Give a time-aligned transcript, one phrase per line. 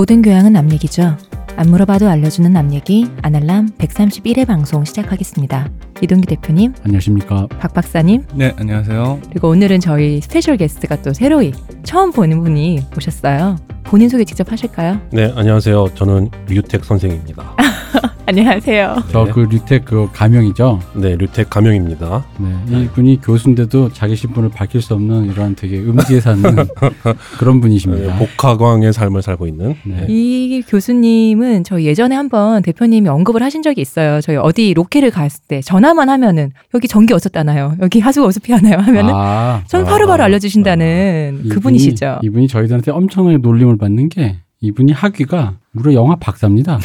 [0.00, 1.14] 모든 교양은 남 얘기죠.
[1.56, 5.68] 안 물어봐도 알려주는 남 얘기 아날람 131회 방송 시작하겠습니다.
[6.00, 7.46] 이동기 대표님, 안녕하십니까.
[7.58, 9.20] 박 박사님, 네, 안녕하세요.
[9.28, 13.56] 그리고 오늘은 저희 special guest가 또 새로이 처음 보는 분이 오셨어요.
[13.84, 15.02] 본인 소개 직접 하실까요?
[15.12, 15.88] 네, 안녕하세요.
[15.94, 17.54] 저는 류택 선생입니다.
[18.26, 18.96] 안녕하세요.
[19.10, 19.30] 저 네.
[19.32, 20.80] 그 류택 그 가명이죠.
[20.94, 22.24] 네, 류택 가명입니다.
[22.68, 26.42] 네, 이분이 교수인데도 자기 신분을 밝힐 수 없는 이런 되게 음지에 사는
[27.38, 28.16] 그런 네, 분이십니다.
[28.18, 29.74] 복화광의 삶을 살고 있는.
[29.84, 30.06] 네.
[30.08, 34.20] 이 교수님은 저희 예전에 한번 대표님이 언급을 하신 적이 있어요.
[34.20, 37.74] 저희 어디 로케를 갔을 때 전화만 하면은 여기 전기 어떻다나요?
[37.80, 38.76] 여기 하수가 어떻게 하나요?
[38.78, 42.20] 하면은 아, 전 바로바로 알려주신다는 이분이- 그분이시죠.
[42.22, 46.80] 이분이 저희들한테 엄청나게 놀림을 받는 게 이분이 학위가 무려 영화 박사입니다.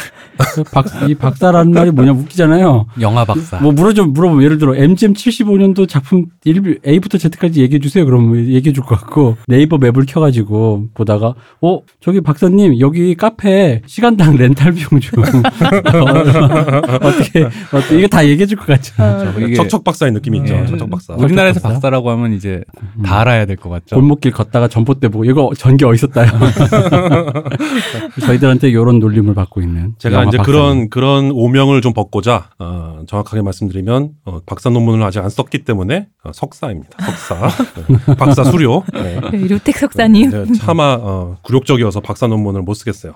[0.53, 2.85] 그 박, 이 박사라는 말이 뭐냐 웃기잖아요.
[3.01, 3.57] 영화 박사.
[3.59, 8.05] 뭐 물어 좀 물어보면 예를 들어 MGM 75년도 작품 1 A부터 Z까지 얘기해 주세요.
[8.05, 14.35] 그러면 얘기해 줄 것 같고 네이버 맵을 켜가지고 보다가 어 저기 박사님 여기 카페 시간당
[14.35, 15.23] 렌탈 비용 좀
[17.01, 18.93] 어떻게 어떻게 이게 다 얘기해 줄 것 같죠.
[19.01, 20.53] 어, 이게 척척 박사의 느낌이 있죠.
[20.53, 20.65] 네.
[20.67, 21.15] 척척 박사.
[21.15, 21.73] 우리나라에서 박사?
[21.73, 22.61] 박사 라고 하면 이제
[22.97, 23.01] 음.
[23.01, 23.95] 다 알아야 될 것 같죠.
[23.95, 26.27] 골목길 걷다가 전봇대 보고 이거 전기 어디서 따요?
[28.21, 30.43] 저희들한테 이런 놀림을 받고 있는 제가 이제 박사님.
[30.45, 36.07] 그런 그런 오명을 좀 벗고자 어, 정확하게 말씀드리면 어, 박사 논문을 아직 안 썼기 때문에
[36.23, 36.89] 어, 석사입니다.
[37.05, 37.49] 석사,
[37.87, 38.15] 네.
[38.15, 38.83] 박사 수료.
[38.93, 39.19] 네.
[39.31, 43.13] 류택 석사님 네, 차마 어, 굴욕적이어서 박사 논문을 못 쓰겠어요.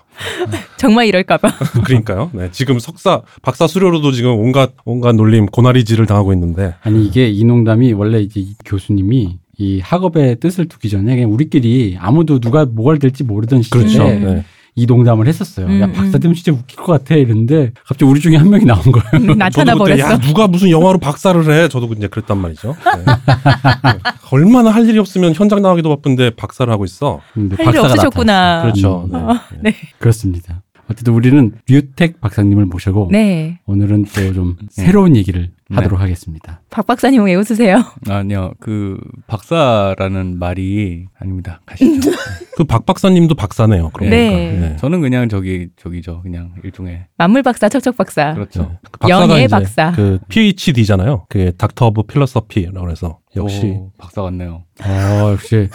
[0.77, 1.49] 정말 이럴까봐.
[1.83, 2.29] 그러니까요.
[2.33, 7.43] 네, 지금 석사, 박사 수료로도 지금 온갖 온갖 놀림, 고나리질을 당하고 있는데 아니 이게 이
[7.43, 12.97] 농담이 원래 이제 이 교수님이 이 학업의 뜻을 두기 전에 그냥 우리끼리 아무도 누가 뭐가
[12.97, 14.03] 될지 모르던 시절에 그렇죠.
[14.05, 14.45] 네.
[14.79, 14.83] 네.
[14.83, 15.67] 이 농담을 했었어요.
[15.67, 16.19] 음, 야 박사 음.
[16.19, 19.35] 되면 진짜 웃길 것 같아 이랬는데 갑자기 우리 중에 한 명이 나온 거예요.
[19.35, 20.13] 나타나 저도 그때 버렸어.
[20.13, 21.67] 야 누가 무슨 영화로 박사를 해?
[21.67, 22.75] 저도 이제 그랬단 말이죠.
[22.85, 23.05] 네.
[23.05, 23.99] 네.
[24.31, 27.19] 얼마나 할 일이 없으면 현장 나가기도 바쁜데 박사를 하고 있어.
[27.33, 28.61] 근데 할일 박사가 없으셨구나.
[28.63, 29.05] 그렇죠.
[29.05, 29.11] 음.
[29.11, 29.17] 네.
[29.17, 29.75] 어, 네.
[29.99, 30.61] 그렇습니다.
[30.89, 33.59] 어쨌든 우리는 류택 박사님을 모시고 네.
[33.65, 36.61] 오늘은 또 좀 새로운 얘기를 하도록 하겠습니다.
[36.71, 37.83] 박 박사님 왜 웃으세요?
[38.09, 41.61] 아니요, 그 박사라는 말이 아닙니다.
[41.65, 42.11] 가시죠.
[42.57, 43.89] 그 박 박사님도 박사네요.
[43.93, 44.15] 그러니까.
[44.17, 44.75] 네.
[44.79, 48.33] 저는 그냥 저기 저기죠, 그냥 일종의 만물 박사, 척척 박사.
[48.33, 48.77] 그렇죠.
[48.91, 49.91] 그 박사가 영예 박사.
[49.93, 51.25] 그 PhD잖아요.
[51.29, 54.63] 그 Doctor of Philosophy라고 해서 역시 오, 박사 같네요.
[54.83, 55.69] 어, 역시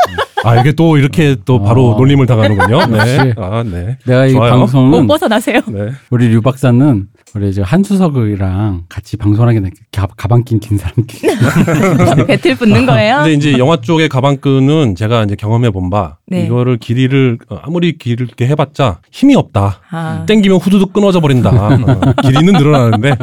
[0.44, 1.96] 아 이게 또 이렇게 또 바로 어.
[1.98, 2.86] 놀림을 당하는군요.
[2.92, 3.34] 네.
[3.36, 3.96] 아 네.
[4.06, 4.52] 내가 이 좋아요.
[4.52, 5.60] 못 방송은 벗어나세요.
[5.68, 5.90] 네.
[6.10, 10.94] 우리 류 박사는 우리 이제 한수석이랑 같이 방송하게 된 가, 가방 낀 긴 사람
[12.28, 13.16] 배틀 붙는 거예요?
[13.18, 16.46] 근데 이제 영화 쪽의 가방끈은 제가 이제 경험해 본 바 네.
[16.46, 19.80] 이거를 길이를 어, 아무리 길게 해봤자 힘이 없다.
[19.90, 21.50] 아, 땡기면 후두둑 끊어져 버린다.
[21.50, 23.14] 어, 길이는 늘어나는데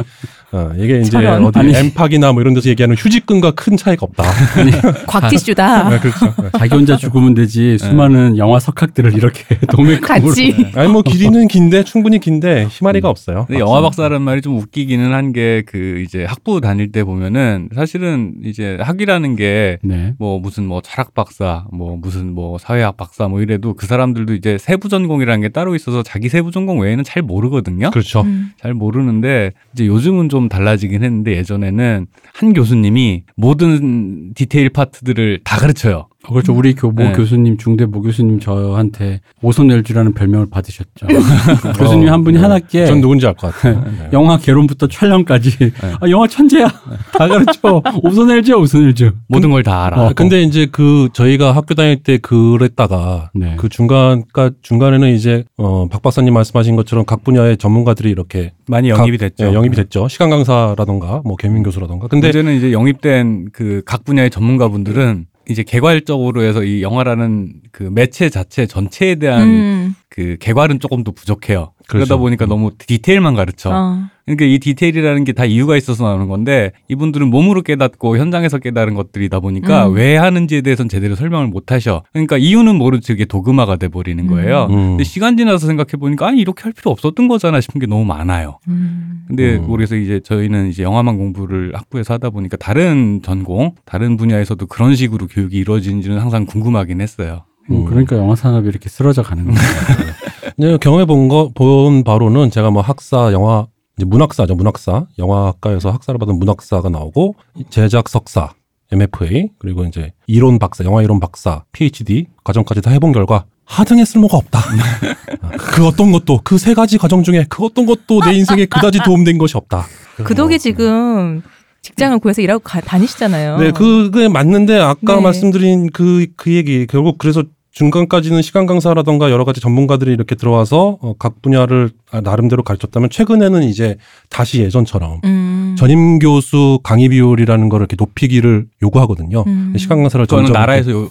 [0.54, 1.44] 어, 이게 이제 저런.
[1.46, 1.74] 어디 아니.
[1.74, 4.22] 엠팍이나 뭐 이런 데서 얘기하는 휴지끈과 큰 차이가 없다.
[5.06, 5.88] 곽티슈다.
[5.88, 6.34] 네, 그렇죠.
[6.58, 10.54] 자기 혼자 죽으면 되지 수많은 영화 석학들을 이렇게 도매금으로 같이.
[10.74, 13.46] 아니 뭐 길이는 긴데 충분히 긴데 희마리가 없어요.
[13.46, 18.34] 근데 영화 박사라는 말이 좀 웃기기는 한 게 그 이제 학부 다닐 때 보면은 사실은
[18.44, 20.12] 이제 학위라는 게 네.
[20.18, 24.58] 뭐 무슨 뭐 철학 박사, 뭐 무슨 뭐 사회학 박사 뭐 이래도 그 사람들도 이제
[24.58, 27.90] 세부 전공이라는 게 따로 있어서 자기 세부 전공 외에는 잘 모르거든요.
[27.90, 28.22] 그렇죠.
[28.22, 28.50] 음.
[28.58, 36.08] 잘 모르는데 이제 요즘은 좀 달라지긴 했는데 예전에는 한 교수님이 모든 디테일 파트들을 다 가르쳐요.
[36.28, 36.54] 어, 그렇죠.
[36.54, 37.12] 우리 교, 모 네.
[37.12, 41.06] 교수님, 중대 모 교수님 저한테 오손엘주라는 별명을 받으셨죠.
[41.78, 42.42] 교수님 한 분이 네.
[42.42, 43.82] 한 학기에 전 누군지 알 것 같아요.
[43.98, 44.08] 네.
[44.12, 46.66] 영화 개론부터 촬영까지 아, 영화 천재야.
[47.18, 47.82] 다 가르쳐.
[48.02, 49.12] 오손엘주야, 오손엘주.
[49.28, 50.00] 모든 걸 다 알아.
[50.08, 53.54] 아, 근데 이제 그 저희가 학교 다닐 때 그랬다가 네.
[53.56, 58.88] 그 중간 까 중간에는 이제 어 박 박사님 말씀하신 것처럼 각 분야의 전문가들이 이렇게 많이
[58.90, 59.46] 각- 영입이 됐죠.
[59.48, 60.08] 예, 영입이 됐죠.
[60.08, 62.06] 시간 강사라던가 뭐 개민 교수라던가.
[62.08, 68.28] 근데 문제는 이제 영입된 그 각 분야의 전문가분들은 이제 개괄적으로 해서 이 영화라는 그 매체
[68.30, 69.94] 자체 전체에 대한 음.
[70.14, 71.72] 그 개괄은 조금 더 부족해요.
[71.88, 72.18] 그러다 그렇죠.
[72.18, 73.70] 보니까 너무 디테일만 가르쳐.
[73.72, 74.04] 어.
[74.26, 79.40] 그러니까 이 디테일이라는 게 다 이유가 있어서 나오는 건데 이분들은 몸으로 깨닫고 현장에서 깨달은 것들이다
[79.40, 79.94] 보니까 음.
[79.94, 82.02] 왜 하는지에 대해서는 제대로 설명을 못 하셔.
[82.12, 84.66] 그러니까 이유는 모르지 그게 도그마가 돼 버리는 거예요.
[84.70, 84.76] 음.
[84.90, 88.58] 근데 시간 지나서 생각해 보니까 아니 이렇게 할 필요 없었던 거잖아 싶은 게 너무 많아요.
[88.68, 89.24] 음.
[89.28, 89.66] 근데 음.
[89.70, 95.26] 그래서 이제 저희는 이제 영화만 공부를 학부에서 하다 보니까 다른 전공, 다른 분야에서도 그런 식으로
[95.26, 97.44] 교육이 이루어지는지는 항상 궁금하긴 했어요.
[97.80, 99.58] 음, 그러니까 영화 산업이 이렇게 쓰러져 가는 거예요.
[100.58, 103.66] 네, 경험해 본 거 본 바로는 제가 뭐 학사 영화
[103.96, 107.34] 이제 문학사죠 문학사 영화학과에서 학사를 받은 문학사가 나오고
[107.70, 108.50] 제작 석사
[108.90, 114.36] MFA 그리고 이제 이론 박사 영화 이론 박사 PhD 과정까지 다 해본 결과 하등에 쓸모가
[114.36, 114.58] 없다.
[115.40, 118.98] 아, 그 어떤 것도 그 세 가지 과정 중에 그 어떤 것도 내 인생에 그다지
[119.04, 119.86] 도움된 것이 없다.
[120.24, 121.40] 그 덕에 지금
[121.80, 123.58] 직장을 구해서 일하고 가- 다니시잖아요.
[123.58, 125.20] 네, 그게 맞는데 아까 네.
[125.22, 131.14] 말씀드린 그, 그 얘기, 결국 그래서 중간까지는 시간 강사라던가 여러 가지 전문가들이 이렇게 들어와서 어,
[131.18, 133.96] 각 분야를 아, 나름대로 가르쳤다면 최근에는 이제
[134.28, 135.74] 다시 예전처럼 음.
[135.78, 139.44] 전임 교수 강의 비율이라는 걸 이렇게 높이기를 요구하거든요.
[139.46, 139.72] 음.
[139.78, 141.08] 시간 강사를 그거는 나라에서 요, 요,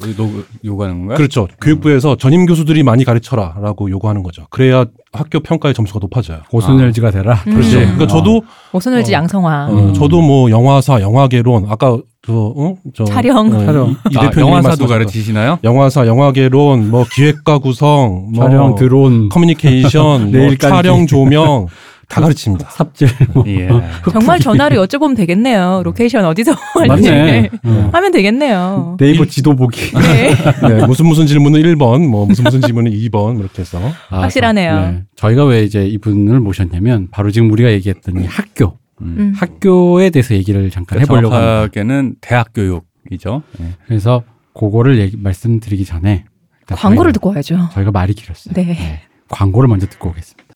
[0.64, 1.18] 요구하는 건가요?
[1.18, 1.48] 그렇죠.
[1.60, 4.46] 교육부에서 전임 교수들이 많이 가르쳐라라고 요구하는 거죠.
[4.52, 6.42] 그래야 학교 평가의 점수가 높아져요.
[6.52, 7.34] 오순열지가 되라.
[7.48, 7.54] 음.
[7.54, 7.78] 그렇지.
[7.78, 7.82] 음.
[7.82, 9.18] 그러니까 저도 오선을지 어.
[9.18, 9.68] 양성화.
[9.68, 9.94] 어, 음.
[9.96, 12.76] 저도 뭐 영화사, 영화계론 아까 저, 어?
[12.94, 13.48] 저 촬영.
[13.52, 13.90] 어, 촬영.
[13.90, 15.58] 이, 이 아, 영화사도 가르치시나요?
[15.64, 20.56] 영화사, 영화계론, 뭐 기획과 구성, 뭐 촬영, 드론, 커뮤니케이션, 뭐.
[20.58, 21.66] 촬영, 조명
[22.08, 22.70] 다 가르칩니다.
[22.70, 23.08] 삽질.
[23.34, 23.44] 뭐.
[23.48, 23.70] 예.
[24.12, 25.82] 정말 전화로 여쭤보면 되겠네요.
[25.84, 27.50] 로케이션 어디서 할지 맞네.
[27.64, 27.90] 어.
[27.94, 28.98] 하면 되겠네요.
[29.00, 29.92] 네이버 지도 보기.
[29.94, 30.36] 네.
[30.68, 33.80] 네, 무슨 무슨 질문은 1번, 뭐 무슨 무슨 질문은 2번 이렇게 해서
[34.10, 34.80] 아, 확실하네요.
[34.80, 35.04] 네.
[35.16, 39.16] 저희가 왜 이제 이분을 모셨냐면 바로 지금 우리가 얘기했던 이 학교, 음.
[39.18, 39.34] 음.
[39.36, 41.52] 학교에 대해서 얘기를 잠깐 그러니까 해보려고 합니다.
[41.52, 43.44] 정확하게는 대학 교육이죠.
[43.62, 43.66] 예.
[43.88, 46.26] 그래서 그거를 얘기, 말씀드리기 전에
[46.68, 47.70] 광고를 저희가, 듣고 와야죠.
[47.74, 48.54] 저희가 말이 길었어요.
[48.54, 49.02] 네.
[49.30, 50.54] 광고를 먼저 듣고 오겠습니다.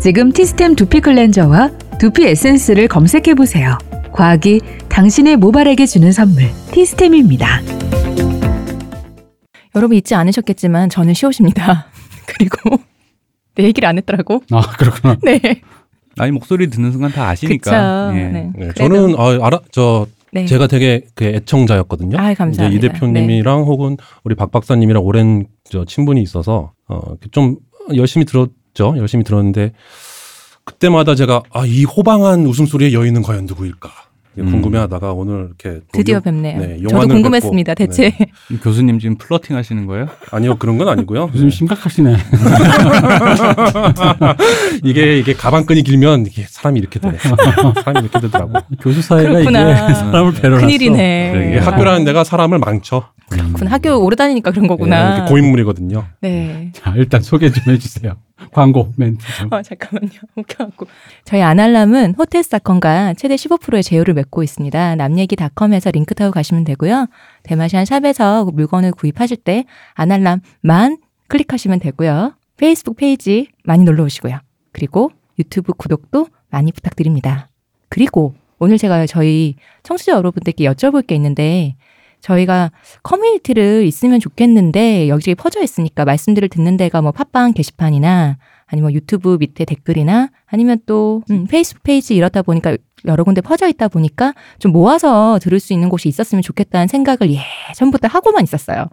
[0.00, 3.76] 지금 티스템 두피 클렌저와 두피 에센스를 검색해 보세요.
[4.12, 7.60] 과학이 당신의 모발에게 주는 선물 티스템입니다.
[9.74, 11.86] 여러분 잊지 않으셨겠지만 저는 시옷입니다.
[12.26, 12.78] 그리고
[13.54, 14.42] 내 얘기를 안 했더라고.
[14.50, 15.16] 아 그렇구나.
[15.22, 15.40] 네.
[16.18, 18.10] 아니 목소리 듣는 순간 다 아시니까.
[18.10, 18.18] 그쵸.
[18.18, 18.28] 예.
[18.28, 18.52] 네.
[18.54, 20.46] 네, 저는 아, 알아 저 네.
[20.46, 22.18] 제가 되게 그 애청자였거든요.
[22.18, 22.68] 아이, 감사합니다.
[22.68, 22.76] 네.
[22.76, 27.56] 이제 이 대표님이랑 혹은 우리 박 박사님이랑 오랜 저 친분이 있어서 어, 이렇게 좀
[27.94, 28.94] 열심히 들었죠.
[28.96, 29.72] 열심히 들었는데
[30.64, 33.90] 그때마다 제가 아, 이 호방한 웃음소리의 여인은 과연 누구일까
[34.42, 34.50] 음.
[34.50, 36.58] 궁금해하다가 오늘 이렇게 또 드디어 요- 뵙네요.
[36.60, 37.74] 네, 저도 궁금했습니다.
[37.74, 38.26] 뵙고, 대체 네.
[38.62, 40.06] 교수님 지금 플러팅 하시는 거예요?
[40.30, 41.30] 아니요 그런 건 아니고요.
[41.34, 41.56] 요즘 네.
[41.56, 42.16] 심각하시네.
[44.84, 47.12] 이게 이게 가방끈이 길면 이게 사람이 이렇게 돼.
[47.18, 48.52] 사람이 이렇게 되더라고.
[48.80, 49.84] 교수 사회가 그렇구나.
[49.84, 50.66] 이게 사람을 배려놨어.
[50.66, 51.58] 큰일이네.
[51.58, 53.08] 학교라는 데가 사람을 망쳐.
[53.28, 53.70] 그렇구나.
[53.70, 55.16] 학교 오래 다니니까 그런 예, 거구나.
[55.16, 56.04] 이렇게 고인물이거든요.
[56.20, 56.70] 네.
[56.74, 58.16] 자 일단 소개 좀 해주세요.
[58.52, 59.52] 광고 멘트 좀.
[59.52, 60.10] 아, 잠깐만요.
[60.36, 60.86] 웃겨갖고.
[61.24, 64.96] 저희 아날람은 호텔스닷컴과 최대 15%의 제휴를 맺고 있습니다.
[64.96, 67.06] 남얘기닷컴에서 링크 타고 가시면 되고요.
[67.42, 69.64] 대마시안 샵에서 물건을 구입하실 때
[69.94, 70.98] 아날람만
[71.28, 72.34] 클릭하시면 되고요.
[72.56, 74.38] 페이스북 페이지 많이 놀러 오시고요.
[74.72, 77.48] 그리고 유튜브 구독도 많이 부탁드립니다.
[77.88, 81.76] 그리고 오늘 제가 저희 청취자 여러분들께 여쭤볼 게 있는데
[82.20, 82.70] 저희가
[83.02, 89.64] 커뮤니티를 있으면 좋겠는데 여기저기 퍼져 있으니까 말씀들을 듣는 데가 뭐 팟빵 게시판이나 아니면 유튜브 밑에
[89.64, 92.76] 댓글이나 아니면 또 음, 페이스북 페이지 이렇다 보니까
[93.06, 97.30] 여러 군데 퍼져 있다 보니까 좀 모아서 들을 수 있는 곳이 있었으면 좋겠다는 생각을
[97.70, 98.86] 예전부터 하고만 있었어요.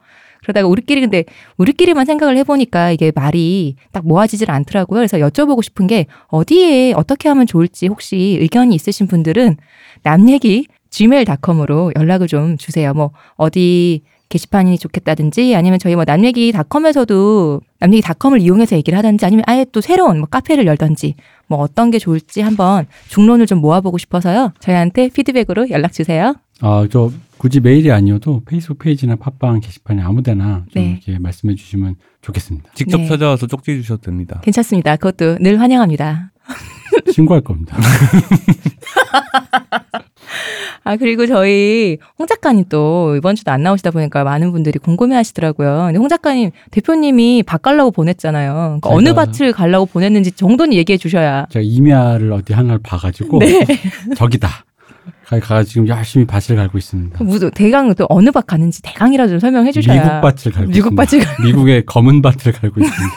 [0.44, 1.25] 그러다가 우리끼리 근데
[1.57, 5.00] 우리끼리만 생각을 해보니까 이게 말이 딱 모아지질 않더라고요.
[5.00, 9.57] 그래서 여쭤보고 싶은 게 어디에 어떻게 하면 좋을지 혹시 의견이 있으신 분들은
[10.04, 12.93] 남 얘기 gmail.com으로 연락을 좀 주세요.
[12.93, 19.81] 뭐 어디 게시판이 좋겠다든지 아니면 저희 뭐 남얘기닷컴에서도 남얘기닷컴을 이용해서 얘기를 하든지 아니면 아예 또
[19.81, 21.15] 새로운 뭐 카페를 열든지
[21.47, 24.51] 뭐 어떤 게 좋을지 한번 중론을 좀 모아보고 싶어서요.
[24.59, 26.35] 저희한테 피드백으로 연락 주세요.
[26.61, 30.99] 아 저 굳이 메일이 아니어도 페이스북 페이지나 팟빵 게시판에 아무데나 좀 네.
[31.06, 32.71] 이렇게 말씀해 주시면 좋겠습니다.
[32.73, 33.07] 직접 네.
[33.07, 34.39] 찾아와서 쪽지 주셔도 됩니다.
[34.44, 34.95] 괜찮습니다.
[34.95, 36.31] 그것도 늘 환영합니다.
[37.11, 37.77] 신고할 겁니다.
[40.83, 45.85] 아, 그리고 저희 홍 작가님 또 이번 주도 안 나오시다 보니까 많은 분들이 궁금해 하시더라고요.
[45.87, 48.80] 근데 홍 작가님, 대표님이 밭 갈라고 보냈잖아요.
[48.81, 51.47] 그러니까 어느 밭을 갈라고 보냈는지 정도는 얘기해 주셔야.
[51.49, 53.66] 제가 이미아를 어디 하나를 봐가지고 네.
[54.16, 54.47] 저기다.
[55.25, 57.18] 가, 가 지금 열심히 밭을 갈고 있습니다.
[57.18, 59.95] 그 무슨 대강 또 어느 밭 가는지 대강이라도 좀 설명해 주셔야.
[60.04, 61.04] 미국 밭을 갈고 미국 있습니다.
[61.04, 63.16] 밭을 갈- 미국의 검은 밭을 갈고 있습니다.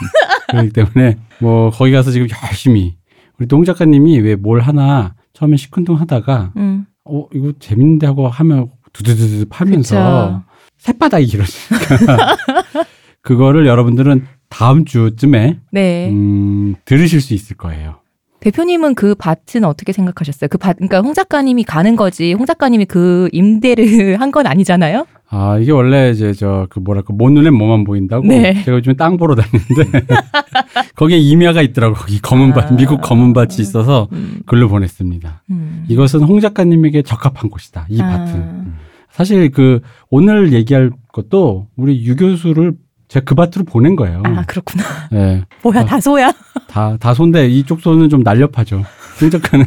[0.49, 2.95] 그렇기 때문에 뭐 거기 가서 지금 열심히
[3.37, 6.85] 우리 동 작가님이 왜 뭘 하나 처음에 시큰둥 하다가 음.
[7.05, 10.43] 어 이거 재밌는데 하고 하면 두두두두 파면서.
[10.77, 12.37] 새바닥이 길어지니까
[13.21, 16.09] 그거를 여러분들은 다음 주쯤에 네.
[16.09, 17.95] 음, 들으실 수 있을 거예요.
[18.39, 20.47] 대표님은 그 밭은 어떻게 생각하셨어요?
[20.47, 22.31] 그 밭, 그러니까 홍 작가님이 가는 거지.
[22.33, 25.05] 홍 작가님이 그 임대를 한 건 아니잖아요?
[25.31, 28.63] 아 이게 원래 이제 저 그 뭐랄까 못 눈에 뭐만 보인다고 네.
[28.63, 30.07] 제가 요즘 땅 보러 다니는데
[30.95, 32.75] 거기에 임야가 있더라고 거기 검은 밭 아.
[32.75, 34.39] 미국 검은 밭이 있어서 음.
[34.45, 35.43] 글로 보냈습니다.
[35.51, 35.85] 음.
[35.87, 37.85] 이것은 홍 작가님에게 적합한 곳이다.
[37.89, 38.07] 이 아.
[38.07, 38.73] 밭은
[39.11, 42.73] 사실 그 오늘 얘기할 것도 우리 유 교수를
[43.07, 44.21] 제가 그 밭으로 보낸 거예요.
[44.23, 44.83] 아, 그렇구나.
[45.13, 45.85] 예, 뭐야, 아.
[45.85, 46.31] 다소야?
[46.67, 47.47] 다, 다 손대.
[47.47, 48.83] 이쪽 손은 좀 날렵하죠.
[49.19, 49.65] 홍 작가는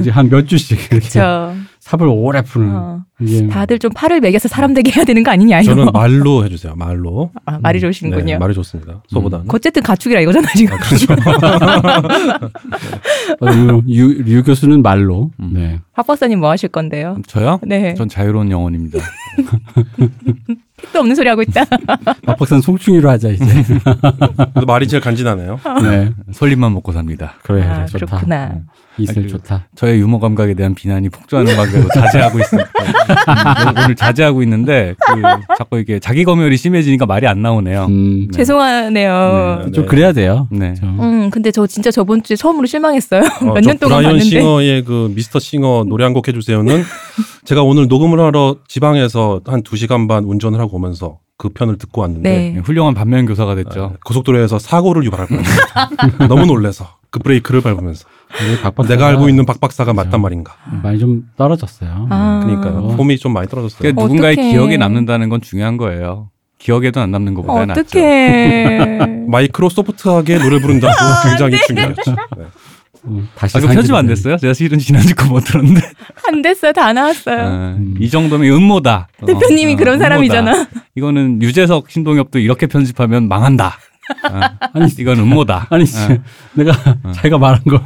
[0.00, 2.74] 이제 한 몇 주씩 이렇게 저, 삽을 오래 푸는.
[2.74, 3.00] 어.
[3.20, 5.74] 이게 다들 좀 팔을 매겨서 사람 되게 해야 되는 거 아니냐, 이거.
[5.74, 6.74] 저는 말로 해주세요.
[6.76, 7.30] 말로.
[7.46, 8.24] 아, 말이 좋으시는군요.
[8.34, 9.02] 네, 말이 좋습니다.
[9.08, 9.46] 소보다는.
[9.48, 10.76] 어쨌든 가축이라 이거잖아, 지금.
[13.40, 15.30] 어, 유, 유, 유 교수는 말로.
[15.40, 15.50] 음.
[15.54, 15.80] 네.
[15.94, 17.16] 박 박사님 뭐 하실 건데요?
[17.26, 17.60] 저요?
[17.62, 17.94] 네.
[17.94, 18.98] 전 자유로운 영혼입니다.
[20.80, 21.64] 택도 없는 소리 하고 있다.
[22.24, 23.44] 박 박사는 송충이로 하자 이제.
[24.66, 25.60] 말이 제일 간지나네요.
[25.82, 27.34] 네, 솔잎만 먹고 삽니다.
[27.42, 28.06] 그래 아, 좋다.
[28.06, 28.46] 그렇구나.
[28.54, 28.66] 음,
[28.98, 29.68] 이슬 좋다.
[29.76, 32.70] 저의 유머 감각에 대한 비난이 폭주하는 관계로 자제하고 있습니다.
[32.78, 35.22] 음, 오늘 자제하고 있는데 그
[35.56, 37.86] 자꾸 이게 자기 검열이 심해지니까 말이 안 나오네요.
[37.86, 38.36] 음, 네.
[38.36, 39.62] 죄송하네요.
[39.66, 39.70] 네.
[39.72, 40.48] 좀 그래야 돼요.
[40.50, 40.74] 네.
[40.74, 41.00] 좀.
[41.00, 43.22] 음, 근데 저 진짜 저번 주에 처음으로 실망했어요.
[43.42, 44.24] 어, 몇저년 동안 브라이언 봤는데.
[44.24, 46.82] 싱어의 그 미스터 싱어 노래 한 곡 해주세요는
[47.44, 52.02] 제가 오늘 녹음을 하러 지방에서 한 2 시간 반 운전을 하고 오면서 그 편을 듣고
[52.02, 52.50] 왔는데 네.
[52.50, 53.92] 네, 훌륭한 반면 교사가 됐죠.
[53.94, 56.28] 아, 고속도로에서 사고를 유발할 뻔했어요.
[56.28, 58.06] 너무 놀래서 그 브레이크를 밟으면서
[58.62, 60.18] 박사가 내가 알고 있는 박 박사가 맞단 그죠.
[60.18, 60.52] 말인가.
[60.82, 62.08] 많이 좀 떨어졌어요.
[62.10, 62.42] 아.
[62.44, 62.94] 그러니까요.
[62.94, 63.78] 폼이 좀 많이 떨어졌어요.
[63.78, 64.50] 그러니까 누군가의 어떡해.
[64.50, 66.28] 기억에 남는다는 건 중요한 거예요.
[66.58, 67.80] 기억에도 안 남는 것보다 낫죠.
[67.80, 68.98] 어떡해.
[69.26, 70.94] 마이크로 소프트하게 노래 부른다고
[71.26, 72.16] 굉장히 중요했죠.
[72.36, 72.44] 네.
[73.06, 74.06] 음, 다시 아, 그 편집 안.
[74.06, 74.36] 됐어요?
[74.36, 75.80] 제가 실은 지난주 거 못 들었는데.
[76.28, 76.72] 안 됐어요.
[76.72, 77.38] 다 나왔어요.
[77.40, 77.94] 아, 음.
[77.98, 79.08] 이 정도면 음모다.
[79.22, 80.04] 어, 대표님이 어, 그런 음모다.
[80.08, 80.68] 사람이잖아.
[80.96, 83.78] 이거는 유재석, 신동엽도 이렇게 편집하면 망한다.
[84.24, 85.68] 아, 아니, 이건 음모다.
[85.70, 86.18] 아니 아,
[86.54, 86.72] 내가
[87.14, 87.80] 자기가 말한 걸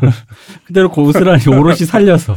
[0.65, 2.35] 그대로 고스란히 오롯이 살려서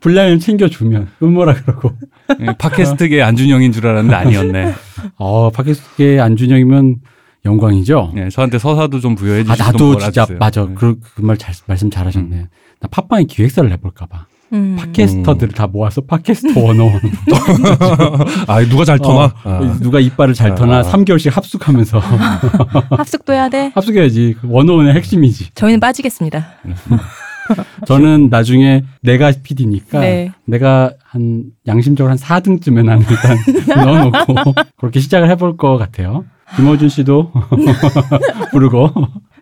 [0.00, 1.92] 분량을 챙겨주면 음모라 그러고
[2.40, 4.74] 예, 팟캐스트계 안준영인 줄 알았는데 아니었네.
[5.16, 6.96] 어 팟캐스트계 안준영이면
[7.44, 8.12] 영광이죠.
[8.16, 10.74] 예, 저한테 서사도 좀 부여해 아 주시고 나도 진짜 맞아 네.
[10.74, 12.48] 그그말잘 말씀 잘하셨네.
[12.80, 14.76] 나 팟빵에 기획사를 내볼까봐 음.
[14.78, 17.00] 팟캐스터들을 다 모아서 팟캐스터 원어원
[18.46, 19.24] 아 누가 잘 터나?
[19.24, 19.78] 어, 아.
[19.80, 20.82] 누가 이빨을 잘 터나 아.
[20.82, 21.98] 3개월씩 합숙하면서
[22.90, 23.72] 합숙도 해야 돼.
[23.74, 25.50] 합숙해야지 그 원어원의 핵심이지.
[25.54, 26.46] 저희는 빠지겠습니다.
[27.86, 30.32] 저는 나중에 내가 PD니까 네.
[30.46, 33.36] 내가 한 양심적으로 한 4등쯤에 나는 일단
[33.84, 36.24] 넣어놓고 그렇게 시작을 해볼 것 같아요.
[36.56, 37.32] 김어준 씨도
[38.52, 38.90] 부르고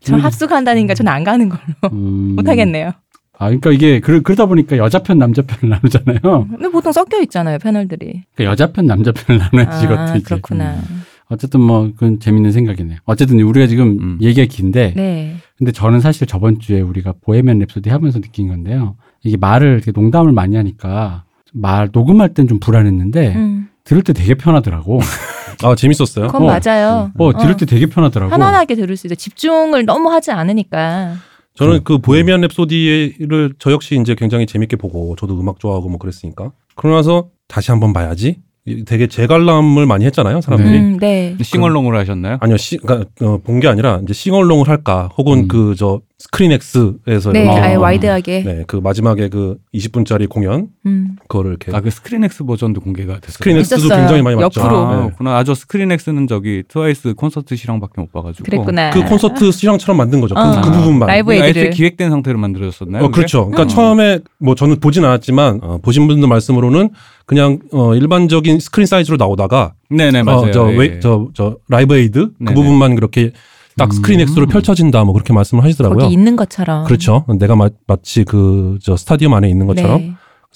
[0.03, 2.93] 저 합숙한다니까 저는 안 가는 걸로 음, 못 하겠네요.
[3.39, 6.47] 아 그러니까 이게 그러, 그러다 보니까 여자 편 남자 편을 나누잖아요.
[6.49, 8.23] 근데 보통 섞여 있잖아요 패널들이.
[8.35, 10.25] 그러니까 여자 편 남자 편을 나눠야지 이것도 아 이제.
[10.25, 10.75] 그렇구나.
[10.75, 11.03] 음.
[11.29, 12.99] 어쨌든 뭐 그건 재밌는 생각이네요.
[13.05, 14.19] 어쨌든 우리가 지금 음.
[14.21, 15.37] 얘기가 긴데 네.
[15.57, 18.97] 근데 저는 사실 저번 주에 우리가 보헤미안 랩소디 하면서 느낀 건데요.
[19.25, 23.69] 이게 말을 이렇게 농담을 많이 하니까 말 녹음할 땐 좀 불안했는데 음.
[23.85, 25.01] 들을 때 되게 편하더라고.
[25.63, 26.27] 아 재밌었어요.
[26.27, 26.47] 그건 어.
[26.47, 27.13] 맞아요.
[27.17, 27.57] 어, 들을 어.
[27.57, 28.31] 때 되게 편하더라고.
[28.31, 29.15] 편안하게 들을 수 있어.
[29.15, 31.15] 집중을 너무 하지 않으니까.
[31.55, 36.53] 저는 그 보헤미안 랩소디를 저 역시 이제 굉장히 재밌게 보고 저도 음악 좋아하고 뭐 그랬으니까
[36.75, 38.41] 그러고 나서 다시 한번 봐야지.
[38.65, 40.79] 이- 되게 재관람을 많이 했잖아요, 사람들이.
[40.79, 41.37] 음, 네.
[41.43, 42.37] sing-along으로 하셨나요?
[42.41, 45.49] 아니요, 시, 그러니까 어, 본게 아니라 이제 sing-along을 할까, 혹은 음.
[45.49, 47.53] 그저 스크린엑스에서 네, 어.
[47.57, 48.43] 아예 wide하게.
[48.45, 51.17] 네, 그 마지막에 그 20분짜리 공연 음.
[51.29, 53.33] 그거를 이렇게 아, 그 스크린엑스 버전도 공개가 됐어요.
[53.33, 53.99] 스크린엑스도 있었어요.
[53.99, 54.61] 굉장히 많이 봤죠.
[54.61, 54.77] 옆으로.
[54.87, 55.03] 아, 네.
[55.07, 55.37] 그렇구나.
[55.39, 58.45] 아, 저 스크린엑스는 저기 트와이스 콘서트 실황밖에 못 봐가지고.
[58.45, 58.91] 그랬구나.
[58.91, 60.37] 그 콘서트 시장처럼 만든 거죠.
[60.37, 60.61] 그, 어.
[60.63, 61.09] 그 부분만.
[61.09, 61.49] 라이브 그러니까.
[61.49, 63.05] 애초에 기획된 상태로 만들어졌었나요?
[63.05, 63.11] 어?
[63.11, 63.47] 그렇죠.
[63.51, 63.69] 그러니까 음.
[63.69, 66.91] 처음에 뭐 저는 보진 않았지만 어, 보신 분들 말씀으로는
[67.27, 70.41] 그냥 어, 일반적인 스크린 사이즈로 나오다가 네네 맞아요.
[70.41, 71.01] 어, 저, 예, 웨, 예.
[71.01, 72.55] 저, 저 라이브 에이드 그 네네.
[72.55, 73.33] 부분만 그렇게
[73.77, 74.27] 딱 스크린 음.
[74.29, 75.99] X로 펼쳐진다 뭐 그렇게 말씀을 하시더라고요.
[75.99, 76.85] 거기 있는 것처럼.
[76.85, 77.25] 그렇죠.
[77.39, 80.13] 내가 마, 마치 그 저 스타디움 안에 있는 것처럼 네.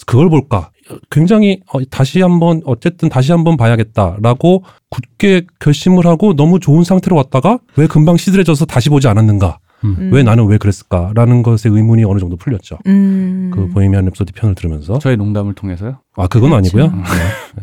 [0.06, 0.70] 그걸 볼까?
[1.10, 7.58] 굉장히 어, 다시 한번 어쨌든 다시 한번 봐야겠다라고 굳게 결심을 하고 너무 좋은 상태로 왔다가
[7.76, 9.58] 왜 금방 시들해져서 다시 보지 않았는가?
[9.84, 10.10] 음.
[10.12, 12.78] 왜 나는 왜 그랬을까라는 것에 의문이 어느 정도 풀렸죠.
[12.86, 13.50] 음.
[13.54, 15.98] 그 보헤미안 랩소디 편을 들으면서 저의 농담을 통해서요.
[16.16, 16.56] 아 그건 그렇죠.
[16.78, 17.04] 아니고요.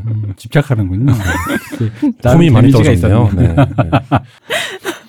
[0.05, 1.13] 음, 집착하는군요.
[2.24, 3.29] 폼이 많이 떨어졌네요.
[3.36, 3.55] 네.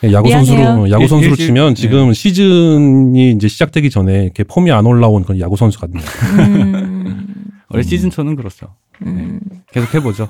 [0.01, 0.13] 네.
[0.13, 0.31] 야구.
[0.31, 5.41] 선수로 야구 일- 선수로 치면 지금 시즌이 이제 시작되기 전에 이렇게 폼이 안 올라온 그런
[5.41, 6.03] 야구 선수 같네요.
[6.39, 7.27] 음.
[7.71, 8.75] 원래 시즌 초는 그렇죠.
[9.05, 9.41] 음.
[9.73, 10.29] 계속 해보죠.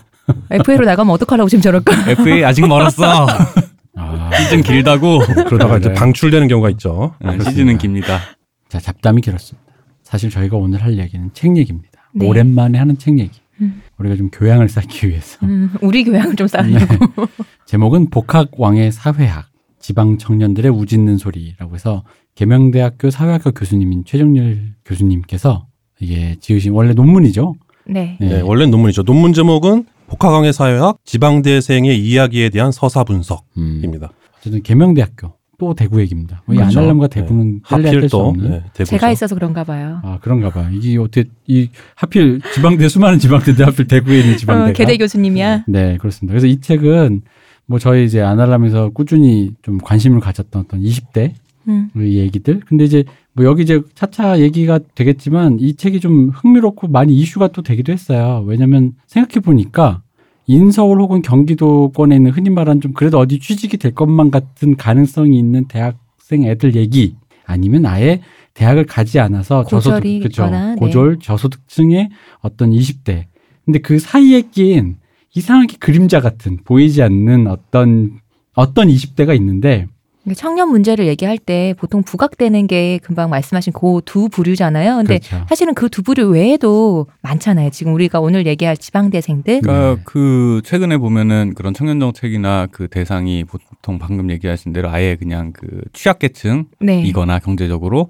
[0.51, 2.11] FA로 나가면 어떡하려고 지금 저럴까?
[2.11, 3.27] FA 아직 멀었어.
[3.97, 5.21] 아, 시즌 길다고.
[5.49, 5.95] 그러다가 이제 네.
[5.95, 7.15] 방출되는 경우가 있죠.
[7.21, 8.21] 네, 시즌은 깁니다.
[8.69, 9.65] 자 잡담이 길었습니다.
[10.03, 12.11] 사실 저희가 오늘 할 얘기는 책 얘기입니다.
[12.15, 12.27] 네.
[12.27, 13.41] 오랜만에 하는 책 얘기.
[13.61, 13.83] 음.
[13.99, 15.39] 우리가 좀 교양을 쌓기 위해서.
[15.45, 16.87] 음, 우리 교양을 좀 쌓으려고.
[16.87, 17.27] 네.
[17.67, 19.47] 제목은 복학 왕의 사회학
[19.79, 25.67] 지방 청년들의 우짖는 소리라고 해서 계명대학교 사회학과 교수님인 최정렬 교수님께서
[26.01, 27.55] 이게 지으신 원래 논문이죠.
[27.87, 28.17] 네.
[28.19, 28.29] 네.
[28.29, 29.03] 네, 원래 논문이죠.
[29.03, 34.07] 논문 제목은 복학왕의 사회학 지방대생의 이야기에 대한 서사 분석입니다.
[34.07, 36.43] 음, 어쨌든 계명대학교 또 대구 얘기입니다.
[36.51, 36.79] 이 그렇죠.
[36.79, 38.51] 아날람과 대구는 뗄래야 하필 뗄수또 없는.
[38.51, 38.85] 네, 대구죠.
[38.85, 40.01] 제가 있어서 그런가 봐요.
[40.03, 40.69] 아 그런가 봐.
[40.73, 44.71] 이게 어떻게 이 하필 지방대 수많은 지방대인데 하필 대구에 있는 지방대가.
[44.71, 45.65] 어, 개대 교수님이야.
[45.69, 46.33] 네 그렇습니다.
[46.33, 47.23] 그래서 이 책은
[47.67, 51.33] 뭐 저희 이제 아날람에서 꾸준히 좀 관심을 가졌던 어떤 20대
[51.69, 51.91] 음.
[51.97, 52.61] 이 얘기들.
[52.67, 53.05] 근데 이제
[53.35, 58.45] 뭐 여기 이제 차차 얘기가 되겠지만 이 책이 좀 흥미롭고 많이 이슈가 또 되기도 했어요.
[58.47, 60.03] 왜냐면 생각해 보니까
[60.47, 65.67] 인서울 혹은 경기도권에 있는 흔히 말하는 좀 그래도 어디 취직이 될 것만 같은 가능성이 있는
[65.67, 68.21] 대학생 애들 얘기 아니면 아예
[68.55, 70.77] 대학을 가지 않아서 저소득 그죠 네.
[70.79, 72.11] 고졸 저소득층의
[72.41, 73.25] 어떤 20대
[73.65, 74.97] 근데 그 사이에 낀
[75.35, 78.21] 이상하게 그림자 같은 보이지 않는 어떤
[78.55, 79.89] 어떤 20대가 있는데
[80.35, 84.97] 청년 문제를 얘기할 때 보통 부각되는 게 금방 말씀하신 그 두 부류잖아요.
[84.97, 85.45] 근데 그렇죠.
[85.49, 87.71] 사실은 그 두 부류 외에도 많잖아요.
[87.71, 89.61] 지금 우리가 오늘 얘기할 지방대생들.
[89.61, 90.03] 그러니까 네.
[90.05, 95.67] 그 최근에 보면은 그런 청년 정책이나 그 대상이 보통 방금 얘기하신 대로 아예 그냥 그
[95.93, 97.03] 취약계층 네.
[97.03, 98.09] 이거나 경제적으로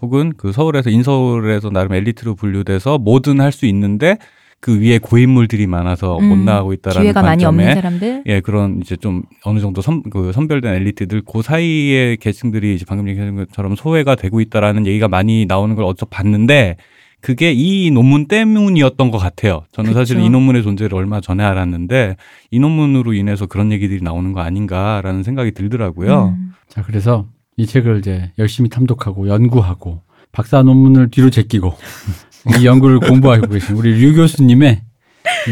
[0.00, 4.18] 혹은 그 서울에서 인서울에서 나름 엘리트로 분류돼서 뭐든 할 수 있는데
[4.60, 8.22] 그 위에 고인물들이 많아서 음, 못 나가고 있다라는 기회가 많이 관점에 없는 사람들.
[8.26, 13.08] 예 그런 이제 좀 어느 정도 선, 그 선별된 엘리트들 그 사이의 계층들이 이제 방금
[13.08, 16.76] 얘기하신 것처럼 소외가 되고 있다라는 얘기가 많이 나오는 걸 어쩌 봤는데
[17.20, 19.64] 그게 이 논문 때문이었던 것 같아요.
[19.72, 20.00] 저는 그쵸.
[20.00, 22.16] 사실 이 논문의 존재를 얼마 전에 알았는데
[22.50, 26.34] 이 논문으로 인해서 그런 얘기들이 나오는 거 아닌가라는 생각이 들더라고요.
[26.38, 26.52] 음.
[26.68, 31.74] 자 그래서 이 책을 이제 열심히 탐독하고 연구하고 박사 논문을 뒤로 제끼고
[32.58, 34.80] 이 연구를 공부하고 계신 우리 류 교수님의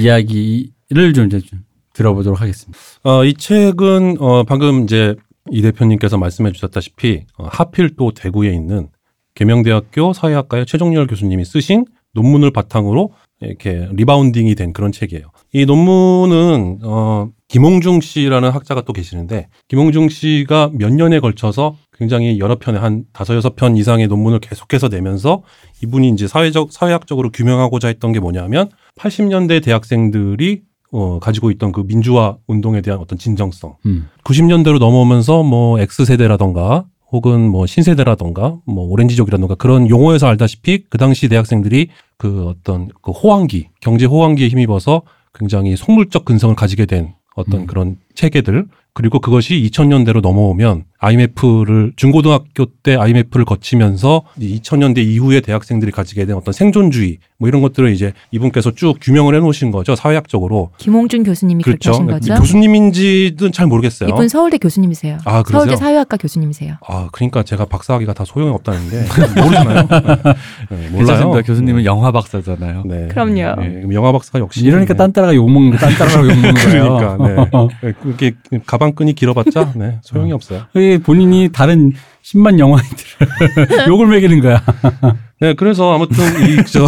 [0.00, 1.60] 이야기를 좀 이제 좀
[1.92, 2.78] 들어보도록 하겠습니다.
[3.02, 5.14] 어, 이 책은 어, 방금 이제
[5.50, 8.88] 이 대표님께서 말씀해 주셨다시피 어, 하필 또 대구에 있는
[9.34, 15.26] 계명대학교 사회학과의 최종렬 교수님이 쓰신 논문을 바탕으로 이렇게 rebounding이 된 그런 책이에요.
[15.52, 22.56] 이 논문은 어, 김홍중 씨라는 학자가 또 계시는데 김홍중 씨가 몇 년에 걸쳐서 굉장히 여러
[22.58, 25.42] 편의 한 다섯 여섯 편 이상의 논문을 계속해서 내면서
[25.82, 32.36] 이분이 이제 사회적 사회학적으로 규명하고자 했던 게 뭐냐면 80년대 대학생들이 어, 가지고 있던 그 민주화
[32.46, 33.76] 운동에 대한 어떤 진정성.
[33.86, 34.08] 음.
[34.24, 41.88] 90년대로 넘어오면서 뭐 X세대라던가 혹은 뭐 신세대라던가 뭐 오렌지족이라던가 그런 용어에서 알다시피 그 당시 대학생들이
[42.16, 47.66] 그 어떤 그 호황기, 경제 호황기에 힘입어서 굉장히 속물적 근성을 가지게 된 어떤 음.
[47.66, 56.25] 그런 체계들 그리고 그것이 2000년대로 넘어오면 IMF를 중고등학교 때 IMF를 거치면서 2000년대 이후에 대학생들이 가지게
[56.26, 61.62] 된 어떤 생존주의 뭐 이런 것들을 이제 이분께서 쭉 규명을 해놓으신 거죠 사회학적으로 김홍준 교수님이
[61.62, 61.93] 그렇게 그렇죠.
[61.93, 62.34] 하신 거죠.
[62.36, 64.08] 교수님인지는 잘 모르겠어요.
[64.08, 65.19] 이분 서울대 교수님이세요.
[65.25, 65.67] 아, 그러세요?
[65.67, 66.76] 서울대 사회학과 교수님이세요.
[66.86, 69.04] 아, 그러니까 제가 박사학위가 다 소용이 없다는데
[69.43, 69.88] 모르잖아요.
[70.71, 70.97] 네, 몰라요.
[70.99, 71.43] 괜찮습니다.
[71.43, 72.84] 교수님은 영화 박사잖아요.
[72.86, 73.08] 네.
[73.08, 73.34] 그럼요.
[73.60, 74.99] 네, 그럼 영화 박사가 역시 이러니까 네.
[74.99, 77.17] 딴 따라가 욕 먹는 딴 따라가 욕 먹는 거예요.
[77.19, 77.93] 그러니까 네.
[78.00, 78.32] 그게
[78.64, 80.62] 가방끈이 길어봤자 네, 소용이 없어요.
[80.99, 84.63] 본인이 다른 10만 영화인들을 욕을 먹이는 거야.
[85.41, 86.87] 네, 그래서 아무튼 이, 저,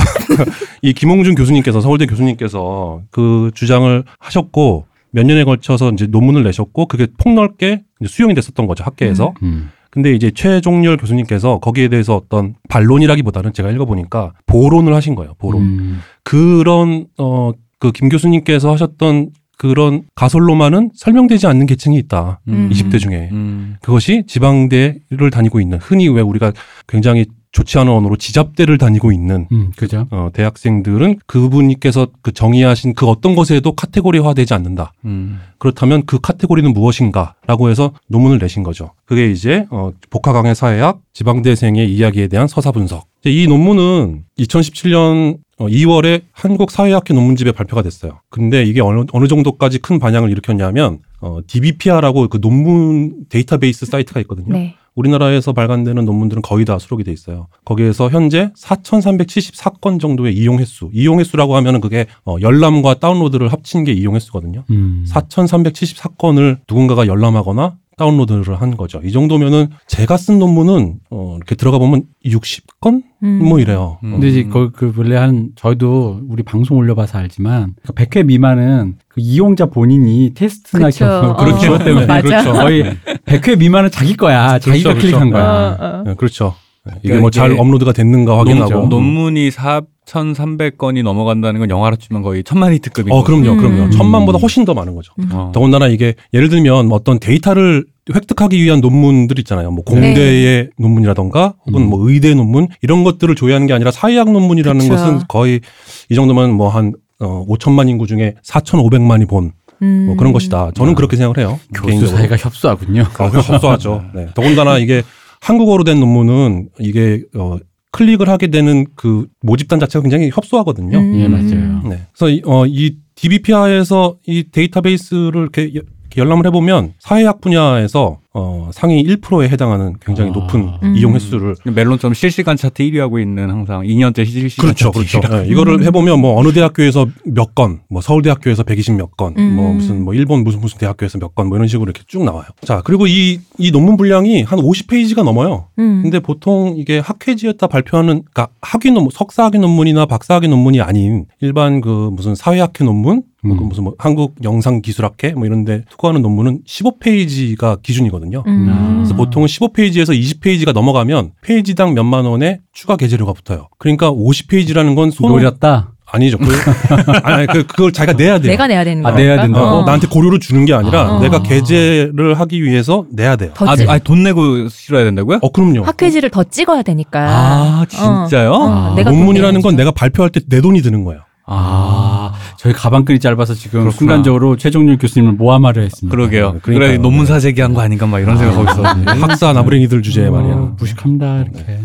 [0.83, 7.07] 이 김홍준 교수님께서 서울대 교수님께서 그 주장을 하셨고 몇 년에 걸쳐서 이제 논문을 내셨고 그게
[7.19, 9.35] 폭넓게 수용이 됐었던 거죠 학계에서.
[9.43, 9.71] 음.
[9.91, 15.35] 근데 이제 최종렬 교수님께서 거기에 대해서 어떤 반론이라기보다는 제가 읽어보니까 보론을 하신 거예요.
[15.39, 15.63] 보론.
[15.63, 16.01] 음.
[16.23, 22.41] 그런 어 그 김 교수님께서 하셨던 그런 가설로만은 설명되지 않는 계층이 있다.
[22.49, 22.71] 음.
[22.71, 23.31] 20대 중에.
[23.33, 23.77] 음.
[23.81, 26.53] 그것이 지방대를 다니고 있는 흔히 왜 우리가
[26.87, 30.07] 굉장히 좋지 않은 언어로 지잡대를 다니고 있는 음, 그죠.
[30.11, 34.93] 어, 대학생들은 그분께서 그 정의하신 그 어떤 것에도 카테고리화되지 않는다.
[35.07, 35.41] 음.
[35.57, 38.91] 그렇다면 그 카테고리는 무엇인가라고 해서 논문을 내신 거죠.
[39.07, 43.07] 그게 이제 어, 복합강의 사회학 지방대생의 이야기에 대한 서사 분석.
[43.25, 48.21] 이 논문은 2017년 2월에 한국 사회학회 논문집에 발표가 됐어요.
[48.29, 54.53] 근데 이게 어느, 어느 정도까지 큰 반향을 일으켰냐면 어, DBPR라고 그 논문 데이터베이스 사이트가 있거든요.
[54.53, 54.75] 네.
[54.95, 57.49] 우리나라에서 발간되는 논문들은 거의 다 수록이 돼 있어요.
[57.65, 60.91] 거기에서 현재 4,374건 정도의 이용 횟수.
[60.93, 64.65] 이용 횟수라고 하면은 그게 어, 열람과 다운로드를 합친 게 이용 횟수거든요.
[64.71, 65.05] 음.
[65.09, 69.01] 4,374건을 누군가가 열람하거나 다운로드를 한 거죠.
[69.03, 73.39] 이 정도면은 제가 쓴 논문은 어, 이렇게 들어가 보면 60건 음.
[73.43, 73.99] 뭐 이래요.
[74.05, 74.13] 음.
[74.13, 79.23] 근데 이제 그, 그 원래 한 저희도 우리 방송 올려봐서 알지만 그 100회 미만은 그
[79.23, 81.07] 이용자 본인이 테스트나 그쵸.
[81.07, 81.37] 어.
[81.37, 82.21] 그것 때문에 맞아.
[82.21, 82.53] 그렇죠.
[82.53, 84.59] 거의 100회 미만은 자기 거야.
[84.59, 85.33] 자기가 그렇죠, 클릭한 그렇죠.
[85.33, 85.77] 거야.
[85.81, 86.03] 어, 어.
[86.05, 86.55] 네, 그렇죠.
[86.87, 88.73] 네, 이게 그러니까 뭐잘 이게 업로드가 됐는가 확인하고.
[88.73, 93.59] 논- 논문이 4,300건이 넘어간다는 건 영화로 치면 거의 천만 히트급인 어, 그럼요, 음.
[93.59, 93.91] 그럼요.
[93.91, 95.13] 천만보다 훨씬 더 많은 거죠.
[95.19, 95.29] 음.
[95.33, 95.51] 어.
[95.53, 99.73] 더군다나 이게 예를 들면 어떤 데이터를 획득하기 위한 논문들 있잖아요.
[99.73, 101.91] 뭐 공대의 논문이라던가 혹은 음.
[101.91, 104.95] 뭐 의대 논문 이런 것들을 조회하는 게 아니라 사회학 논문이라는 그쵸.
[104.95, 105.61] 것은 거의
[106.09, 109.51] 이 정도면 뭐한 어, 5천만 인구 중에 4,500만이 본뭐
[109.83, 110.15] 음.
[110.17, 110.71] 그런 것이다.
[110.75, 111.59] 저는 그렇게 생각을 해요.
[111.75, 112.17] 교수 개인적으로.
[112.19, 113.07] 사이가 협소하군요.
[113.19, 114.05] 아, 협소하죠.
[114.15, 114.27] 네.
[114.35, 115.03] 더군다나 이게
[115.47, 117.59] 한국어로 된 논문은 이게 어,
[117.93, 120.99] 클릭을 하게 되는 그 모집단 자체가 굉장히 협소하거든요.
[120.99, 121.21] 음.
[121.21, 121.83] 예, 맞아요.
[121.89, 122.01] 네.
[122.13, 125.71] 그래서 이, 어, 이 DBPR에서 이 데이터베이스를 이렇게
[126.17, 130.35] 열람을 해보면 사회학 분야에서 어, 상위 1%에 해당하는 굉장히 아.
[130.35, 130.95] 높은 음.
[130.95, 135.21] 이용 횟수를 멜론처럼 실시간 차트 1위 하고 있는 항상 2년째 실시간 그렇죠, 차트 그렇죠.
[135.21, 135.47] 1위.
[135.47, 139.57] 예, 이거를 해보면 뭐 어느 대학교에서 몇 건, 뭐 서울대학교에서 120 몇 건, 음.
[139.57, 142.45] 뭐 무슨 뭐 일본 무슨 무슨 대학교에서 몇 건, 뭐 이런 식으로 이렇게 쭉 나와요.
[142.61, 145.69] 자, 그리고 이, 이 논문 분량이 한 50페이지가 넘어요.
[145.79, 146.03] 음.
[146.03, 152.11] 근데 보통 이게 학회지에다 발표하는, 그러니까 학위 논문, 석사학위 논문이나 박사학위 논문이 아닌 일반 그
[152.13, 153.57] 무슨 사회학회 논문, 뭐 음.
[153.57, 158.43] 그 무슨 뭐 한국 영상 기술학회 뭐 이런데 투고하는 논문은 15페이지가 기준이거든요.
[158.47, 158.95] 음.
[158.99, 163.69] 그래서 보통은 15페이지에서 20페이지가 넘어가면 페이지당 몇만 원의 추가 게재료가 붙어요.
[163.79, 165.93] 그러니까 50페이지라는 건 손, 노렸다.
[166.09, 166.39] 아니죠.
[166.39, 166.47] 그,
[167.25, 168.53] 아니, 그, 그걸 자기가 내야 돼요.
[168.53, 169.21] 내가 내야 되는 아, 거야.
[169.21, 169.67] 내야 된다고?
[169.67, 171.19] 어, 나한테 고료로 주는 게 아니라 아.
[171.21, 173.51] 내가 계제를 하기 위해서 내야 돼요.
[173.55, 175.41] 더 아, 찍- 아, 돈 내고 실어야 된다고요?
[175.43, 175.83] 어, 그럼요.
[175.83, 177.27] 학회지를 더 찍어야 되니까.
[177.29, 178.53] 아, 진짜요?
[178.53, 179.61] 어, 아, 내가 돈 논문이라는.
[179.63, 181.23] 건 내가 발표할 때 내 돈이 드는 거예요.
[181.45, 182.16] 아,
[182.59, 183.97] 저희 가방끈이 짧아서 지금 그렇구나.
[183.97, 186.15] 순간적으로 최종률 교수님을 모함하려 했습니다.
[186.17, 186.59] 그러게요.
[186.63, 186.79] 그러니까요.
[186.91, 189.13] 그래 논문 사재기 한 거 아닌가 막 이런 생각하고 있었는데.
[189.21, 190.55] 학사 나부랭이들 주제에 어, 말이야.
[190.79, 191.63] 무식합니다, 이렇게.
[191.67, 191.81] 네.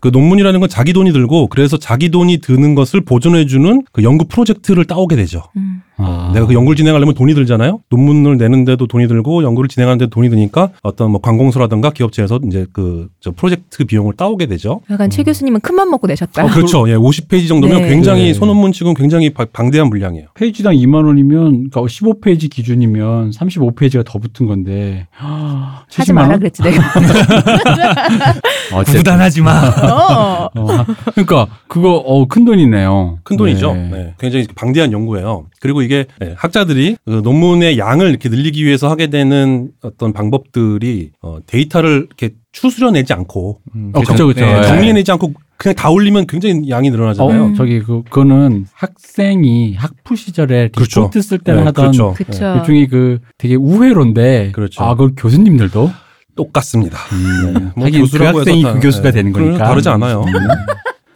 [0.00, 4.84] 그 논문이라는 건 자기 돈이 들고 그래서 자기 돈이 드는 것을 보존해주는 그 연구 프로젝트를
[4.84, 5.42] 따오게 되죠.
[5.56, 5.82] 음.
[5.98, 6.30] 아.
[6.32, 7.80] 내가 그 연구를 진행하려면 돈이 들잖아요.
[7.90, 13.32] 논문을 내는데도 돈이 들고 연구를 진행하는데도 돈이 드니까 어떤 뭐 관공서라든가 기업체에서 이제 그 저
[13.32, 14.80] 프로젝트 비용을 따오게 되죠.
[14.90, 16.44] 약간 최 교수님은 큰맘 먹고 내셨다.
[16.44, 16.88] 어, 그렇죠.
[16.88, 17.88] 예, 50페이지 정도면 네.
[17.88, 18.32] 굉장히 네.
[18.32, 20.28] 소논문 치고는 굉장히 바- 방대한 분량이에요.
[20.34, 25.08] 페이지당 2만 원이면 그러니까 15페이지 기준이면 35페이지가 더 붙은 건데.
[25.18, 26.38] 아, 하지 70만 마라 원?
[26.38, 26.80] 그랬지 내가.
[28.74, 28.98] 어쨌든.
[29.00, 29.68] 부담하지 마.
[29.68, 30.50] 어.
[30.54, 30.84] 어,
[31.14, 33.18] 그러니까 그거 어, 큰 돈이네요.
[33.24, 33.74] 큰 돈이죠.
[33.74, 33.88] 네.
[33.90, 35.46] 네, 굉장히 방대한 연구예요.
[35.60, 41.38] 그리고 이게 네, 학자들이 그 논문의 양을 이렇게 늘리기 위해서 하게 되는 어떤 방법들이 어,
[41.46, 43.60] 데이터를 이렇게 추스려내지 않고
[43.94, 44.44] 어, 그쵸, 그쵸.
[44.44, 44.62] 네, 예.
[44.64, 47.46] 정리해내지 않고 그냥 다 올리면 굉장히 양이 어, 늘어나잖아요.
[47.46, 47.54] 음.
[47.54, 51.00] 저기 그 그거는 학생이 학부 시절에 그렇죠.
[51.00, 52.12] 리포트 쓸 때는 네, 하던 그렇죠.
[52.14, 52.56] 그쵸.
[52.58, 54.84] 일종의 그 되게 우회로인데 그렇죠.
[54.84, 55.90] 아, 그걸 교수님들도
[56.36, 56.98] 똑같습니다.
[57.12, 59.12] 음, 뭐 하긴 그 학생이 해서 다- 그 교수가 네.
[59.16, 60.22] 되는 거니까 다르지 않아요.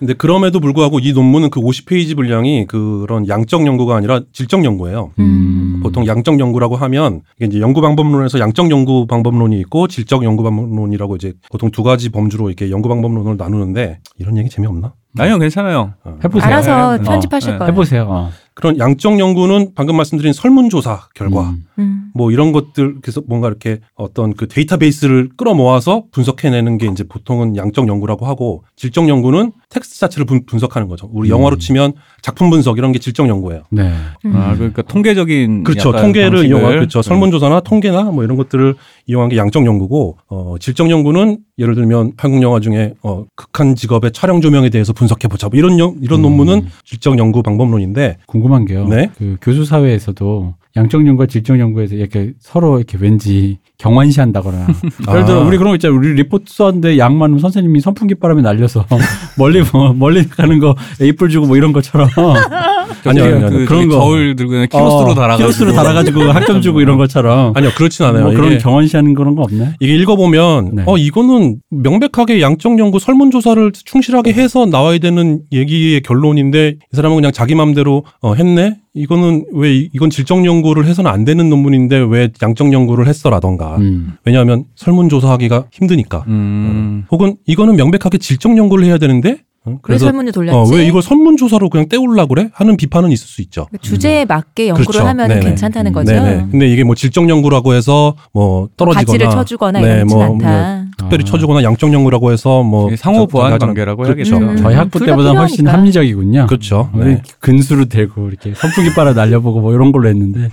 [0.02, 0.06] 음.
[0.06, 5.12] 근데 그럼에도 불구하고 이 논문은 그 50페이지 분량이 그런 양적 연구가 아니라 질적 연구예요.
[5.18, 5.80] 음.
[5.82, 11.16] 보통 양적 연구라고 하면 이게 이제 연구 방법론에서 양적 연구 방법론이 있고 질적 연구 방법론이라고
[11.16, 14.92] 이제 보통 두 가지 범주로 이렇게 연구 방법론을 나누는데 이런 얘기 재미없나?
[15.18, 15.92] 아니요, 괜찮아요.
[16.04, 16.18] 어.
[16.24, 16.50] 해보세요.
[16.50, 17.04] 알아서 네.
[17.04, 17.72] 편집하실 어, 거예요.
[17.72, 18.06] 해보세요.
[18.08, 18.30] 어.
[18.54, 21.64] 그런 양적 연구는 방금 말씀드린 설문조사 결과 음.
[21.78, 22.10] 음.
[22.14, 27.88] 뭐 이런 것들 그래서 뭔가 이렇게 어떤 그 데이터베이스를 끌어모아서 분석해내는 게 이제 보통은 양적
[27.88, 31.08] 연구라고 하고 질적 연구는 텍스트 자체를 분, 분석하는 거죠.
[31.12, 31.38] 우리 음.
[31.38, 33.62] 영화로 치면 작품 분석 이런 게 질적 연구예요.
[33.70, 33.92] 네.
[34.24, 34.36] 음.
[34.36, 35.88] 아, 그러니까 통계적인 그렇죠.
[35.88, 37.00] 약간 통계를 이용한 그렇죠.
[37.00, 37.02] 음.
[37.02, 38.74] 설문조사나 통계나 뭐 이런 것들을
[39.06, 44.12] 이용한 게 양적 연구고 어, 질적 연구는 예를 들면 한국 영화 중에 어, 극한 직업의
[44.12, 45.48] 촬영 조명에 대해서 분석해 보자.
[45.48, 46.22] 뭐 이런 연, 이런 음.
[46.22, 48.86] 논문은 질적 연구 방법론인데 궁금한 게요.
[48.88, 49.08] 네.
[49.16, 54.66] 그 교수 사회에서도 양적 연구와 질적 연구에서 이렇게 서로 이렇게 왠지 경환시한다거나.
[55.08, 55.44] 예를 들어 아.
[55.44, 55.96] 우리 그런 거 있잖아요.
[55.96, 58.86] 우리 리포트 썼는데 양 많으면 선생님이 선풍기 바람에 날려서
[59.38, 62.08] 멀리 뭐 멀리 가는 거 에이플 주고 뭐 이런 것처럼
[63.10, 63.66] 아니요, 아니요, 그 아니요.
[63.66, 63.94] 그런 거.
[63.96, 68.24] 저울 들고 그냥 키로수로 어, 달아가지고 키로수로 달아가지고 학점 주고 이런 것처럼 아니요 그렇진 않아요.
[68.24, 69.72] 뭐 그런 이게, 경환시하는 그런 거 없나요?
[69.80, 70.82] 이게 읽어보면 네.
[70.86, 77.32] 어 이거는 명백하게 양적 연구 설문조사를 충실하게 해서 나와야 되는 얘기의 결론인데 이 사람은 그냥
[77.32, 78.76] 자기 맘대로 어, 했네.
[78.94, 83.76] 이거는 왜 이- 이건 질적 연구를 해서는 안 되는 논문인데 왜 양적 연구를 했어라던가.
[83.78, 84.12] 음.
[84.26, 86.24] 왜냐하면 설문조사하기가 힘드니까.
[86.28, 87.04] 음.
[87.10, 90.56] 혹은 이거는 명백하게 질적 연구를 해야 되는데 어, 왜 그래서 설문을 돌렸지?
[90.56, 92.50] 어, 왜 이걸 설문조사로 그냥 떼우려 그래?
[92.52, 93.68] 하는 비판은 있을 수 있죠.
[93.70, 95.06] 그 주제에 맞게 연구를 그렇죠.
[95.06, 95.40] 하면 네네.
[95.40, 96.12] 괜찮다는 거죠.
[96.12, 96.48] 네네.
[96.50, 100.86] 근데 이게 뭐 질적 연구라고 해서 뭐 떨어지거나 가지를 쳐주거나 네, 이러진 뭐, 않다.
[100.98, 101.30] 특별히 아.
[101.30, 104.34] 쳐주거나 양적 연구라고 해서 뭐 상호 보완 관계라고 그렇죠.
[104.34, 104.52] 해야겠죠.
[104.52, 104.56] 음.
[104.56, 105.68] 저희 학부 때보다 훨씬.
[105.68, 106.46] 합리적이군요.
[106.48, 106.90] 그렇죠.
[106.94, 107.22] 우리 네.
[107.38, 110.48] 근수로 대고 이렇게 선풍기 빨아 날려보고 뭐 이런 걸로 했는데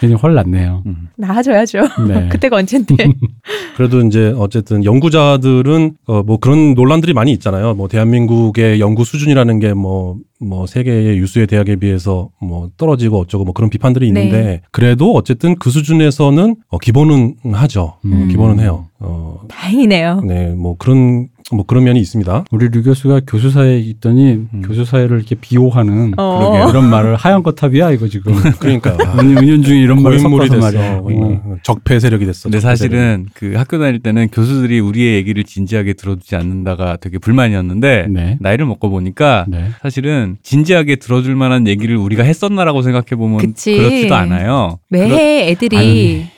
[0.00, 0.82] 괜히 헐 났네요.
[0.86, 1.08] 음.
[1.16, 1.80] 나아져야죠.
[2.06, 2.28] 네.
[2.32, 2.94] 그때가 언젠데.
[3.76, 7.74] 그래도 이제 어쨌든 연구자들은 어 뭐 그런 논란들이 많이 있잖아요.
[7.74, 13.70] 뭐 대한민국의 연구 수준이라는 게뭐 뭐 세계의 유수의 대학에 비해서 뭐 떨어지고 어쩌고 뭐 그런
[13.70, 14.60] 비판들이 있는데 네.
[14.70, 17.82] 그래도 어쨌든 그 수준에서는 어 기본은 하죠.
[17.82, 18.28] 어, 음.
[18.28, 18.86] 기본은 해요.
[19.00, 20.20] 어 다행이네요.
[20.26, 22.44] 네, 뭐 그런 뭐 그런 면이 있습니다.
[22.50, 24.62] 우리 류 교수가 교수 사회에 있더니 음.
[24.66, 26.68] 교수 사회를 이렇게 비호하는 어.
[26.68, 30.58] 이런 말을 하얀 거탑이야 이거 지금 그러니까 은연, 은연 중에 이런 말을 섞어서 됐어.
[30.60, 31.00] 말이야.
[31.02, 31.56] 어.
[31.62, 32.44] 적폐 세력이 됐어.
[32.50, 32.60] 근데.
[32.60, 38.36] 사실은 그 학교 다닐 때는 교수들이 우리의 얘기를 진지하게 들어주지 않는다가 되게 불만이었는데 네.
[38.40, 39.68] 나이를 먹고 보니까 네.
[39.80, 43.38] 사실은 진지하게 들어줄 만한 얘기를 우리가 했었나라고 생각해 보면.
[43.38, 44.78] 그렇지도 않아요.
[44.90, 45.76] 매해 애들이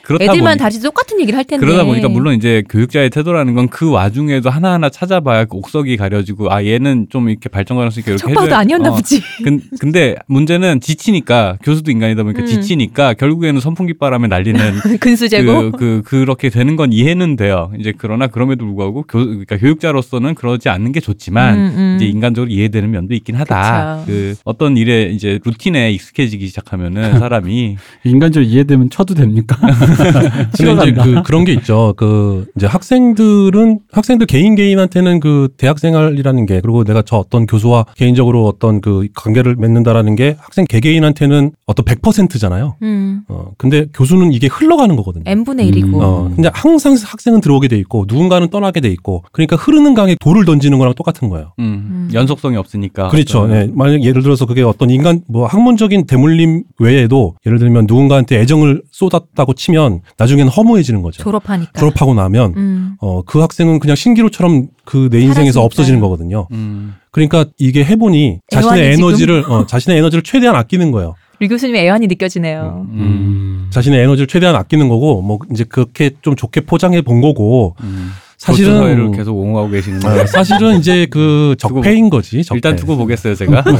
[0.11, 1.65] 그렇다 애들만 보니 다시 똑같은 얘기를 할 텐데.
[1.65, 6.63] 그러다 보니까 물론 이제 교육자의 태도라는 건 그 와중에도 하나하나 찾아봐야 그 옥석이 가려지고 아
[6.63, 9.21] 얘는 좀 이렇게 발전 가능성이 이렇게 첫 봐도 아니었나 어, 보지.
[9.43, 12.45] 근, 근데 문제는 지치니까 교수도 인간이다 보니까 음.
[12.45, 14.59] 지치니까 결국에는 선풍기 바람에 날리는
[14.99, 15.71] 근수제고.
[15.71, 17.71] 그, 그 그렇게 되는 건 이해는 돼요.
[17.79, 21.95] 이제 그러나 그럼에도 불구하고 교, 그러니까 교육자로서는 그러지 않는 게 좋지만 음, 음.
[21.95, 24.03] 이제 인간적으로 이해되는 면도 있긴 하다.
[24.05, 24.11] 그쵸.
[24.11, 29.57] 그 어떤 일에 이제 루틴에 익숙해지기 시작하면은 사람이 인간적으로 이해되면 쳐도 됩니까?
[30.11, 31.03] 근데 이제 싫어간다.
[31.03, 31.93] 그 그런 게 있죠.
[31.97, 37.85] 그 이제 학생들은 학생들 개인 개인한테는 그 대학 생활이라는 게 그리고 내가 저 어떤 교수와
[37.95, 42.75] 개인적으로 어떤 그 관계를 맺는다라는 게 학생 개개인한테는 어떤 100%잖아요.
[42.81, 43.21] 음.
[43.27, 45.23] 어 근데 교수는 이게 흘러가는 거거든요.
[45.25, 45.71] n분의 음.
[45.71, 46.01] 1이고.
[46.01, 50.45] 어, 근데 항상 학생은 들어오게 돼 있고 누군가는 떠나게 돼 있고 그러니까 흐르는 강에 돌을
[50.45, 51.53] 던지는 거랑 똑같은 거예요.
[51.59, 52.09] 음, 음.
[52.13, 53.47] 연속성이 없으니까 그렇죠.
[53.47, 53.69] 네.
[53.73, 59.53] 만약 예를 들어서 그게 어떤 인간 뭐 학문적인 대물림 외에도 예를 들면 누군가한테 애정을 쏟았다고
[59.53, 59.80] 치면
[60.17, 61.23] 나중에는 허무해지는 거죠.
[61.23, 61.71] 졸업하니까.
[61.79, 62.95] 졸업하고 나면 음.
[62.99, 65.61] 어, 그 학생은 그냥 신기루처럼 그 내 인생에서.
[65.63, 66.47] 없어지는 거거든요.
[66.51, 66.95] 음.
[67.11, 68.93] 그러니까 이게 해보니 자신의?
[68.93, 71.15] 에너지를 어, 자신의 에너지를 최대한 아끼는 거예요.
[71.39, 72.85] 류 교수님의 애환이 느껴지네요.
[72.91, 73.67] 음.
[73.71, 78.11] 자신의 에너지를 최대한 아끼는 거고 뭐 이제 그렇게 좀 좋게 포장해 본 거고 음.
[78.37, 80.25] 사실은 사회를 계속 옹호하고 계시는 어, 거예요.
[80.27, 82.43] 사실은 이제 그 적폐인 거지.
[82.43, 82.57] 적폐.
[82.57, 83.63] 일단 두고 보겠어요, 제가.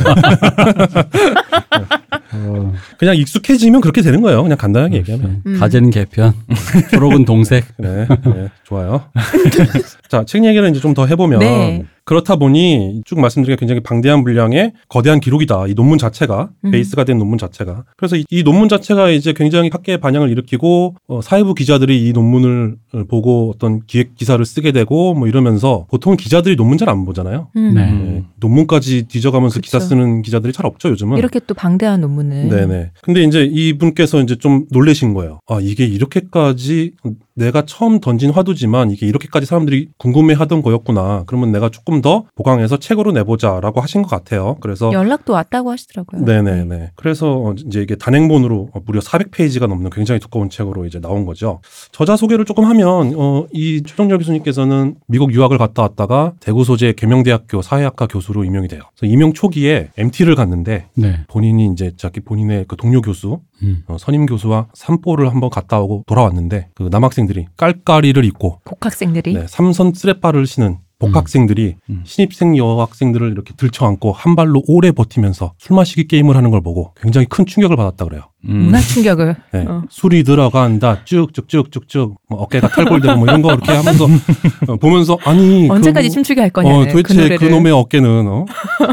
[2.34, 4.42] 어, 그냥 익숙해지면 그렇게 되는 거예요.
[4.44, 5.42] 그냥 간단하게 얘기하면.
[5.46, 5.60] 음.
[5.60, 6.34] 가재는 개편,
[6.92, 7.66] 졸업은 동색.
[7.78, 9.04] 네, 네, 좋아요.
[10.10, 11.84] 자, 책 얘기를 이제 좀 더 해보면 네.
[12.06, 15.68] 그렇다 보니 쭉 말씀드린 게 굉장히 방대한 분량의 거대한 기록이다.
[15.68, 16.72] 이 논문 자체가 음.
[16.72, 17.84] 베이스가 된 논문 자체가.
[17.98, 22.76] 그래서 이, 이 논문 자체가 이제 굉장히 학계의 반향을 일으키고 어, 사회부 기자들이 이 논문을
[23.08, 27.48] 보고 어떤 기획 기사를 쓰게 되고 뭐 이러면서 보통 기자들이 논문 잘 안 보잖아요.
[27.56, 27.74] 음.
[27.74, 27.92] 네.
[27.92, 29.90] 네, 논문까지 뒤져가면서 기사 그쵸.
[29.90, 31.18] 쓰는 기자들이 잘 없죠 요즘은.
[31.18, 32.50] 이렇게 또 방대한 논문을.
[32.50, 32.92] 네네.
[33.02, 35.40] 근데 이제 이분께서 이제 좀 놀라신 거예요.
[35.48, 36.92] 아, 이게 이렇게까지
[37.36, 41.24] 내가 처음 던진 화두지만 이게 이렇게까지 사람들이 궁금해 하던 거였구나.
[41.28, 44.58] 그러면 내가 조금 더 보강해서 책으로 내보자라고 하신 것 같아요.
[44.60, 46.26] 그래서 연락도 왔다고 하시더라고요.
[46.26, 46.92] 네네 네.
[46.96, 51.62] 그래서 이제 이게 단행본으로 무려 400페이지가 넘는 굉장히 두꺼운 책으로 이제 나온 거죠.
[51.92, 57.62] 저자 소개를 조금 하면 어, 이 최종열 교수님께서는 미국 유학을 갔다 왔다가 대구 소재 계명대학교
[57.62, 58.82] 사회학과 교수로 임명이 돼요.
[58.98, 61.22] 그래서 임용 초기에 MT를 갔는데 네.
[61.28, 63.84] 본인이 이제 자기 본인의 그 동료 교수 음.
[63.88, 69.34] 어, 선임 교수와 산보를 한번 갔다 오고 돌아왔는데 그 남학생들이 깔깔이를 입고 복학생들이.
[69.34, 72.04] 네, 삼선 쓰레빠를 신은 복학생들이 음.
[72.06, 77.26] 신입생 여학생들을 이렇게 들쳐안고 한 발로 오래 버티면서 술 마시기 게임을 하는 걸 보고 굉장히
[77.28, 78.24] 큰 충격을 받았다 그래요.
[78.46, 78.66] 음.
[78.66, 79.36] 문화 충격을.
[79.54, 79.84] 네, 어.
[79.90, 84.06] 술이 들어간다 쭉쭉쭉쭉쭉 뭐 어깨가 탈골되고 뭐 이런 거 이렇게 하면서
[84.68, 86.74] 어, 보면서 아니 그 언제까지 뭐- 춤추게 할 거냐.
[86.74, 87.38] 어, 그 도대체 노래를.
[87.38, 88.46] 그, 놈의 어깨는 어?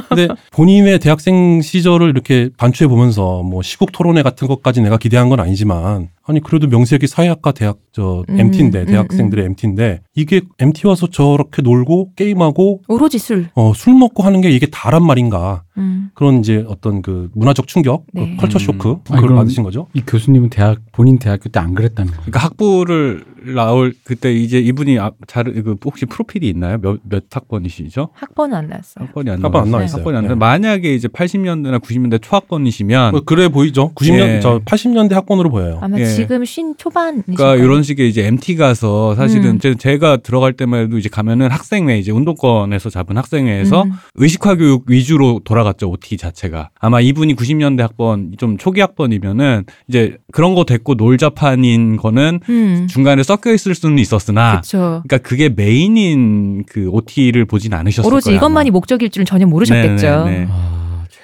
[0.08, 5.40] 근데 본인의 대학생 시절을 이렇게 반추해 보면서 뭐 시국 토론회 같은 것까지 내가 기대한 건
[5.40, 11.06] 아니지만 아니 그래도 명색이 사회학과 대학 저 음, MT인데 음, 대학생들의 MT인데 이게 MT 와서
[11.06, 13.48] 저렇게 놀고 게임하고 오로지 술.
[13.54, 16.10] 어, 술 먹고 하는 게 이게 다란 말인가 음.
[16.14, 18.34] 그런 이제 어떤 그 문화적 충격, 네.
[18.36, 18.60] 그 컬처 음.
[18.60, 19.86] 쇼크 아니, 그걸 그럼- 받으신 거죠?
[19.94, 22.22] 이 교수님은 대학 본인 대학교 때 안 그랬다는 거예요.
[22.22, 23.24] 그러니까 학부를
[23.54, 26.78] 나올 그때 이제 이분이 아, 잘, 그 혹시 프로필이 있나요?
[26.80, 28.10] 몇, 몇 학번이시죠?
[28.14, 29.06] 학번은 안 나왔어요.
[29.06, 29.84] 학번이 안 학번 안 나왔어요.
[29.86, 29.98] 있어요.
[30.00, 30.28] 학번이 안 네.
[30.30, 30.34] 나.
[30.36, 33.92] 만약에 이제 80년대나 90년대 초학번이시면 뭐 그래 보이죠?
[33.94, 34.40] 90년 예.
[34.40, 35.78] 저 80년대 학번으로 보여요.
[35.82, 36.06] 아마 예.
[36.06, 37.22] 지금 쉰 초반.
[37.22, 39.58] 그러니까 이런 식의 이제 MT 가서 사실은 음.
[39.58, 43.92] 제- 제가 들어갈 때만 해도 이제 가면은 학생회 이제 운동권에서 잡은 학생회에서 음.
[44.16, 50.54] 의식화 교육 위주로 돌아갔죠 OT 자체가 아마 이분이 90년대 학번 좀 초기 학번이면은 이제 그런
[50.54, 52.86] 거 됐고 놀자판인 거는 음.
[52.88, 55.02] 중간에 섞여 있을 수는 있었으나 그렇죠.
[55.06, 58.36] 그러니까 그게 메인인 그 OT를 보진 않으셨을 오로지 거예요.
[58.36, 60.24] 이것만이 목적일 줄은 전혀 모르셨겠죠.
[60.24, 60.48] 네, 네, 네.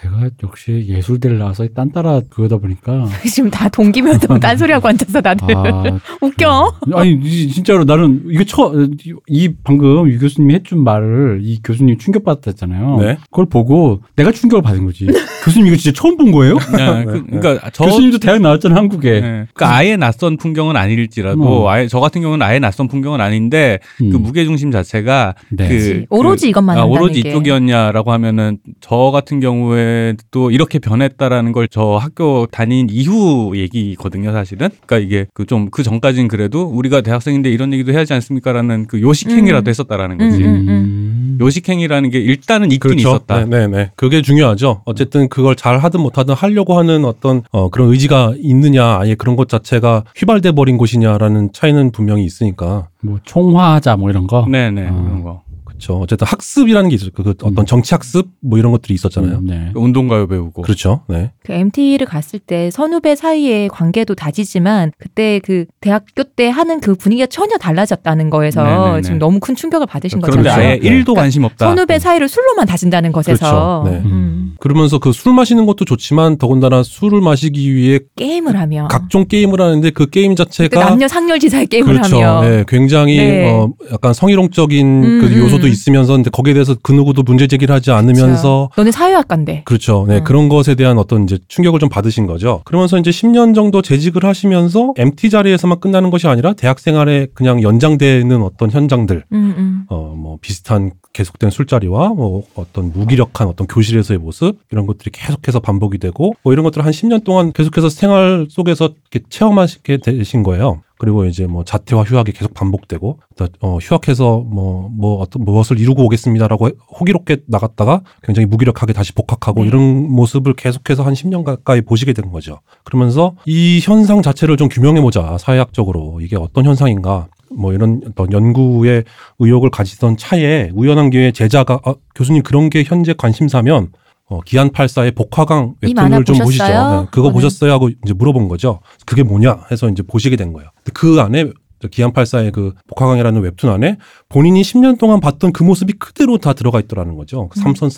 [0.07, 5.57] 아, 제가 역시 예술대를 나와서 딴따라 그거다 보니까 지금 다 동기면 또 딴소리하고 앉아서 다들
[5.57, 5.85] 아,
[6.21, 6.75] 웃겨.
[6.95, 12.99] 아니 이- 진짜로 나는 이게 처이 방금 유 교수님이 해준 말을 이 교수님 충격 받았잖아요.
[13.01, 13.17] 네.
[13.31, 15.07] 그걸 보고 내가 충격을 받은 거지.
[15.45, 16.55] 교수님 이거 진짜 처음 본 거예요?
[16.77, 19.11] 네, 그, 그러니까 저 교수님도 대학 나왔잖아요 한국에.
[19.21, 19.21] 네.
[19.55, 21.69] 그러니까 아예 낯선 풍경은 아닐지라도 어.
[21.69, 24.11] 아예 저 같은 경우는 아예 낯선 풍경은 아닌데 음.
[24.11, 25.69] 그 무게 중심 자체가 네.
[25.69, 27.29] 그 오로지 그- 이것만 아, 한다는 오로지 게.
[27.31, 29.94] 이쪽이었냐라고 하면은 저 같은 경우에
[30.31, 34.69] 도 이렇게 변했다라는 걸 저 학교 다닌 이후 얘기거든요, 사실은.
[34.87, 39.69] 그러니까 이게 그 좀 그 전까지는 그래도 우리가 대학생인데 이런 얘기도 해야지 않습니까라는 그 요식행위라도
[39.69, 39.71] 음.
[39.71, 40.45] 했었다라는 거지.
[40.45, 41.39] 음, 음.
[41.41, 43.09] 요식행위라는 게 일단은 있긴 그렇죠.
[43.09, 43.45] 있었다.
[43.45, 43.91] 네, 네, 네.
[43.97, 44.83] 그게 중요하죠.
[44.85, 49.49] 어쨌든 그걸 잘 하든 못하든 하려고 하는 어떤 어, 그런 의지가 있느냐, 아예 그런 것
[49.49, 52.89] 자체가 휘발돼 버린 곳이냐라는 차이는 분명히 있으니까.
[53.03, 54.47] 뭐 총화하자 뭐 이런 거.
[54.49, 54.93] 네네 아.
[54.93, 55.43] 그런 거.
[55.75, 55.99] 그렇죠.
[56.01, 57.11] 어쨌든 학습이라는 게 있어요.
[57.15, 59.39] 그, 그 어떤 정치 학습 뭐 이런 것들이 있었잖아요.
[59.39, 59.71] 음, 네.
[59.75, 60.63] 운동가요 배우고.
[60.63, 61.01] 그렇죠.
[61.09, 61.33] 네.
[61.45, 67.27] 그 MT를 갔을 때 선후배 사이의 관계도 다지지만 그때 그 대학교 때 하는 그 분위기가
[67.27, 69.03] 전혀 달라졌다는 거에서 네네네.
[69.03, 70.69] 지금 너무 큰 충격을 받으신 그런데 거잖아요.
[70.69, 71.03] 아예 네.
[71.03, 71.67] 1도 관심 없다.
[71.67, 73.91] 선후배 사이를 술로만 다진다는 것에서 그렇죠.
[74.05, 74.09] 네.
[74.09, 79.59] 음, 그러면서 그 술 마시는 것도 좋지만 더군다나 술을 마시기 위해 게임을 하며 각종 게임을
[79.59, 82.17] 하는데 그 게임 자체가 남녀 상렬지사의 게임을 그렇죠.
[82.21, 83.51] 하며 네, 굉장히 네.
[83.51, 85.39] 어, 약간 성희롱적인 음, 그 음.
[85.39, 90.07] 요소도 있으면서 근데 거기에 대해서 그 누구도 문제 제기를 하지 않으면서 너네 사회학과인데 그렇죠.
[90.09, 90.25] 네, 음.
[90.25, 92.63] 그런 것에 대한 어떤 이제 충격을 좀 받으신 거죠.
[92.65, 98.43] 그러면서 이제 10년 정도 재직을 하시면서 MT 자리에서만 끝나는 것이 아니라 대학 생활에 그냥 연장되는
[98.43, 99.85] 어떤 현장들, 음, 음.
[99.89, 105.99] 어, 뭐 비슷한 계속된 술자리와 뭐 어떤 무기력한 어떤 교실에서의 모습 이런 것들이 계속해서 반복이
[105.99, 110.83] 되고 뭐 이런 것들을 한 10년 동안 계속해서 생활 속에서 이렇게 체험하시게 되신 거예요.
[111.05, 116.03] 그리고 이제 뭐 자퇴와 휴학이 계속 반복되고 또, 어, 휴학해서 뭐, 뭐 어떤 무엇을 이루고
[116.07, 119.69] 오겠습니다라고 호기롭게 나갔다가 굉장히 무기력하게 다시 복학하고 네.
[119.69, 122.61] 이런 모습을 계속해서 한 10년 가까이 보시게 된 거죠.
[122.85, 129.05] 그러면서 이 현상 자체를 좀 규명해 보자 사회학적으로 이게 어떤 현상인가 뭐 이런 어떤 연구에
[129.41, 133.93] 의욕을 가지던 차에 우연한 기회에 제자가 아, 교수님 그런 게 현재 관심사면
[134.27, 136.45] 어, 기안 84의 복화강 웹툰을 좀 보시죠.
[136.65, 136.91] 보셨어요?
[136.91, 137.33] 네, 그거 그거는.
[137.35, 137.73] 보셨어요?
[137.73, 138.81] 하고 이제 물어본 거죠.
[139.05, 140.71] 그게 뭐냐 해서 이제 보시게 된 거예요.
[140.77, 143.99] 근데 그 안에 저 기안 84의 그 복화강이라는 웹툰 안에
[144.31, 147.49] 본인이 10년 동안 봤던 그 모습이 그대로 다 들어가 있더라는 거죠.
[147.49, 147.75] 그 음.
[147.75, 147.91] 삼선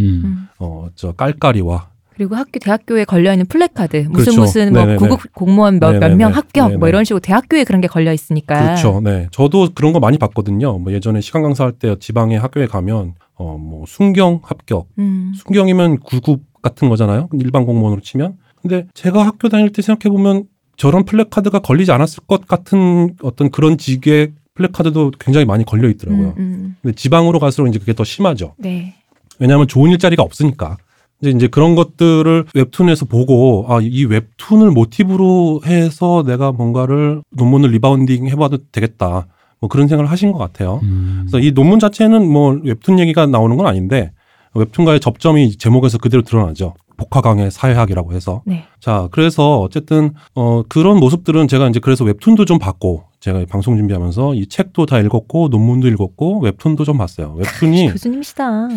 [0.00, 0.22] 음.
[0.24, 0.48] 음.
[0.58, 1.89] 어, 저 깔깔이와
[2.20, 4.40] 그리고 학교 대학교에 걸려 있는 플래카드 무슨 그렇죠.
[4.42, 4.98] 무슨 뭐 네네네.
[4.98, 5.98] 구급 공무원 몇.
[6.16, 6.88] 명 합격 뭐 네네.
[6.90, 9.00] 이런 식으로 대학교에 그런 게 걸려 있으니까 그렇죠.
[9.02, 9.26] 네.
[9.30, 10.76] 저도 그런 거 많이 봤거든요.
[10.76, 15.32] 뭐 예전에 시간 강사할 때 지방의 학교에 가면 어, 뭐 순경 합격 음.
[15.34, 17.30] 순경이면 구급 같은 거잖아요.
[17.40, 18.36] 일반 공무원으로 치면.
[18.60, 20.44] 근데 제가 학교 다닐 때 생각해 보면
[20.76, 26.34] 저런 플래카드가 걸리지 않았을 것 같은 어떤 그런 직의 플래카드도 굉장히 많이 걸려 있더라고요.
[26.36, 26.76] 음, 음.
[26.82, 28.52] 근데 지방으로 갈수록 이제 그게 더 심하죠.
[28.58, 28.96] 네.
[29.38, 30.76] 왜냐하면 좋은 일자리가 없으니까.
[31.22, 38.28] 이제 이제 그런 것들을 웹툰에서 보고 아 이 웹툰을 모티브로 해서 내가 뭔가를 논문을 rebounding
[38.28, 39.26] 해봐도 되겠다.
[39.60, 40.80] 뭐 그런 생각을 하신 것 같아요.
[40.82, 41.26] 음.
[41.28, 44.12] 그래서 이 논문 자체는 뭐 웹툰 얘기가 나오는 건 아닌데
[44.54, 46.74] 웹툰과의 접점이 제목에서 그대로 드러나죠.
[46.96, 48.42] 복학왕의 사회학이라고 해서.
[48.44, 48.64] 네.
[48.78, 53.76] 자, 그래서 어쨌든 어 그런 모습들은 제가 이제 그래서 웹툰도 좀 봤고 제가 이 방송
[53.76, 57.34] 준비하면서 이 책도 다 읽었고 논문도 읽었고 웹툰도 좀 봤어요.
[57.38, 58.66] 웹툰이 교수님이시다.
[58.68, 58.76] 네.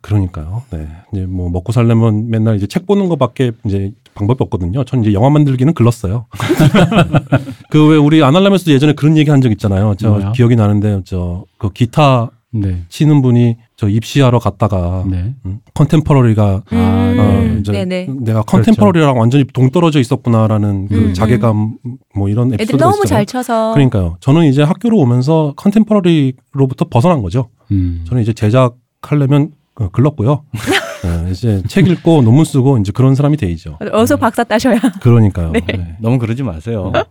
[0.00, 0.02] 어?
[0.02, 0.62] 그러니까요.
[0.70, 0.88] 네.
[1.12, 4.84] 이제 뭐 먹고 살려면 맨날 이제 책 보는 것밖에 이제 방법이 없거든요.
[4.84, 6.26] 전 이제 영화 만들기는 글렀어요.
[7.70, 9.94] 그 왜 우리 아날람에서도 예전에 그런 얘기 한 적 있잖아요.
[9.98, 10.32] 저 뭐야?
[10.32, 12.82] 기억이 나는데 저 그 기타 네.
[12.88, 15.34] 치는 분이 저 입시하러 갔다가 네.
[15.46, 18.08] 음, 컨템퍼러리가 아, 음, 어, 이제 네네.
[18.20, 21.76] 내가 컨템퍼러리랑 완전히 동떨어져 있었구나라는 그 음, 자괴감
[22.14, 23.04] 뭐 이런 애들 너무 있잖아요.
[23.06, 24.16] 잘 쳐서 그러니까요.
[24.20, 27.50] 저는 이제 학교로 오면서 컨템퍼러리로부터 벗어난 거죠.
[27.70, 28.04] 음.
[28.08, 30.44] 저는 이제 제작 하려면 어, 글렀고요.
[31.02, 33.78] 네, 이제 책 읽고 논문 쓰고 이제 그런 사람이 돼이죠.
[33.92, 34.78] 어서 박사 따셔야.
[35.00, 35.52] 그러니까요.
[35.52, 35.60] 네.
[35.60, 35.96] 네.
[36.00, 36.92] 너무 그러지 마세요.
[36.94, 37.02] 네.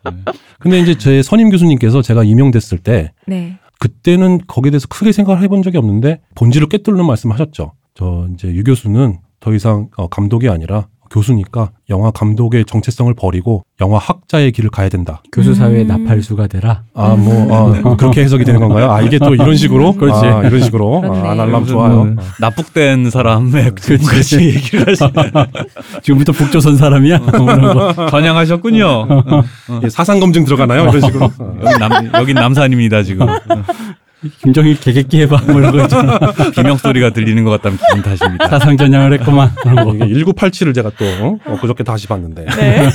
[0.60, 3.58] 근데 이제 제 선임 교수님께서 제가 임용됐을 때 네.
[3.80, 7.72] 그때는 거기에 대해서 크게 생각을 해본 적이 없는데 본질을 꿰뚫는 말씀하셨죠.
[7.96, 13.98] 저 이제 유 교수는 더 이상 어, 감독이 아니라 교수니까 영화 감독의 정체성을 버리고 영화
[13.98, 15.22] 학자의 길을 가야 된다.
[15.32, 15.88] 교수 사회의 음.
[15.88, 16.84] 나팔수가 되라.
[16.94, 18.92] 아, 뭐, 아, 그렇게 해석이 되는 건가요?
[18.92, 19.94] 아, 이게 또 이런 식으로?
[19.98, 20.26] 그렇지.
[20.26, 21.04] 아, 이런 식으로.
[21.04, 22.06] 아, 아날람 무슨 좋아요.
[22.06, 25.12] 뭐 납북된 사람의 지금까지 얘기를 하시네.
[26.04, 27.18] 지금부터 북조선 사람이야?
[27.20, 28.08] 뭐 이런 거.
[28.10, 28.88] 전향하셨군요.
[28.88, 29.44] 어,
[29.84, 30.84] 예, 사상 검증 들어가나요?
[30.90, 31.26] 이런 식으로.
[31.26, 31.58] 어.
[31.64, 33.28] 여기 남 여긴 남산입니다 지금.
[34.42, 35.44] 김정일 개객기 해봐.
[35.48, 36.20] 뭐 이런 거 있잖아.
[36.54, 38.48] 비명 소리가 들리는 것 같다면 기분 탓입니다.
[38.50, 39.52] 사상 전향을 했구만.
[39.62, 40.06] 그런 거.
[40.06, 42.90] 이게 1987을 제가 또 어, 그저께 다시 봤는데 네.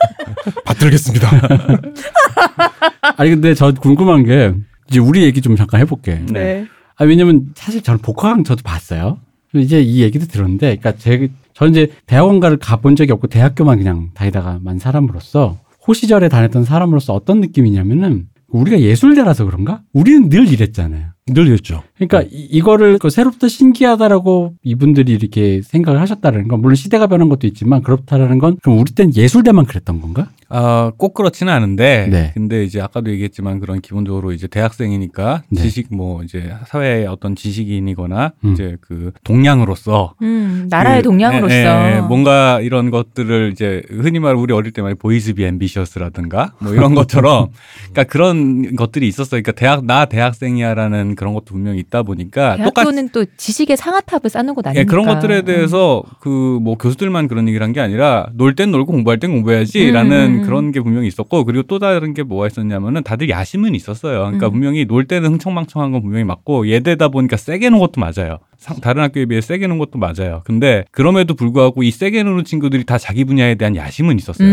[0.64, 1.28] 받들겠습니다.
[3.16, 4.54] 아니 근데 저 궁금한 게
[4.88, 6.22] 이제 우리 얘기 좀 잠깐 해볼게.
[6.30, 6.66] 네.
[6.96, 9.18] 아 왜냐면 사실 저는 복화강 저도 봤어요.
[9.54, 14.58] 이제 이 얘기도 들었는데, 그러니까 제 저는 이제 대학원가를 가본 적이 없고 대학교만 그냥 다니다가
[14.62, 19.82] 만 사람으로서 호 시절에 다녔던 사람으로서 어떤 느낌이냐면은 우리가 예술대라서 그런가?
[19.92, 21.10] 우리는 늘 이랬잖아요.
[21.26, 21.84] 늘 이랬죠.
[21.94, 27.46] 그러니까 이, 이거를 그 새롭다 신기하다라고 이분들이 이렇게 생각을 하셨다는 건 물론 시대가 변한 것도
[27.46, 30.30] 있지만 그렇다라는 건 그럼 우리 때는 예술대만 그랬던 건가?
[30.54, 32.30] 아, 꼭 그렇지는 않은데, 네.
[32.34, 35.62] 근데 이제 아까도 얘기했지만 그런 기본적으로 이제 대학생이니까 네.
[35.62, 38.52] 지식 뭐 이제 사회의 어떤 지식인이거나 음.
[38.52, 44.34] 이제 그 동량으로서 음, 나라의 그, 동량으로서 예, 예, 뭔가 이런 것들을 이제 흔히 말
[44.34, 47.48] 우리 어릴 때 많이 Boys be ambitious라든가 뭐 이런 것처럼
[47.92, 49.40] 그러니까 그런 것들이 있었어요.
[49.40, 54.66] 그러니까 대학 나 대학생이야라는 그런 것도 분명히 있다 보니까 대학교는 또 지식의 상아탑을 쌓는 곳
[54.66, 54.80] 아닙니까?
[54.80, 55.44] 예, 그런 것들에 음.
[55.44, 60.34] 대해서 그뭐 교수들만 그런 얘기를 한 게 아니라 놀 땐 놀고 공부할 땐 공부해야지라는 음,
[60.34, 60.42] 음, 음.
[60.44, 64.18] 그런 게 분명히 있었고 그리고 또 다른 게 뭐가 있었냐면은 다들 야심은 있었어요.
[64.20, 64.52] 그러니까 음.
[64.52, 68.38] 분명히 놀 때는 흥청망청한 건 분명히 맞고 예대다 보니까 세게 노는 것도 맞아요.
[68.58, 70.42] 상- 다른 학교에 비해 세게 노는 것도 맞아요.
[70.44, 74.48] 근데 그럼에도 불구하고 이 세게 노는 친구들이 다 자기 분야에 대한 야심은 있었어요.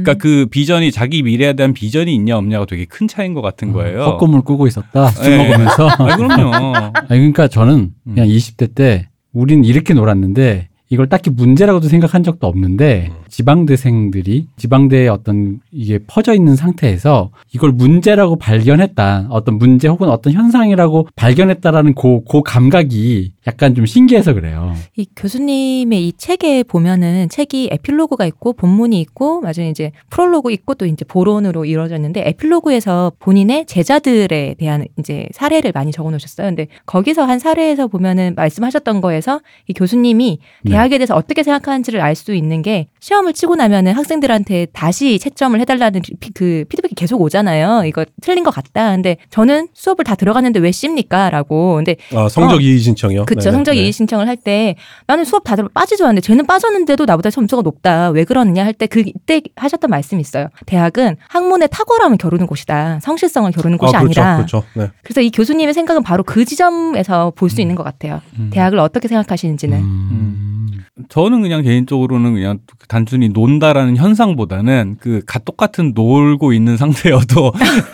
[0.00, 0.04] 음.
[0.04, 4.02] 그러니까 그 비전이 자기 미래에 대한 비전이 있냐 없냐가 되게 큰 차이인 것 같은 거예요.
[4.02, 5.08] 헛꿈을 꾸고 있었다.
[5.08, 5.36] 술 예.
[5.38, 5.88] 먹으면서.
[5.98, 6.74] 아, 그럼요.
[7.08, 8.30] 아니, 그러니까 저는 그냥 음.
[8.30, 15.98] 20대 때 우린 이렇게 놀았는데 이걸 딱히 문제라고도 생각한 적도 없는데 지방대생들이 지방대에 어떤 이게
[16.06, 19.28] 퍼져 있는 상태에서 이걸 문제라고 발견했다.
[19.30, 24.74] 어떤 문제 혹은 어떤 현상이라고 발견했다라는 그, 그 감각이 약간 좀 신기해서 그래요.
[24.96, 30.86] 이 교수님의 이 책에 보면은 책이 에필로그가 있고 본문이 있고 마지막에 이제 프롤로그 있고 또
[30.86, 36.48] 이제 보론으로 이루어져 있는데 에필로그에서 본인의 제자들에 대한 이제 사례를 많이 적어 놓으셨어요.
[36.48, 40.70] 근데 거기서 한 사례에서 보면은 말씀하셨던 거에서 이 교수님이 네.
[40.70, 45.58] 대학에 대해서 어떻게 생각하는지를 알 수 있는 게 시험 을 치고 나면은 학생들한테 다시 채점을
[45.60, 47.84] 해달라는 피, 그 피드백이 계속 오잖아요.
[47.86, 48.92] 이거 틀린 것 같다.
[48.92, 51.30] 근데 저는 수업을 다 들어갔는데 왜 씹니까?
[51.30, 51.74] 라고.
[51.76, 52.60] 근데 아, 성적 어.
[52.60, 53.26] 이의 신청이요?
[53.26, 53.40] 그쵸.
[53.40, 53.52] 네네.
[53.52, 53.82] 성적 네.
[53.82, 54.74] 이의 신청을 할 때
[55.06, 58.08] 나는 수업 다 들어 빠지지 않는데 쟤는 빠졌는데도 나보다 점수가 높다.
[58.10, 60.48] 왜 그러느냐 할 때 그때 하셨던 말씀이 있어요.
[60.66, 63.00] 대학은 학문의 탁월함을 겨루는 곳이다.
[63.02, 64.36] 성실성을 겨루는 곳이 아, 그렇죠, 아니라.
[64.36, 64.62] 그렇죠.
[64.74, 64.88] 네.
[65.02, 68.20] 그래서 이 교수님의 생각은 바로 그 지점에서 볼수 있는 것 같아요.
[68.38, 68.50] 음.
[68.52, 69.78] 대학을 어떻게 생각하시는지는.
[69.78, 70.70] 음.
[71.08, 77.52] 저는 그냥 개인적으로는 그냥 단순히 논다라는 현상보다는 그 가 똑같은 놀고 있는 상태여도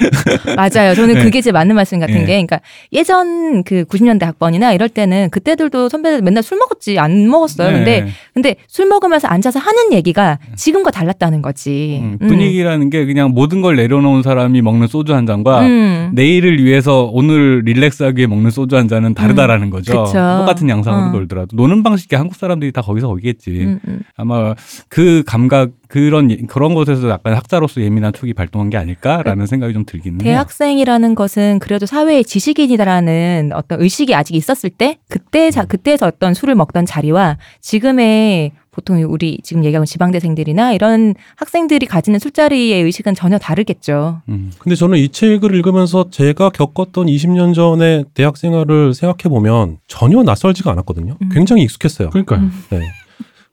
[0.57, 0.94] 맞아요.
[0.94, 1.22] 저는 네.
[1.22, 2.20] 그게 제 맞는 말씀 같은 네.
[2.20, 2.61] 게, 그러니까
[2.92, 7.72] 예전 그 90년대 학번이나 이럴 때는 그때들도 선배들 맨날 술 먹었지 안 먹었어요.
[7.72, 8.11] 근데 네.
[8.32, 12.00] 근데 술 먹으면서 앉아서 하는 얘기가 지금과 달랐다는 거지.
[12.02, 16.11] 음, 분위기라는 게 그냥 모든 걸 내려놓은 사람이 먹는 소주 한 잔과 음.
[16.14, 20.00] 내일을 위해서 오늘 릴렉스하기 위해 먹는 소주 한 잔은 다르다라는 거죠.
[20.00, 20.04] 음.
[20.04, 20.12] 그쵸.
[20.38, 21.11] 똑같은 양상으로 어.
[21.11, 23.64] 놀더라도 노는 방식이 한국 사람들이 다 거기 서 거기겠지.
[23.64, 24.01] 음, 음.
[24.16, 24.55] 아마
[24.88, 29.84] 그 감각 그런 예- 그런 것에서 약간 학자로서 예민한 촉이 발동한 게 아닐까라는 생각이 좀
[29.84, 30.32] 들기는 해요.
[30.32, 36.55] 대학생이라는 것은 그래도 사회의 지식인이다라는 어떤 의식이 아직 있었을 때 그때 자 그때에서 어떤 술을
[36.55, 44.20] 먹던 자리와 지금의 보통 우리 지금 얘기하는 지방대생들이나 이런 학생들이 가지는 술자리의 의식은 전혀 다르겠죠.
[44.28, 44.53] 음.
[44.59, 50.72] 근데 저는 이 책을 읽으면서 제가 겪었던 20년 전의 대학 생활을 생각해 보면 전혀 낯설지가
[50.72, 51.16] 않았거든요.
[51.22, 51.28] 음.
[51.32, 52.11] 굉장히 익숙했어요.
[52.11, 52.41] 그러니까요.
[52.41, 52.53] 음.
[52.68, 52.80] 네.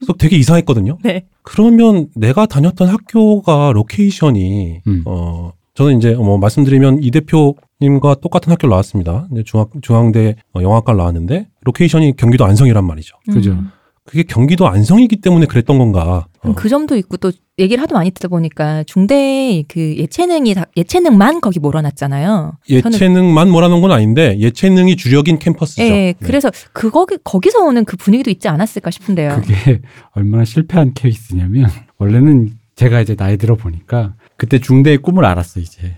[0.06, 0.98] 그래서 되게 이상했거든요.
[1.04, 1.26] 네.
[1.42, 5.04] 그러면 내가 다녔던 학교가 로케이션이 음.
[5.06, 9.28] 어 저는 이제 뭐 말씀드리면 이 대표님과 똑같은 학교 를 나왔습니다.
[9.32, 13.16] 이제 중학 중앙대 어, 영화과를 나왔는데 로케이션이 경기도 안성이란 말이죠.
[13.32, 13.52] 그죠.
[13.52, 13.70] 음.
[14.06, 16.28] 그게 경기도 안성이기 때문에 그랬던 건가?
[16.42, 16.54] 어.
[16.56, 21.60] 그 점도 있고 또 얘기를 하도 많이 듣다 보니까 중대 그 예체능이 다- 예체능만 거기
[21.60, 22.58] 몰아놨잖아요.
[22.70, 25.84] 예체능만 몰아놓은 건 아닌데 예체능이 주력인 캠퍼스죠.
[25.84, 26.14] 예, 네.
[26.22, 29.42] 그래서 그거 거기서 오는 그 분위기도 있지 않았을까 싶은데요.
[29.42, 29.82] 그게
[30.12, 35.96] 얼마나 실패한 케이스냐면 원래는 제가 이제 나이 들어 보니까 그때 중대의 꿈을 알았어 이제.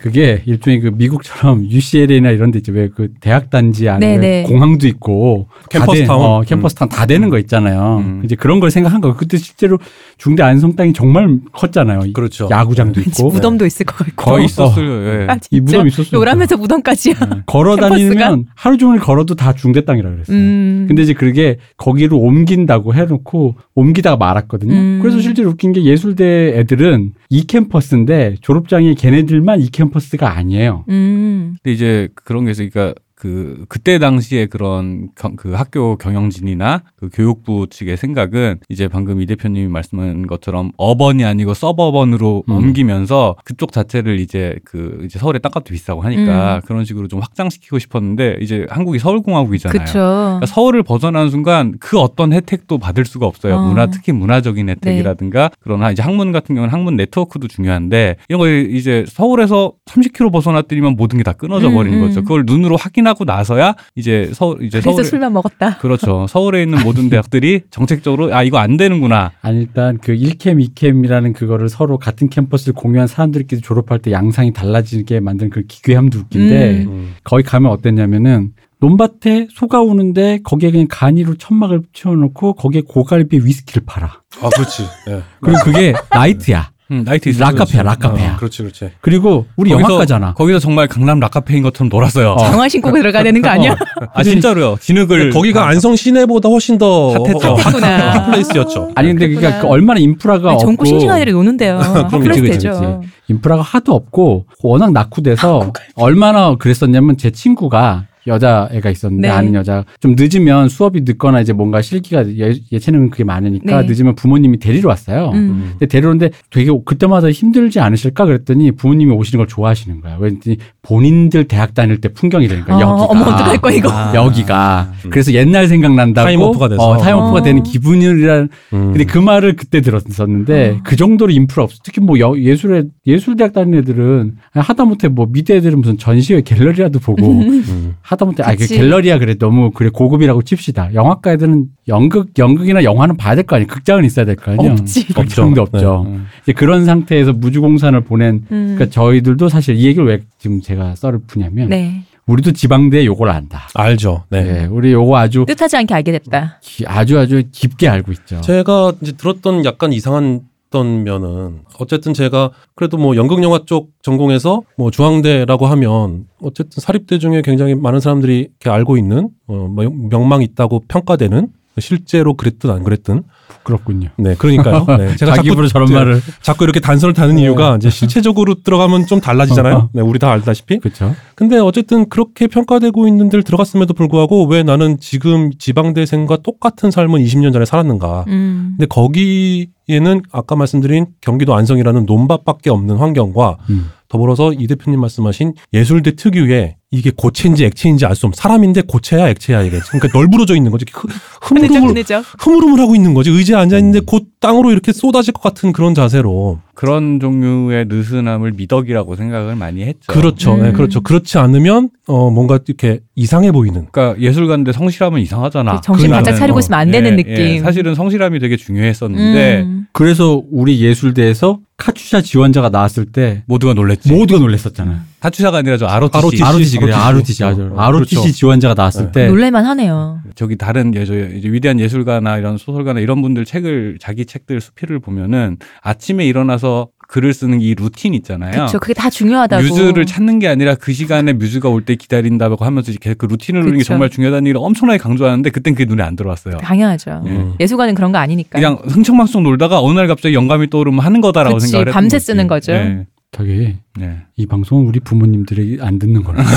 [0.00, 2.72] 그게 일종의 그 미국처럼 UCLA나 이런 데 있죠.
[2.72, 4.42] 왜 그 대학 단지 안에 네네.
[4.44, 6.24] 공항도 있고 다 캠퍼스 돼- 타운.
[6.24, 7.98] 어, 캠퍼스 타운 다 되는 거 있잖아요.
[8.04, 8.22] 음.
[8.24, 9.14] 이제 그런 걸 생각한 거.
[9.16, 9.78] 그때 실제로
[10.16, 12.00] 중대 안성 땅이 정말 컸잖아요.
[12.06, 12.48] 이 그렇죠.
[12.50, 14.12] 야구장도 있고 무덤도 있을 것 같고.
[14.16, 15.22] 거의 있었어요.
[15.22, 15.26] 예.
[15.28, 15.36] 아?
[15.50, 16.18] 이 무덤 있었어요.
[16.18, 17.14] 요람에서 무덤까지야.
[17.14, 17.36] 네.
[17.46, 20.36] 걸어 다니면 하루 종일 걸어도 다 중대 땅이라 그랬어요.
[20.36, 20.84] 음.
[20.88, 24.72] 근데 이제 그게 거기로 옮긴다고 해놓고 옮기다가 말았거든요.
[24.72, 24.98] 음.
[25.02, 30.84] 그래서 실제로 웃긴 게 예술대 애들은 이 캠퍼스인데 졸업장이 걔네들만 이 캠퍼스가 아니에요.
[30.88, 31.56] 음.
[31.62, 37.66] 근데 이제 그런 게 있으니까 그 그때 당시에 그런 경- 그 학교 경영진이나 그 교육부
[37.68, 42.52] 측의 생각은 이제 방금 이 대표님이 말씀한 것처럼 어번이 아니고 서버번으로 음.
[42.54, 46.60] 옮기면서 그쪽 자체를 이제 그 이제 서울의 땅값도 비싸고 하니까 음.
[46.66, 49.78] 그런 식으로 좀 확장시키고 싶었는데 이제 한국이 서울공화국이잖아요.
[49.84, 49.92] 그쵸.
[49.98, 53.56] 그러니까 서울을 벗어나는 순간 그 어떤 혜택도 받을 수가 없어요.
[53.56, 53.66] 어.
[53.66, 59.04] 문화 특히 문화적인 혜택이라든가 그러나 이제 학문 같은 경우는 학문 네트워크도 중요한데 이런 거 이제
[59.08, 62.06] 서울에서 30km 벗어났더니만 모든 게 다 끊어져 음, 버리는 음.
[62.06, 62.22] 거죠.
[62.22, 65.78] 그걸 눈으로 확인 하고 나서야 이제 서울 이제 서울 술만 먹었다.
[65.78, 66.26] 그렇죠.
[66.28, 69.32] 서울에 있는 모든 대학들이 정책적으로 아 이거 안 되는구나.
[69.40, 75.20] 아니 일단 그 1캠, 2캠이라는 그거를 서로 같은 캠퍼스를 공유한 사람들끼리 졸업할 때 양상이 달라지게
[75.20, 76.88] 만든 그 기괴함도 웃긴데 음.
[76.88, 77.14] 음.
[77.24, 84.06] 거기 가면 어땠냐면은 논밭에 소가 우는데 거기에 그냥 간이로 천막을 치워놓고 거기에 고갈비 위스키를 팔아.
[84.40, 84.84] 아 그렇지.
[85.08, 85.22] 예.
[85.40, 86.70] 그리고 그게 나이트야.
[86.90, 87.44] 음, 나이트 있어.
[87.44, 88.32] 락카페야, 락카페야.
[88.32, 88.90] 어, 그렇지, 그렇지.
[89.02, 90.32] 그리고 우리 거기서- 영화과잖아.
[90.34, 92.30] 거기서 정말 강남 락카페인 것처럼 놀았어요.
[92.32, 92.38] 어.
[92.38, 93.76] 장화 신고 들어가야 되는 거 아니야?
[94.14, 94.76] 아 진짜로요.
[94.80, 97.48] 진흙을 거기가 안성 시내보다 훨씬 더 hot했죠.
[97.52, 98.10] 어, hot했구나.
[98.12, 98.92] 핫 place였죠.
[98.94, 99.60] 아니 근데 그러니까 그렇구나.
[99.62, 101.78] 그 얼마나 인프라가 아니, 젊고 없고 싱싱한 애들이 노는데요.
[102.10, 102.70] 그치, 되죠.
[103.00, 103.12] 그치.
[103.28, 109.34] 인프라가 하도 없고 워낙 낙후돼서 얼마나 그랬었냐면 제 친구가 여자애가 있었는데 네.
[109.34, 113.88] 아는 여자 좀 늦으면 수업이 늦거나 이제 뭔가 실기가 예, 예체능은 그게 많으니까 네.
[113.88, 115.30] 늦으면 부모님이 데리러 왔어요.
[115.34, 115.70] 음.
[115.72, 120.16] 근데 데려오는데 되게 그때마다 힘들지 않으실까 그랬더니 부모님이 오시는 걸 좋아하시는 거야.
[120.20, 123.90] 왠지 본인들 대학 다닐 때 풍경이 되니까 어, 여기가 어머 어떡할 거야 이거.
[123.90, 124.12] 아.
[124.14, 125.10] 여기가 음.
[125.10, 126.82] 그래서 옛날 생각난다고 time warp가 돼서.
[126.82, 127.42] 어, time warp가 어.
[127.42, 128.92] 되는 기분이란 음.
[128.92, 130.80] 근데 그 말을 그때 들었었는데 어.
[130.84, 131.78] 그 정도로 인프라 없어.
[131.82, 137.26] 특히 뭐 여- 예술에 예술대학 다니는 애들은 하다못해 뭐 미대 애들은 무슨 전시회 갤러리라도 보고
[137.40, 137.94] 음.
[138.18, 138.76] 하다못해 아그 그치.
[138.76, 140.92] 갤러리야 그래 너무 그래 고급이라고 칩시다.
[140.94, 143.66] 영화과 애들은 연극 연극이나 영화는 봐야 될 거 아니에요.
[143.68, 144.72] 극장은 있어야 될 거 아니에요.
[144.72, 145.06] 없지.
[145.14, 145.76] 극장도 없죠.
[145.76, 146.04] 없죠.
[146.08, 146.26] 음.
[146.42, 148.74] 이제 그런 상태에서 무주공산을 보낸 음.
[148.76, 152.02] 그러니까 저희들도 사실 이 얘기를 왜 지금 제가 썰을 푸냐면 네.
[152.26, 153.68] 우리도 지방대에 요걸 안다.
[153.74, 154.24] 알죠.
[154.28, 154.42] 네.
[154.42, 154.64] 네.
[154.66, 156.58] 우리 요거 아주 뜻하지 않게 알게 됐다.
[156.62, 158.40] 기- 아주 아주 깊게 알고 있죠.
[158.42, 160.40] 제가 이제 들었던 약간 이상한
[160.70, 167.18] 던 면은 어쨌든 제가 그래도 뭐 연극 영화 쪽 전공해서 뭐 중앙대라고 하면 어쨌든 사립대
[167.18, 171.48] 중에 굉장히 많은 사람들이 이렇게 알고 있는 어 명- 명망 있다고 평가되는
[171.80, 174.08] 실제로 그랬든 안 그랬든 부끄럽군요.
[174.18, 174.84] 네 그러니까요.
[174.98, 178.62] 네, 제가 자기 자꾸 입으로 저런 제- 말을 자꾸 이렇게 단서를 타는 이유가 이제 실체적으로
[178.62, 179.20] 들어가면 좀 어, 어.
[179.20, 179.90] 달라지잖아요.
[179.92, 180.78] 네, 우리 다 알다시피.
[180.78, 181.14] 그렇죠.
[181.34, 187.52] 근데 어쨌든 그렇게 평가되고 있는 데를 들어갔음에도 불구하고 왜 나는 지금 지방대생과 똑같은 삶을 20년
[187.52, 188.24] 전에 살았는가.
[188.28, 188.74] 음.
[188.78, 193.90] 근데 거기에는 아까 말씀드린 경기도 안성이라는 논밭밖에 없는 환경과 음.
[194.08, 199.62] 더불어서 이 대표님 말씀하신 예술대 특유의 이게 고체인지 액체인지 알 수 없는 사람인데 고체야 액체야
[199.62, 201.06] 이게 그러니까 널브러져 있는 거지 흐-
[201.42, 202.04] 흔해져 흐물흐물.
[202.38, 203.78] 흐물흐물하고 있는 거지 의자에 앉아 음.
[203.78, 209.82] 있는데 곧 땅으로 이렇게 쏟아질 것 같은 그런 자세로 그런 종류의 느슨함을 미덕이라고 생각을 많이
[209.82, 210.12] 했죠.
[210.12, 210.62] 그렇죠 음.
[210.62, 215.80] 네, 그렇죠 그렇지 않으면 어 뭔가 이렇게 이상해 보이는 그러니까 예술가인데 성실하면 이상하잖아.
[215.80, 216.36] 정신 바짝.
[216.36, 217.34] 차리고 있으면 안 되는 예, 느낌.
[217.36, 219.86] 예, 사실은 성실함이 되게 중요했었는데 음.
[219.92, 224.12] 그래서 우리 예술대에서 카투사 지원자가 나왔을 때 모두가 놀랬지.
[224.12, 224.98] 모두가 놀랬었잖아요.
[225.20, 226.42] 타추샤가 아니라 저 ROTC.
[226.42, 226.78] ROTC.
[226.78, 227.44] 그래 ROTC.
[227.44, 228.32] 어, ROTC 그렇죠.
[228.32, 229.12] 지원자가 나왔을 네.
[229.12, 230.20] 때 놀랄만 하네요.
[230.34, 234.98] 저기 다른 예, 저 이제 위대한 예술가나 이런 소설가나 이런 분들 책을 자기 책들 수필을
[234.98, 236.67] 보면은 아침에 일어나서
[237.10, 238.52] 글을 쓰는 이 루틴 있잖아요.
[238.52, 238.78] 그렇죠.
[238.78, 239.62] 그게 다 중요하다고.
[239.62, 243.78] 뮤즈를 찾는 게 아니라 그 시간에 뮤즈가 올 때 기다린다고 하면서 이렇게 그 루틴을 누리는
[243.78, 243.84] 게.
[243.84, 246.58] 정말 중요하다는 얘기를 엄청나게 강조하는데 그땐 그게 눈에 안 들어왔어요.
[246.58, 247.22] 당연하죠.
[247.24, 247.54] 음.
[247.60, 248.58] 예술가는 그런 거 아니니까.
[248.58, 252.26] 그냥 흥청망청 놀다가 어느 날 갑자기 영감이 떠오르면 하는 거다라고 그치, 생각을 했던 밤새 거지.
[252.26, 252.72] 쓰는 거죠.
[252.72, 253.06] 네.
[253.30, 254.16] 저기 네.
[254.36, 256.42] 이 방송은 우리 부모님들이 안 듣는 거라.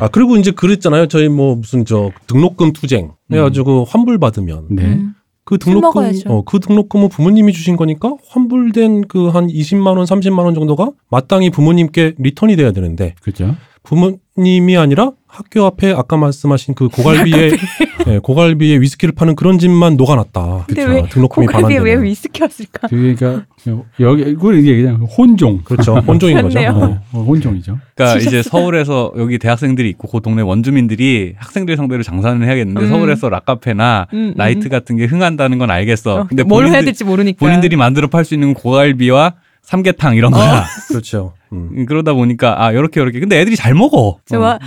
[0.00, 5.00] 아 그리고 이제 그랬잖아요 저희 뭐 무슨 저 등록금 투쟁 해가지고 환불 받으면 네.
[5.54, 5.58] 음.
[5.58, 6.12] 그술 등록금.
[6.26, 11.50] 어, 그 등록금은 부모님이 주신 거니까 환불된 그 한 20만 원, 30만 원 정도가 마땅히
[11.50, 13.54] 부모님께 리턴이 돼야 되는데 그죠?
[13.82, 17.50] 부모님이 아니라 학교 앞에 아까 말씀하신 그 고갈비에
[18.08, 20.64] 예, 고갈비에 위스키를 파는 그런 집만 녹아났다.
[20.66, 20.94] 근데 그쵸.
[20.94, 22.02] 왜 등록금이 고갈비에 왜.
[22.02, 22.88] 위스키였을까?
[22.88, 23.44] 그러니까
[24.00, 25.60] 여기 그걸 이게 그냥 혼종.
[25.62, 25.96] 그렇죠.
[25.96, 26.58] 혼종인 거죠.
[26.58, 26.70] 그렇네요.
[26.72, 27.18] 어.
[27.18, 27.78] 어, 혼종이죠.
[27.94, 32.88] 그러니까 진짜 이제 서울에서 여기 대학생들이 있고 그 동네 원주민들이 학생들 상대로 장사는 해야겠는데 음.
[32.88, 34.34] 서울에서 락카페나 음, 음.
[34.36, 36.20] 나이트 같은 게 흥한다는 건 알겠어.
[36.20, 37.44] 어, 근데 뭘 해야 본인들, 될지 모르니까.
[37.44, 39.34] 본인들이 만들어 팔 수 있는 고갈비와
[39.66, 40.64] 삼계탕 이런 거야.
[40.88, 41.34] 그렇죠.
[41.52, 41.70] 음.
[41.72, 43.98] 음, 그러다 보니까 아 요렇게 요렇게 근데 애들이 잘 먹어.
[44.08, 44.20] 어,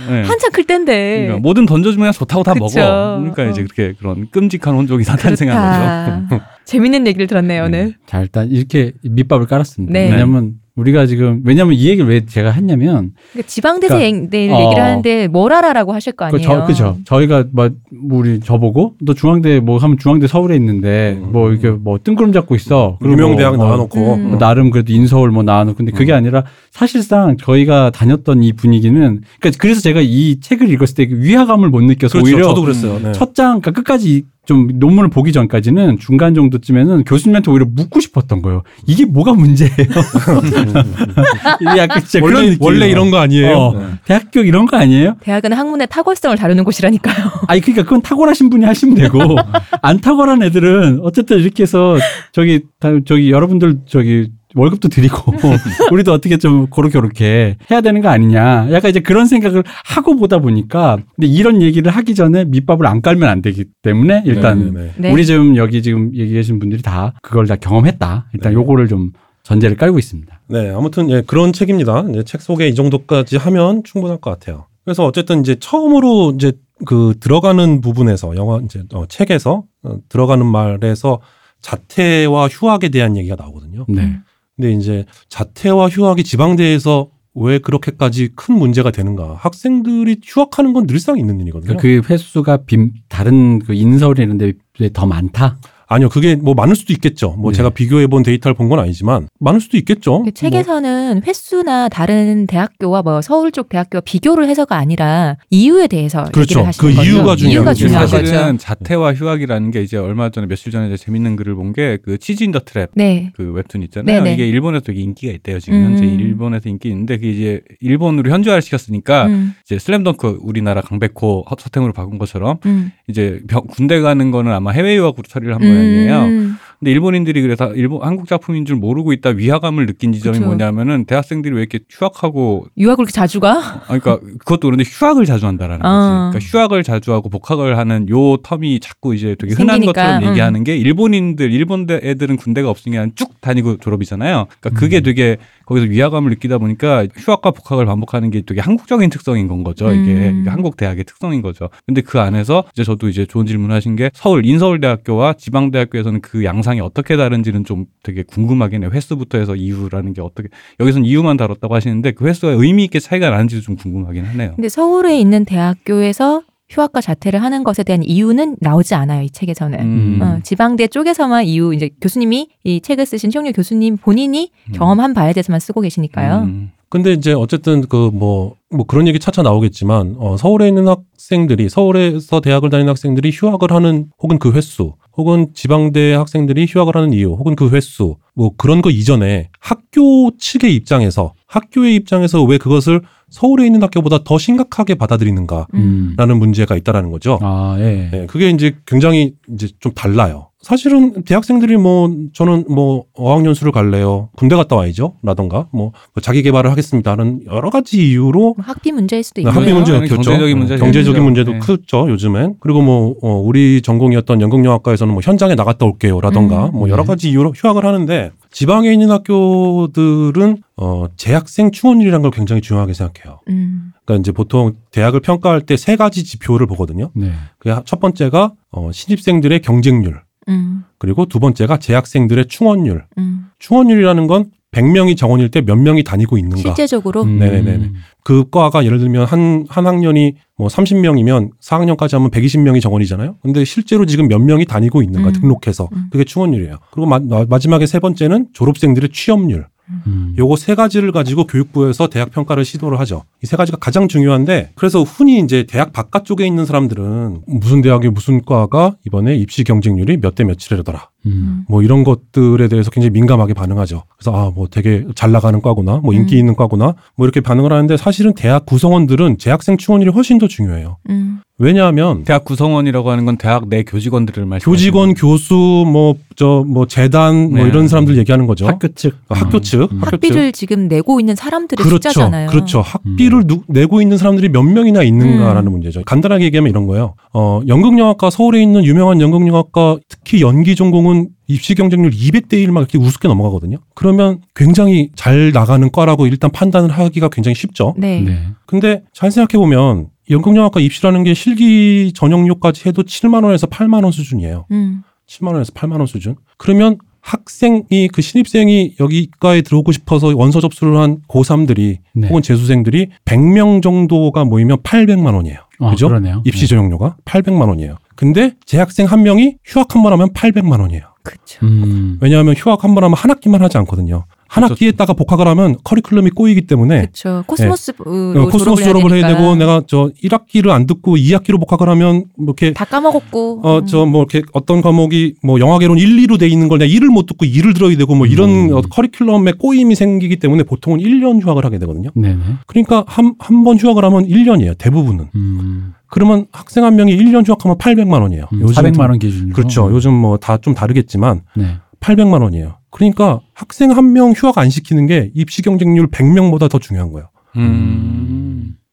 [0.08, 0.22] 네.
[0.22, 1.16] 한참 클 때인데.
[1.22, 2.64] 그러니까 뭐든 던져주면 그냥 좋다고 다 그쵸.
[2.64, 3.18] 먹어.
[3.18, 3.46] 그러니까 어.
[3.48, 6.44] 이제 그렇게 그런 끔찍한 혼종이 탄생한 거죠.
[6.66, 7.94] 재밌는 얘기를 들었네요 오늘.
[8.06, 9.92] 자 일단 이렇게 밑밥을 깔았습니다.
[9.92, 10.10] 네.
[10.10, 14.60] 왜냐면 우리가 지금 왜냐면 이 얘기를 왜 제가 했냐면 그러니까 지방대생 그러니까, 들 어.
[14.60, 16.48] 얘기를 하는데 뭘 알아라고 하실 거그 아니에요.
[16.48, 16.96] 저, 그죠.
[17.04, 17.70] 저희가 뭐
[18.10, 21.32] 우리 저보고 너 중앙대 뭐 하면 중앙대 서울에 있는데 음.
[21.32, 22.96] 뭐 이렇게 뭐 뜬구름 잡고 있어.
[23.00, 24.28] 그리고 유명 대학 뭐 나와놓고 음.
[24.30, 26.16] 뭐 나름 그래도 인서울 뭐 나와놓고 근데 그게 음.
[26.16, 31.82] 아니라 사실상 저희가 다녔던 이 분위기는 그러니까 그래서 제가 이 책을 읽었을 때그 위화감을 못
[31.82, 32.26] 느껴서 그렇죠.
[32.26, 33.00] 오히려 저도 그랬어요.
[33.02, 33.12] 네.
[33.12, 38.62] 첫 장, 그러니까 끝까지 좀 논문을 보기 전까지는 중간 정도쯤에는 교수님한테 오히려 묻고 싶었던 거예요.
[38.86, 39.70] 이게 뭐가 문제예요?
[41.60, 42.62] 이게 약간 진짜 그런 원래 느낌.
[42.66, 43.56] 원래 이런 거 아니에요?
[43.56, 43.86] 어, 네.
[44.06, 45.16] 대학교 이런 거 아니에요?
[45.20, 47.30] 대학은 학문의 탁월성을 다루는 곳이라니까요.
[47.48, 49.18] 아니 그러니까 그건 탁월하신 분이 하시면 되고
[49.82, 51.96] 안 탁월한 애들은 어쨌든 이렇게 해서
[52.32, 55.32] 저기 다- 저기 여러분들 저기 월급도 드리고
[55.92, 60.38] 우리도 어떻게 좀 그렇게 그렇게 해야 되는 거 아니냐 약간 이제 그런 생각을 하고 보다
[60.38, 64.92] 보니까 근데 이런 얘기를 하기 전에 밑밥을 안 깔면 안 되기 때문에 일단 네, 네.
[64.96, 65.12] 네.
[65.12, 68.54] 우리 지금 여기 지금 얘기 계신 분들이 다 그걸 다 경험했다 일단 네.
[68.54, 72.04] 요거를 좀 전제를 깔고 있습니다 네, 아무튼 예, 그런 책입니다.
[72.10, 74.66] 이제 책 소개 이 정도까지 하면 충분할 것 같아요.
[74.84, 76.52] 그래서 어쨌든 이제 처음으로 이제
[76.84, 81.20] 그 들어가는 부분에서 영화 이제 어, 책에서 어, 들어가는 말에서
[81.60, 83.86] 자퇴와 휴학에 대한 얘기가 나오거든요.
[83.88, 84.18] 네.
[84.60, 89.36] 근데 이제 자퇴와 휴학이 지방대에서 왜 그렇게까지 큰 문제가 되는가?
[89.38, 91.78] 학생들이 휴학하는 건 늘상 있는 일이거든요.
[91.78, 94.52] 그 횟수가 빔, 다른 그 인서울 이런데
[94.92, 95.58] 더 많다.
[95.92, 97.34] 아니요, 그게 뭐 많을 수도 있겠죠.
[97.36, 97.56] 뭐 네.
[97.56, 100.20] 제가 비교해 본 데이터를 본 건 아니지만 많을 수도 있겠죠.
[100.20, 106.60] 그뭐 책에서는 횟수나 다른 대학교와 뭐 서울 쪽 대학교와 비교를 해서가 아니라 이유에 대해서 그렇죠.
[106.60, 107.10] 얘기를 하시는 그 거죠.
[107.10, 107.78] 이유가 중요한 이유가 거죠.
[107.88, 108.56] 중요한 사실은 거죠.
[108.58, 112.52] 자퇴와 휴학이라는 게 이제 얼마 전에 며칠 전에 재밌는 글을 본 게 그 치즈 인
[112.52, 113.32] 더 트랩 네.
[113.34, 114.22] 그 웹툰 있잖아요.
[114.22, 114.34] 네네.
[114.34, 115.58] 이게 일본에서 되게 인기가 있대요.
[115.58, 115.84] 지금 음.
[115.86, 121.56] 현재 일본에서 인기 있는데 그게 이제 일본으로 현지화를 시켰으니까 음, 이제 슬램덩크 우리나라 강백호 허-
[121.58, 122.92] 서태웅으로 바꾼 것처럼 음.
[123.08, 126.24] 이제 병- 군대 가는 거는 아마 해외 유학으로 처리를 한 모양이에요.
[126.24, 126.58] 음.
[126.80, 130.46] 근데 일본인들이 그래서 일본 한국 작품인 줄 모르고 있다 위화감을 느낀 지점이 그쵸.
[130.46, 133.58] 뭐냐면은 대학생들이 왜 이렇게 휴학하고 유학을 그렇게 자주 가?
[133.58, 135.88] 아, 그러니까 그것도 그런데 휴학을 자주 한다라는 거지.
[135.90, 136.30] 어.
[136.32, 140.28] 그러니까 휴학을 자주 하고 복학을 하는 요 텀이 자꾸 이제 되게 흔한 생기니까, 것처럼 음.
[140.30, 144.46] 얘기하는 게 일본인들, 일본 대- 애들은 군대가 없으니까 쭉 다니고 졸업이잖아요.
[144.60, 145.02] 그러니까 그게 음.
[145.02, 149.92] 되게 거기서 위화감을 느끼다 보니까 휴학과 복학을 반복하는 게 되게 한국적인 특성인 건 거죠.
[149.92, 150.40] 이게 음.
[150.40, 151.68] 이게 한국 대학의 특성인 거죠.
[151.86, 156.80] 근데 그 안에서 이제 저도 이제 좋은 질문하신 게 서울 인서울대학교와 지방대학교에서는 그 양상 이
[156.80, 158.90] 어떻게 다른지는 좀 되게 궁금하긴 해요.
[158.92, 160.48] 횟수부터 해서 이유라는 게 어떻게
[160.78, 164.52] 여기서는 이유만 다뤘다고 하시는데 그 횟수가 의미 있게 차이가 나는지도 좀 궁금하긴 하네요.
[164.56, 169.80] 근데 서울에 있는 대학교에서 휴학과 자퇴를 하는 것에 대한 이유는 나오지 않아요, 이 책에서는.
[169.80, 170.22] 음.
[170.22, 174.72] 어, 지방대 쪽에서만 이유, 이제 교수님이 이 책을 쓰신 최용렬 교수님 본인이 음.
[174.72, 176.42] 경험한 바에 대해서만 쓰고 계시니까요.
[176.44, 176.70] 음.
[176.90, 182.40] 근데 이제 어쨌든 그 뭐 뭐 그런 얘기 차차 나오겠지만 어 서울에 있는 학생들이 서울에서
[182.40, 187.56] 대학을 다니는 학생들이 휴학을 하는 혹은 그 횟수 혹은 지방대 학생들이 휴학을 하는 이유 혹은
[187.56, 193.82] 그 횟수 뭐 그런 거 이전에 학교 측의 입장에서 학교의 입장에서 왜 그것을 서울에 있는
[193.82, 196.38] 학교보다 더 심각하게 받아들이는가라는 음.
[196.38, 197.38] 문제가 있다라는 거죠.
[197.42, 198.08] 아, 예.
[198.10, 200.49] 네, 그게 이제 굉장히 이제 좀 달라요.
[200.62, 204.28] 사실은 대학생들이 뭐 저는 뭐 어학연수를 갈래요.
[204.36, 205.14] 군대 갔다 와야죠.
[205.22, 207.12] 라던가 뭐 자기 개발을 하겠습니다.
[207.12, 209.54] 하는 여러 가지 이유로 뭐 학비 문제일 수도 있고요.
[209.54, 210.16] 학비 문제가 그래요.
[210.16, 210.30] 컸죠.
[210.30, 211.76] 경제적인 문제 경제적인 제일 문제도 크죠.
[212.04, 212.10] 크죠.
[212.10, 212.56] 요즘엔.
[212.60, 216.72] 그리고 뭐 어, 우리 전공이었던 연극영화과에서는 뭐 현장에 나갔다 올게요 라던가 음.
[216.74, 217.06] 뭐 여러 네.
[217.06, 223.40] 가지 이유로 휴학을 하는데 지방에 있는 학교들은 어 재학생 충원율이라는 걸 굉장히 중요하게 생각해요.
[223.48, 223.92] 음.
[224.04, 227.10] 그러니까 이제 보통 대학을 평가할 때 세 가지 지표를 보거든요.
[227.14, 227.32] 네.
[227.60, 230.84] 그첫 번째가 어 신입생들의 경쟁률, 음.
[230.98, 233.04] 그리고 두 번째가 재학생들의 충원율.
[233.18, 233.46] 음.
[233.58, 236.56] 충원율이라는 건 100명이 정원일 때 몇 명이 다니고 있는가.
[236.62, 237.38] 실제적으로 음.
[237.40, 237.90] 네네네.
[238.22, 243.36] 그 과가 예를 들면 한, 한 학년이 뭐 30명이면 4학년까지 하면 120명이 정원이잖아요.
[243.42, 245.32] 근데 실제로 지금 몇 명이 다니고 있는가 음.
[245.32, 245.88] 등록해서.
[245.92, 246.04] 음.
[246.12, 246.76] 그게 충원율이에요.
[246.92, 249.66] 그리고 마, 지막에세 번째는 졸업생들의 취업률.
[250.06, 250.34] 음.
[250.38, 253.24] 요거 세 가지를 가지고 교육부에서 대학 평가를 시도를 하죠.
[253.42, 258.42] 이 세 가지가 가장 중요한데 그래서 흔히 이제 대학 바깥쪽에 있는 사람들은 무슨 대학의 무슨
[258.44, 261.10] 과가 이번에 입시 경쟁률이 몇 대 몇이래더라.
[261.26, 261.64] 음.
[261.68, 264.02] 뭐 이런 것들에 대해서 굉장히 민감하게 반응하죠.
[264.16, 266.38] 그래서 아 뭐 되게 잘 나가는 과구나, 뭐 인기 음.
[266.40, 270.96] 있는 과구나, 뭐 이렇게 반응을 하는데 사실은 대학 구성원들은 재학생 충원율이 훨씬 더 중요해요.
[271.10, 271.40] 음.
[271.62, 274.72] 왜냐하면 대학 구성원이라고 하는 건 대학 내 교직원들을 말씀.
[274.72, 275.54] 교직원, 교수,
[275.86, 277.68] 뭐 저뭐 재단 뭐 네.
[277.68, 278.66] 이런 사람들 얘기하는 거죠.
[278.66, 279.14] 학교 측.
[279.28, 279.98] 어, 학교 측, 음.
[280.00, 282.08] 학교 학비를 지금 내고 있는 사람들의 그렇죠.
[282.08, 282.48] 숫자잖아요.
[282.48, 282.80] 그렇죠.
[282.80, 285.72] 학비를 누- 내고 있는 사람들이 몇 명이나 있는가라는 음.
[285.72, 286.02] 문제죠.
[286.06, 287.12] 간단하게 얘기하면 이런 거예요.
[287.34, 291.09] 어, 연극영화과 서울에 있는 유명한 연극영화과 특히 연기 전공은
[291.46, 293.78] 입시 경쟁률 200대 1 막 이렇게 우습게 넘어가거든요.
[293.94, 297.94] 그러면 굉장히 잘 나가는 과라고 일단 판단을 하기가 굉장히 쉽죠.
[297.96, 298.20] 네.
[298.20, 298.38] 네.
[298.66, 304.66] 근데 잘 생각해 보면 연극영화과 입시라는 게 실기 전형료까지 해도 7만 원에서 8만 원 수준이에요.
[304.70, 305.02] 음.
[305.28, 306.36] 7만 원에서 8만 원 수준.
[306.56, 312.28] 그러면 학생이 그 신입생이 여기과에 들어오고 싶어서 원서 접수를 한 고3들이 네.
[312.28, 315.58] 혹은 재수생들이 100명 정도가 모이면 800만 원이에요.
[315.80, 316.08] 아, 그죠?
[316.08, 316.42] 그러네요.
[316.44, 316.66] 입시 네.
[316.68, 317.96] 전형료가 800만 원이에요.
[318.20, 321.04] 근데 재학생 한 명이 휴학 한 번 하면 800만 원이에요.
[321.22, 321.64] 그렇죠.
[321.64, 322.18] 음.
[322.20, 324.26] 왜냐하면 휴학 한 번 하면 한 학기만 하지 않거든요.
[324.52, 324.72] 한 그렇죠.
[324.74, 327.44] 학기에다가 복학을 하면 커리큘럼이 꼬이기 때문에 그렇죠.
[327.46, 329.28] 코스모스로 어, 코스모스 졸업을 해야.
[329.28, 333.60] 되고 내가 저 1학기를 안 듣고 2학기로 복학을 하면 뭐 이렇게 다 까먹었고.
[333.62, 337.04] 어, 저, 뭐, 이렇게 어떤 과목이 뭐 영화개론 1, 2로 돼 있는 걸 내가 1을
[337.12, 338.72] 못 듣고 2를 들어야 되고 뭐 이런 음.
[338.72, 342.10] 어, 커리큘럼에 꼬임이 생기기 때문에 보통은 1년 휴학을 하게 되거든요.
[342.16, 342.40] 네네.
[342.66, 344.76] 그러니까 한, 한 번 휴학을 하면 1년이에요.
[344.78, 345.26] 대부분은.
[345.36, 345.94] 음.
[346.08, 348.46] 그러면 학생 한 명이 1년 휴학하면 800만 원이에요.
[348.52, 348.60] 음.
[348.62, 349.54] 요즘 400만 원 기준으로.
[349.54, 349.90] 그렇죠.
[349.92, 351.76] 요즘 뭐 다 좀 다르겠지만 네.
[352.00, 352.78] 800만 원이에요.
[352.90, 357.28] 그러니까 학생 한 명 휴학 안 시키는 게 입시 경쟁률 100명보다 더 중요한 거예요.
[357.56, 358.39] 음.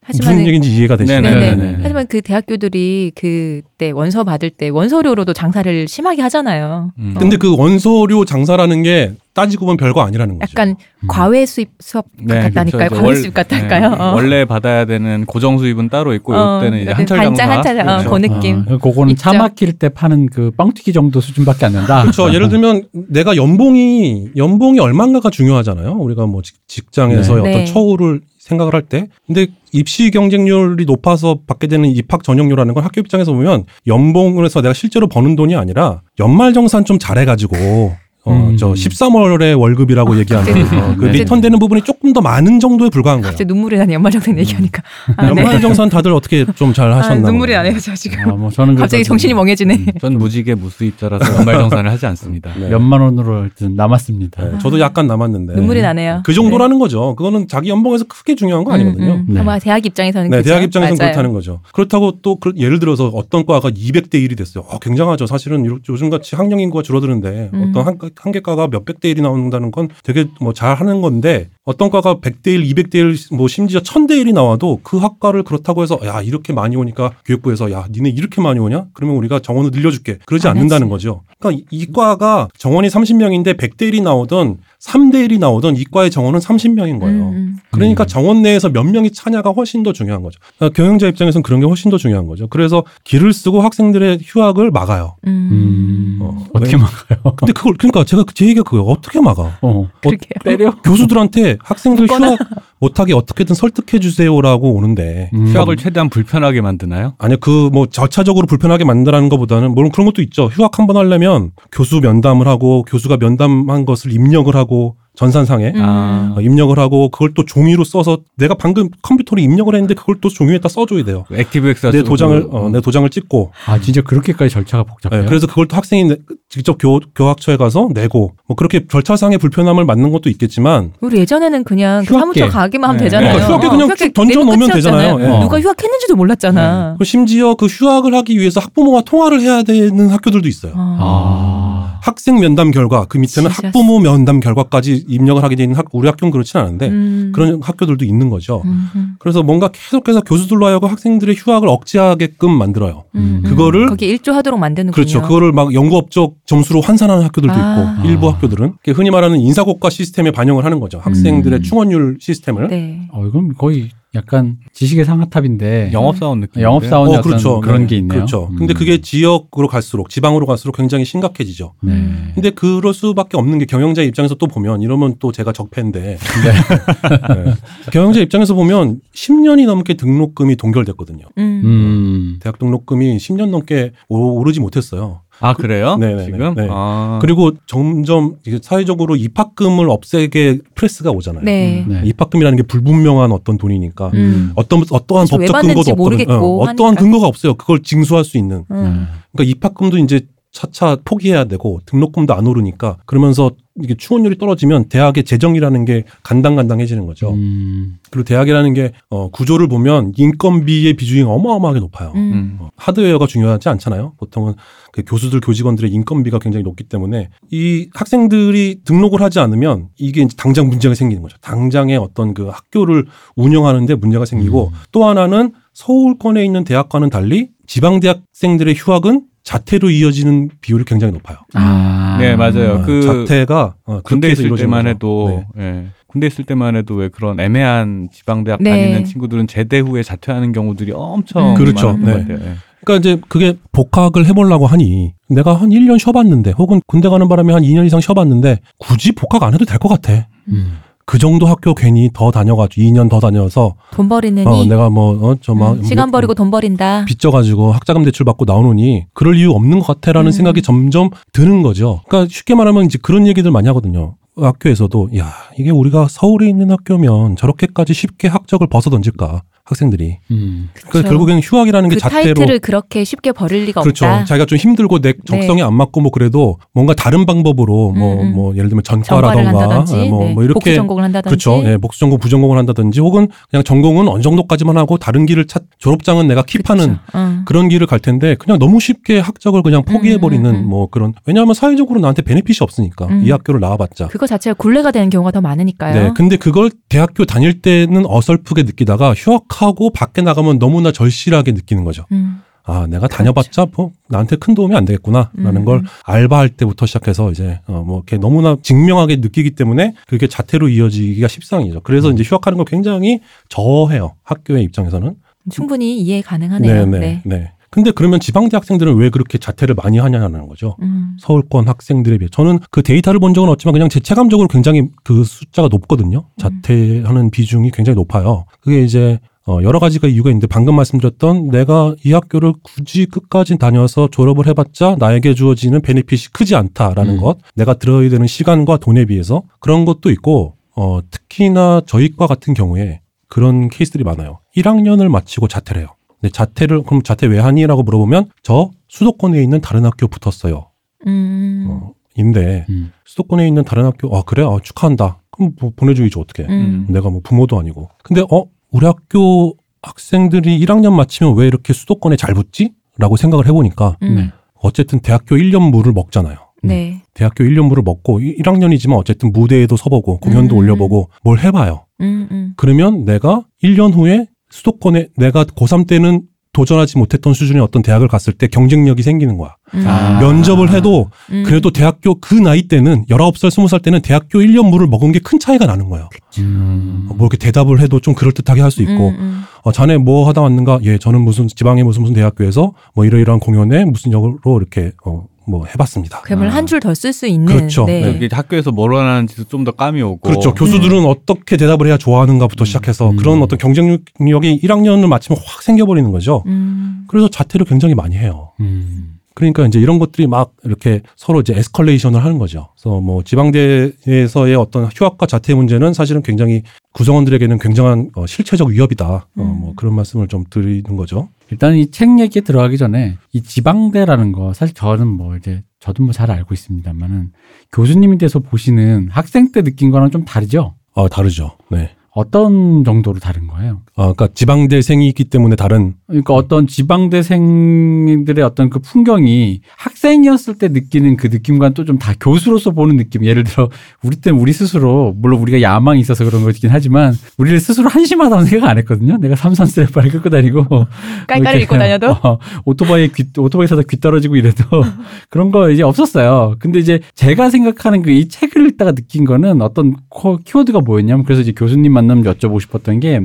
[0.08, 1.22] 하지만 무슨 얘기인지 이해가 되시나요?
[1.22, 1.40] 네네.
[1.40, 1.56] 네네.
[1.56, 1.80] 네네네.
[1.84, 6.94] 하지만 그 대학교들이 그때 원서 받을 때 원서료로도 장사를 심하게 하잖아요.
[6.98, 7.16] 음.
[7.20, 10.50] 근데 그 원서료 장사라는 게 따지고 보면 별거 아니라는 거죠.
[10.52, 10.76] 약간
[11.08, 12.66] 과외 수입 수업 같다니까요.
[12.66, 12.96] 그렇죠.
[12.96, 13.90] 과외 월- 수입 같달까요?
[13.90, 14.14] 네, 어.
[14.16, 17.84] 원래 받아야 되는 고정 수입은 따로 있고 어, 이때는 이제 그 한철 장사 한철 어,
[17.84, 18.10] 그렇죠.
[18.10, 18.66] 그 느낌.
[18.68, 19.38] 아, 그거는 차 있죠.
[19.40, 22.02] 막힐 때 파는 그 뻥튀기 정도 수준밖에 안 된다.
[22.02, 22.34] 그렇죠.
[22.34, 25.92] 예를 들면 내가 연봉이 연봉이 얼마인가가 중요하잖아요.
[25.92, 27.50] 우리가 뭐 직- 직장에서의 네.
[27.50, 27.66] 어떤 네.
[27.66, 29.08] 처우를 생각을 할 때.
[29.26, 34.74] 근데 입시 경쟁률이 높아서 받게 되는 입학 전형료라는 건 학교 입장에서 보면 연봉을 해서 내가
[34.74, 37.98] 실제로 버는 돈이 아니라 연말 정산 좀 잘해가지고
[38.28, 38.58] 어, 음.
[38.58, 41.12] 저 13월의 월급이라고 얘기하는 갑자기- 어, 그 네.
[41.14, 43.32] 리턴 되는 부분이 조금 더 많은 정도에 불과한 거예요.
[43.32, 44.84] 갑자기 눈물이 나네 연말정산 얘기하니까.
[45.16, 45.30] 아, 네.
[45.30, 47.28] 연말정산 다들 어떻게 좀잘 아, 하셨나?
[47.30, 47.58] 눈물이 보네요.
[47.64, 48.20] 나네요 저 지금.
[48.30, 49.74] 아, 뭐 저는 갑자기 정신이 멍해지네.
[49.76, 52.52] 음, 전 무직에 무수입자라서 연말정산을 하지 않습니다.
[52.60, 52.70] 네.
[52.70, 54.44] 몇만 원으로 하여튼 남았습니다.
[54.44, 56.22] 네, 저도 약간 남았는데 눈물이 나네요.
[56.26, 57.16] 그 정도라는 거죠.
[57.16, 59.14] 그거는 자기 연봉에서 크게 중요한 거 아니거든요.
[59.14, 59.34] 음, 음.
[59.34, 59.40] 네.
[59.40, 60.50] 아마 대학 입장에서는 네, 그죠?
[60.50, 61.12] 대학 입장에서는 맞아요.
[61.12, 61.62] 그렇다는 거죠.
[61.74, 64.64] 그렇다고 또 그- 예를 들어서 어떤 과가 200대 1이 됐어요.
[64.68, 65.26] 어, 굉장하죠.
[65.28, 67.68] 사실은 요- 요즘같이 학령 인구가 줄어드는데 음.
[67.70, 72.16] 어떤 한, 한 개과가 몇백 대 1이 나온다는 건 되게 뭐 잘하는 건데 어떤 과가
[72.16, 76.54] 100대 1, 200대 1, 뭐 심지어 1000대 1이 나와도 그 학과를 그렇다고 해서 야 이렇게
[76.54, 78.86] 많이 오니까 교육부에서 야 니네 이렇게 많이 오냐?
[78.94, 80.18] 그러면 우리가 정원을 늘려줄게.
[80.26, 80.90] 그러지 안 않는다는.
[80.90, 81.22] 거죠.
[81.40, 86.40] 그러니까 이- 이 과가 정원이 30명인데 100대 1이 나오던 3대 1이 나오던 이 과의 정원은
[86.40, 87.30] 30명인 거예요.
[87.30, 87.58] 음, 음.
[87.72, 88.08] 그러니까 음.
[88.08, 90.40] 정원 내에서 몇 명이 차냐가 훨씬 더 중요한 거죠.
[90.58, 92.48] 그러니까 경영자 입장에서는 그런 게 훨씬 더 중요한 거죠.
[92.48, 95.16] 그래서 길을 쓰고 학생들의 휴학을 막아요.
[95.28, 95.50] 음.
[95.52, 96.82] 음, 어, 어떻게 왜?
[96.82, 97.36] 막아요?
[97.36, 98.86] 근데 그걸 그러니까 제가 제 얘기가 그거예요.
[98.86, 99.58] 어떻게 막아?
[99.62, 100.40] 어, 그러게요.
[100.44, 100.72] 때려?
[100.82, 102.08] 교수들한테 학생들.
[102.10, 102.38] 휴학
[102.80, 105.48] 못하게 어떻게든 설득해 주세요라고 오는데 음.
[105.48, 107.14] 휴학을 최대한 불편하게 만드나요?
[107.20, 110.46] 아니요 그 뭐 절차적으로 불편하게 만드라는 것보다는 물론 그런 것도 있죠.
[110.46, 115.82] 휴학 한번 하려면 교수 면담을 하고 교수가 면담한 것을 입력을 하고 전산상에 음.
[115.84, 120.30] 아, 어, 입력을 하고 그걸 또 종이로 써서 내가 방금 컴퓨터로 입력을 했는데 그걸 또
[120.30, 121.26] 종이에다 써줘야 돼요.
[121.34, 125.22] 액티브엑스 내 도장을 어, 내 도장을 찍고 아, 진짜 그렇게까지 절차가 복잡해요?
[125.24, 126.18] 네, 그래서 그걸 또 학생이 내-
[126.50, 132.06] 직접 교, 교학처에 가서 내고 뭐 그렇게 절차상의 불편함을 맞는 것도 있겠지만 우리 예전에는 그냥
[132.06, 132.40] 그 휴학계.
[132.42, 133.04] 사무처 가기만 하면 네.
[133.06, 133.32] 되잖아요.
[133.34, 134.70] 그러니까 휴학계 그냥 휴학계 쭉 던져 놓으면.
[134.72, 135.20] 되잖아요.
[135.20, 135.40] 예.
[135.40, 136.92] 누가 휴학했는지도 몰랐잖아.
[136.94, 140.74] 그리고 심지어 그 휴학을 하기 위해서 학부모와 통화를 해야 되는 학교들도 있어요.
[140.76, 141.67] 아,
[142.02, 143.68] 학생 면담 결과 그 밑에는 진짜.
[143.68, 147.32] 학부모 면담 결과까지 입력을 하게 되는 학, 우리 학교는 그렇진 않은데 음.
[147.34, 148.62] 그런 학교들도 있는 거죠.
[148.66, 153.04] 음, 음, 그래서 뭔가 계속해서 교수들로 하여금 학생들의 휴학을 억제하게끔 만들어요.
[153.16, 153.50] 음, 음.
[153.50, 154.94] 그거를 거기 일조하도록 만드는군요.
[154.94, 155.22] 그렇죠.
[155.22, 157.98] 그거를 막 연구업적 점수로 환산하는 학교들도 아.
[157.98, 161.00] 있고 일부 학교들은 흔히 말하는 인사고과 시스템에 반영을 하는 거죠.
[161.00, 161.64] 학생들의 음.
[161.64, 162.68] 충원율 시스템을.
[162.70, 163.08] 네.
[163.12, 166.62] 어, 이건 거의 약간 지식의 상하탑인데 영업사원 느낌.
[166.62, 167.60] 영업사원 어, 그렇죠.
[167.60, 167.88] 그런 네.
[167.88, 168.20] 게 있네요.
[168.20, 168.48] 그렇죠.
[168.52, 168.56] 음.
[168.56, 171.74] 근데 그게 지역으로 갈수록 지방으로 갈수록 굉장히 심각해지죠.
[171.82, 172.32] 네.
[172.34, 176.18] 근데 그럴 수밖에 없는 게 경영자 입장에서 또 보면 이러면 또 제가 적폐인데 네.
[177.92, 181.26] 경영자 입장에서 보면 10년이 넘게 등록금이 동결됐거든요.
[181.38, 181.62] 음.
[181.66, 182.40] 음.
[182.42, 185.22] 대학 등록금이 10년 넘게 오- 오르지 못했어요.
[185.40, 185.98] 아 그래요?
[185.98, 186.26] 네네네.
[186.26, 186.56] 지금?
[186.56, 186.68] 네.
[186.70, 187.20] 아.
[187.22, 191.44] 그리고 점점 사회적으로 입학금을 없애게 프레스가 오잖아요.
[191.44, 191.86] 네.
[191.88, 192.02] 네.
[192.06, 194.52] 입학금이라는 게 불분명한 어떤 돈이니까 음.
[194.56, 195.96] 어떤 어떠한 법적 근거도 없거든요.
[195.96, 196.96] 모르겠고 어, 어떠한.
[196.96, 197.54] 근거가 없어요.
[197.56, 198.66] 그걸 징수할 수 있는.
[198.72, 199.08] 음.
[199.32, 200.22] 그러니까 입학금도 이제
[200.58, 207.32] 차차 포기해야 되고 등록금도 안 오르니까 그러면서 이게 충원율이 떨어지면 대학의 재정이라는 게 간당간당해지는 거죠.
[207.34, 207.98] 음.
[208.10, 212.12] 그리고 대학이라는 게 어, 구조를 보면 인건비의 비중이 어마어마하게 높아요.
[212.16, 212.20] 음.
[212.20, 212.58] 음.
[212.60, 214.14] 어, 하드웨어가 중요하지 않잖아요.
[214.18, 214.56] 보통은
[214.94, 220.70] 그 교수들 교직원들의 인건비가 굉장히 높기 때문에 이 학생들이 등록을 하지 않으면 이게 이제 당장
[220.70, 221.38] 문제가 생기는 거죠.
[221.42, 223.06] 당장의 어떤 그 학교를
[223.36, 224.80] 운영하는데 문제가 생기고 음.
[224.92, 231.38] 또 하나는 서울권에 있는 대학과는 달리 지방 대학생들의 휴학은 자퇴로 이어지는 비율이 굉장히 높아요.
[231.54, 232.18] 아.
[232.20, 232.82] 네 맞아요.
[232.82, 234.90] 어, 그 자퇴가 어, 군대 있을 때만 거죠.
[234.90, 235.64] 해도 네.
[235.64, 235.86] 예.
[236.08, 238.70] 군대 있을 때만 해도 왜 그런 애매한 지방 대학 네.
[238.72, 241.56] 다니는 친구들은 제대 후에 자퇴하는 경우들이 엄청 음.
[241.56, 241.94] 그렇죠.
[241.94, 242.34] 많은 네.
[242.34, 242.56] 예.
[242.84, 247.64] 그러니까 이제 그게 복학을 해보려고 하니 내가 한 1년 쉬어봤는데 혹은 군대 가는 바람에 한
[247.64, 250.28] 2년 이상 쉬어봤는데 굳이 복학 안 해도 될 것 같아.
[250.50, 250.80] 음.
[251.08, 255.84] 그 정도 학교 괜히 더 다녀가지고 2년 더 다녀서 돈 버리느니 어, 내가 뭐저막 음,
[255.84, 257.06] 시간 버리고 돈 버린다.
[257.06, 260.32] 빚져가지고 학자금 대출 받고 나오느니 그럴 이유 없는 것 같아라는 음.
[260.34, 262.02] 생각이 점점 드는 거죠.
[262.10, 264.16] 그러니까 쉽게 말하면 이제 그런 얘기들 많이 하거든요.
[264.36, 270.18] 학교에서도 야 이게 우리가 서울에 있는 학교면 저렇게까지 쉽게 학적을 벗어 던질까 학생들이.
[270.32, 270.70] 음.
[270.74, 271.10] 그러니까 그렇죠.
[271.10, 274.06] 결국에는 휴학이라는 게그 자체로 타이틀을 그렇게 쉽게 버릴 리가 그렇죠.
[274.06, 274.20] 없다.
[274.20, 274.26] 네.
[274.26, 278.34] 자기가 좀 힘들고 내 적성에 안 맞고 뭐 그래도 뭔가 다른 방법으로 뭐 음, 음.
[278.34, 280.34] 뭐 예를 들면 전과라던가 한다든지, 뭐, 네.
[280.34, 281.30] 뭐 이렇게 복수 전공을 한다든지.
[281.30, 281.70] 그렇죠.
[281.70, 286.28] 예, 복수 전공 부전공을 한다든지 혹은 그냥 전공은 어느 정도까지만 하고 다른 길을 찾 졸업장은
[286.28, 287.00] 내가 킵하는 그렇죠.
[287.14, 287.42] 어.
[287.46, 290.70] 그런 길을 갈 텐데 그냥 너무 쉽게 학적을 그냥 포기해 버리는 음, 음, 음.
[290.70, 293.24] 뭐 그런 왜냐하면 사회적으로 나한테 베네핏이 없으니까 음.
[293.26, 294.08] 이 학교를 나와봤자.
[294.08, 295.94] 그거 자체가 굴레가 되는 경우가 더 많으니까요.
[295.94, 301.84] 네, 근데 그걸 대학교 다닐 때는 어설프게 느끼다가 휴학 하고 밖에 나가면 너무나 절실하게 느끼는
[301.84, 302.06] 거죠.
[302.12, 302.42] 음.
[302.64, 305.60] 아 내가 다녀봤자 뭐 나한테 큰 도움이 안 되겠구나라는 그렇죠.
[305.60, 305.66] 음.
[305.66, 311.80] 걸 알바할 때부터 시작해서 이제 어뭐 이렇게 너무나 직명하게 느끼기 때문에 그게 자퇴로 이어지기가 십상이죠.
[311.82, 315.16] 그래서 이제 휴학하는 걸 굉장히 저해요 학교의 입장에서는.
[315.50, 316.86] 충분히 이해 가능하네요.
[316.88, 317.52] 네, 네.
[317.70, 320.76] 근데 그러면 지방대 학생들은 왜 그렇게 자퇴를 많이 하냐는 거죠.
[320.82, 321.16] 음.
[321.20, 325.68] 서울권 학생들에 비해 저는 그 데이터를 본 적은 없지만 그냥 제 체감적으로 굉장히 그 숫자가
[325.70, 326.26] 높거든요.
[326.38, 328.46] 자퇴하는 비중이 굉장히 높아요.
[328.60, 334.10] 그게 이제 어 여러 가지가 이유가 있는데 방금 말씀드렸던 내가 이 학교를 굳이 끝까지 다녀서
[334.12, 337.22] 졸업을 해봤자 나에게 주어지는 베네핏이 크지 않다라는 음.
[337.22, 343.00] 것, 내가 들어야 되는 시간과 돈에 비해서 그런 것도 있고 어 특히나 저희과 같은 경우에
[343.30, 344.40] 그런 케이스들이 많아요.
[344.58, 345.90] 1학년을 마치고 자퇴를 해요.
[346.20, 350.68] 근데 자퇴를 그럼 자퇴 왜 하니라고 물어보면 저 수도권에 있는 다른 학교 붙었어요.
[351.06, 351.68] 음.
[351.70, 352.92] 어, 인데 음.
[353.06, 355.22] 수도권에 있는 다른 학교 아 그래 아, 축하한다.
[355.32, 356.44] 그럼 뭐 보내줘야지 어떻게?
[356.44, 356.88] 음.
[356.90, 357.90] 내가 뭐 부모도 아니고.
[358.04, 362.74] 근데 어 우리 학교 학생들이 1학년 마치면 왜 이렇게 수도권에 잘 붙지?
[362.98, 364.16] 라고 생각을 해보니까 음.
[364.16, 364.32] 네.
[364.56, 366.38] 어쨌든 대학교 1년 무를 먹잖아요.
[366.64, 367.02] 네.
[367.14, 370.60] 대학교 1년 무를 먹고 1학년이지만 어쨌든 무대에도 서보고 공연도 음.
[370.60, 371.86] 올려보고 뭘 해봐요.
[372.02, 372.54] 음, 음.
[372.58, 376.24] 그러면 내가 1년 후에 수도권에 내가 고3 때는
[376.58, 379.56] 도전하지 못했던 수준의 어떤 대학을 갔을 때 경쟁력이 생기는 거야.
[379.76, 379.84] 음.
[379.86, 380.20] 아.
[380.20, 381.44] 면접을 해도 음.
[381.46, 385.66] 그래도 대학교 그 나이 때는 19살, 20살 때는 대학교 1년 무를 먹은 게 큰 차이가
[385.68, 386.10] 나는 거예요.
[386.40, 387.10] 음.
[387.10, 389.44] 뭐 이렇게 대답을 해도 좀 그럴듯하게 할 수 있고, 음, 음.
[389.64, 390.80] 어, 자네 뭐 하다 왔는가?
[390.84, 395.66] 예, 저는 무슨 지방의 무슨 무슨 대학교에서 뭐 이러이러한 공연에 무슨 역으로 이렇게 어, 뭐
[395.66, 396.22] 해봤습니다.
[396.24, 396.56] 괴물 아.
[396.56, 397.86] 한줄더쓸수 있는 그렇죠.
[397.86, 398.20] 네.
[398.20, 398.30] 네.
[398.32, 400.30] 학교에서 뭘 원하는지도 좀더 까미 오고.
[400.30, 400.54] 그렇죠.
[400.54, 403.16] 교수들은 어떻게 대답을 해야 좋아하는가부터 시작해서 음.
[403.16, 406.44] 그런 어떤 경쟁력이 1학년을 마치면 확 생겨버리는 거죠.
[406.48, 407.06] 음.
[407.08, 408.52] 그래서 자퇴를 굉장히 많이 해요.
[408.60, 409.17] 음.
[409.38, 412.70] 그러니까 이제 이런 것들이 막 이렇게 서로 이제 에스컬레이션을 하는 거죠.
[412.74, 416.64] 그래서 뭐 지방대에서의 어떤 휴학과 자퇴 문제는 사실은 굉장히
[416.94, 419.06] 구성원들에게는 굉장한 어, 실체적 위협이다.
[419.08, 419.44] 어, 음.
[419.60, 421.30] 뭐 그런 말씀을 좀 드리는 거죠.
[421.52, 426.12] 일단 이 책 얘기에 들어가기 전에 이 지방대라는 거 사실 저는 뭐 이제 저도 뭐
[426.14, 427.32] 잘 알고 있습니다만은
[427.72, 430.74] 교수님이 돼서 보시는 학생 때 느낀 거랑 좀 다르죠?
[430.96, 431.52] 아 다르죠.
[431.70, 431.92] 네.
[432.18, 433.82] 어떤 정도로 다른 거예요?
[433.96, 441.18] 아, 그러니까 지방대생이 있기 때문에 다른 그러니까 어떤 지방대생들의 어떤 그 풍경이 학생이었을 때 느끼는
[441.18, 443.24] 그 느낌과는 또 좀 다 교수로서 보는 느낌.
[443.24, 443.70] 예를 들어
[444.04, 448.70] 우리 때는 우리 스스로 물론 우리가 야망이 있어서 그런 거긴 하지만 우리를 스스로 한심하다고 생각
[448.70, 449.18] 안 했거든요.
[449.18, 450.66] 내가 삼선세 빨리 끌고 다니고
[451.28, 454.64] 깔깔이 이렇게 입고 다녀도 어, 오토바이 귀 오토바이 타다 귀 떨어지고 이래도
[455.30, 456.56] 그런 거 이제 없었어요.
[456.60, 461.42] 근데 이제 제가 생각하는 그 이 책을 읽다가 느낀 거는 어떤 코- 키워드가 뭐였냐면 그래서
[461.42, 463.22] 이제 교수님 만 나면 여쭤보고 싶었던 게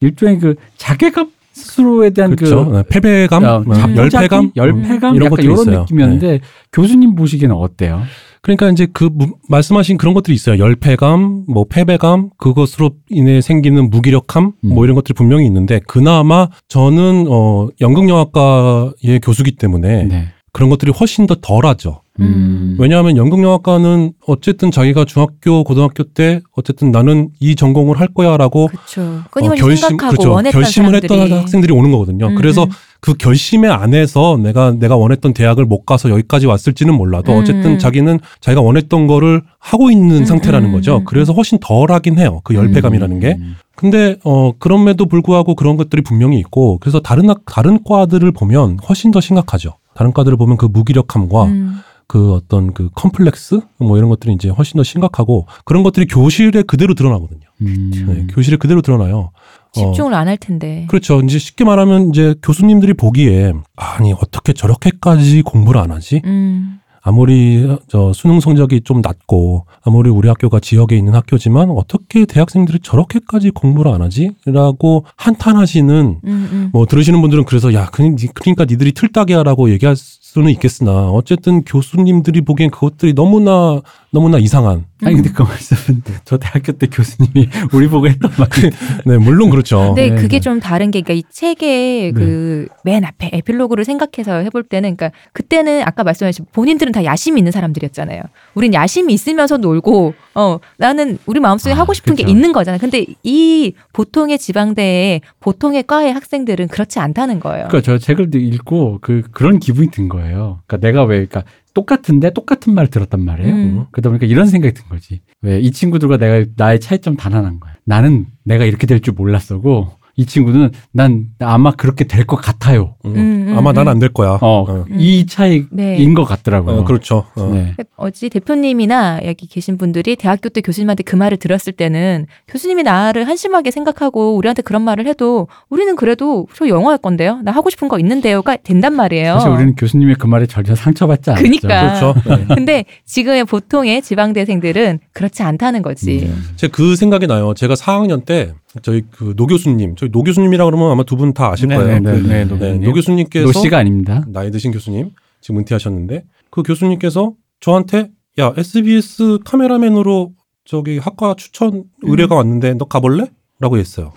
[0.00, 2.64] 일종의 그 자괴감 스스로에 대한 그렇죠.
[2.70, 3.98] 그 네, 패배감, 어, 뭐 자포자기?
[4.16, 5.80] 열패감, 열패감, 음, 이런 것들이 이런.
[5.82, 6.40] 느낌이었는데 네.
[6.72, 8.02] 교수님 보시기에는 어때요?
[8.40, 10.58] 그러니까 이제 그 무- 말씀하신 그런 것들이 있어요.
[10.58, 14.68] 열패감, 뭐 패배감, 그것으로 인해 생기는 무기력함, 음.
[14.74, 20.24] 뭐 이런 것들이 분명히 있는데 그나마 저는 어 연극영화과의 교수기 때문에 네.
[20.52, 22.01] 그런 것들이 훨씬 더 덜하죠.
[22.20, 22.76] 음.
[22.78, 29.22] 왜냐하면 연극영화과는 어쨌든 자기가 중학교, 고등학교 때 어쨌든 나는 이 전공을 할 거야라고 그렇죠.
[29.30, 30.32] 어, 결심, 생각하고 그렇죠.
[30.32, 31.20] 원했던 결심을 사람들이.
[31.20, 32.28] 했던 학생들이 오는 거거든요.
[32.28, 32.68] 음, 그래서 음.
[33.00, 37.40] 그 결심의 안에서 내가 내가 원했던 대학을 못 가서 여기까지 왔을지는 몰라도 음.
[37.40, 40.98] 어쨌든 자기는 자기가 원했던 거를 하고 있는 음, 상태라는 음, 거죠.
[40.98, 41.04] 음.
[41.04, 42.40] 그래서 훨씬 덜하긴 해요.
[42.44, 43.36] 그 열패감이라는 게.
[43.38, 43.56] 음.
[43.74, 49.10] 근데 어 그럼에도 불구하고 그런 것들이 분명히 있고 그래서 다른 학 다른 과들을 보면 훨씬
[49.10, 49.72] 더 심각하죠.
[49.94, 51.78] 다른 과들을 보면 그 무기력함과 음.
[52.12, 56.92] 그 어떤 그 컴플렉스 뭐 이런 것들이 이제 훨씬 더 심각하고 그런 것들이 교실에 그대로
[56.92, 57.40] 드러나거든요.
[57.62, 57.90] 음.
[58.06, 59.30] 네, 교실에 그대로 드러나요.
[59.30, 60.84] 어, 집중을 안할 텐데.
[60.90, 61.22] 그렇죠.
[61.22, 66.20] 이제 쉽게 말하면 이제 교수님들이 보기에 아니 어떻게 저렇게까지 공부를 안 하지?
[66.26, 66.80] 음.
[67.04, 73.50] 아무리 저 수능 성적이 좀 낮고 아무리 우리 학교가 지역에 있는 학교지만 어떻게 대학생들이 저렇게까지
[73.52, 76.20] 공부를 안 하지?라고 한탄하시는 음,
[76.52, 76.70] 음.
[76.74, 79.96] 뭐 들으시는 분들은 그래서 야 그니- 그러니까 니들이 틀딱이야라고 얘기할
[80.32, 86.72] 수는 있겠으나 어쨌든 교수님들이 보기엔 그것들이 너무나 너무나 이상한 아니 근데 그 말씀은 저 대학교
[86.72, 88.70] 때 교수님이 우리 보고 했던 말이
[89.04, 89.88] 네 물론 그렇죠.
[89.94, 90.40] 근데 네, 그게 네.
[90.40, 95.82] 좀 다른 게, 그러니까 이 책의 그 맨 앞에 에필로그를 생각해서 해볼 때는, 그러니까 그때는
[95.84, 98.22] 아까 말씀하신 본인들은 다 야심이 있는 사람들이었잖아요.
[98.54, 102.24] 우린 야심이 있으면서 놀고, 어, 나는 우리 마음속에 아, 하고 싶은 그쵸.
[102.24, 102.80] 게 있는 거잖아요.
[102.80, 107.68] 근데 이 보통의 지방대의 보통의 과의 학생들은 그렇지 않다는 거예요.
[107.68, 110.21] 그러니까 저 책을 읽고 그 그런 기분이 든 거예요.
[110.30, 111.44] 그러니까 내가 왜 그러니까
[111.74, 113.54] 똑같은데 똑같은 말을 들었단 말이에요.
[113.54, 113.84] 음.
[113.92, 115.20] 그러다 보니까 이런 생각이 든 거지.
[115.42, 117.74] 왜 이 친구들과 내가 나의 차이점 단 하나인 거야.
[117.84, 122.94] 나는 내가 이렇게 될 줄 몰랐어고 이 친구는 난 아마 그렇게 될 것 같아요.
[123.04, 123.14] 음.
[123.16, 123.92] 음, 음, 아마 난 음.
[123.92, 124.38] 안될 거야.
[124.40, 124.84] 어, 어.
[124.90, 126.12] 이 차이인 네.
[126.14, 126.78] 것 같더라고요.
[126.80, 127.24] 어, 그렇죠.
[127.34, 127.50] 어.
[127.52, 127.74] 네.
[127.96, 133.70] 어찌 대표님이나 여기 계신 분들이 대학교 때 교수님한테 그 말을 들었을 때는 교수님이 나를 한심하게
[133.70, 137.40] 생각하고 우리한테 그런 말을 해도 우리는 그래도 저 영어 할 건데요.
[137.42, 139.34] 나 하고 싶은 거 있는데요가 된단 말이에요.
[139.34, 141.42] 사실 우리는 교수님의 그 말에 전혀 상처받지 않았죠.
[141.42, 141.98] 그니까.
[141.98, 142.14] 그렇죠.
[142.28, 142.54] 네.
[142.54, 146.26] 근데 지금의 보통의 지방대생들은 그렇지 않다는 거지.
[146.26, 146.44] 음.
[146.56, 147.54] 제가 그 생각이 나요.
[147.54, 151.50] 제가 4학년 때 저희 그 노 교수님, 저희 노 교수님이라 그러면 아마 두 분 다
[151.52, 151.98] 아실 네, 거예요.
[152.00, 152.82] 네, 그, 네, 노 네, 교수님.
[152.84, 154.24] 노 교수님께서 노 씨가 아닙니다.
[154.28, 155.10] 나이 드신 교수님
[155.40, 158.10] 지금 은퇴하셨는데 그 교수님께서 저한테
[158.40, 160.32] 야 SBS 카메라맨으로
[160.64, 163.26] 저기 학과 추천 의뢰가 왔는데 너 가볼래?
[163.60, 164.12] 라고 했어요.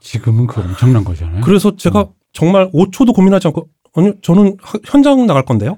[0.00, 1.42] 지금은 그 엄청난 거잖아요.
[1.42, 5.76] 그래서 제가 정말 5초도 고민하지 않고 아니요 저는 하- 현장 나갈 건데요.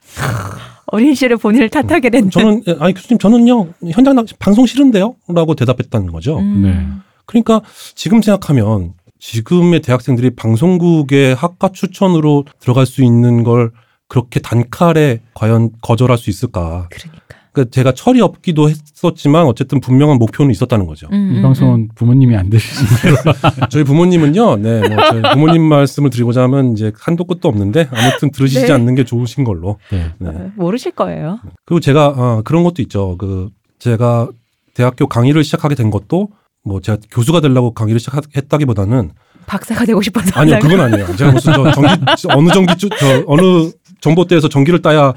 [0.86, 2.30] 어린 시절에 본인을 탓하게 된다.
[2.30, 6.38] 저는 예, 아니 교수님 저는요 현장 나 방송 싫은데요.라고 대답했다는 거죠.
[6.38, 6.62] 음.
[6.62, 6.86] 네.
[7.30, 7.60] 그러니까
[7.94, 13.70] 지금 생각하면 지금의 대학생들이 방송국의 학과 추천으로 들어갈 수 있는 걸
[14.08, 16.88] 그렇게 단칼에 과연 거절할 수 있을까?
[16.90, 17.20] 그러니까.
[17.52, 21.08] 그러니까 제가 철이 없기도 했었지만 어쨌든 분명한 목표는 있었다는 거죠.
[21.12, 23.16] 음, 이 음, 방송은 부모님이 안 들으시는
[23.70, 28.66] 저희 부모님은요, 네, 뭐 저희 부모님 말씀을 드리고자 하면 이제 한도 끝도 없는데 아무튼 들으시지
[28.66, 28.72] 네.
[28.72, 29.78] 않는 게 좋으신 걸로.
[29.90, 30.12] 네.
[30.18, 30.30] 네.
[30.30, 30.52] 음.
[30.56, 31.40] 모르실 거예요.
[31.64, 33.16] 그리고 제가 아, 그런 것도 있죠.
[33.18, 34.28] 그 제가
[34.74, 36.28] 대학교 강의를 시작하게 된 것도
[36.64, 39.10] 뭐 제가 교수가 되려고 강의를 시작했다기보다는
[39.46, 40.38] 박사가 되고 싶어서.
[40.38, 40.58] 아니요.
[40.60, 41.16] 그건 아니에요.
[41.16, 41.88] 제가 무슨 저 전기
[42.28, 45.12] 어느 전기 주- 저 어느 정보대에서 전기를 따야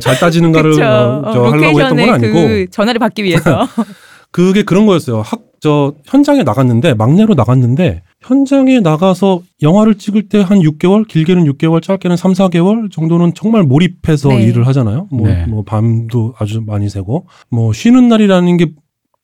[0.00, 0.82] 잘 따지는가를 그쵸.
[0.84, 3.66] 어, 저 어, 하려고 했던 건 로케이션에 아니고 그 전화를 받기 위해서.
[4.30, 5.22] 그게 그런 거였어요.
[5.22, 11.82] 학 저 현장에 나갔는데 막내로 나갔는데 현장에 나가서 영화를 찍을 때 한 6개월, 길게는 6개월,
[11.82, 14.42] 짧게는 3, 4개월 정도는 정말 몰입해서 네.
[14.44, 15.08] 일을 하잖아요.
[15.10, 15.46] 뭐, 네.
[15.48, 18.66] 뭐 밤도 아주 많이 새고 뭐 쉬는 날이라는 게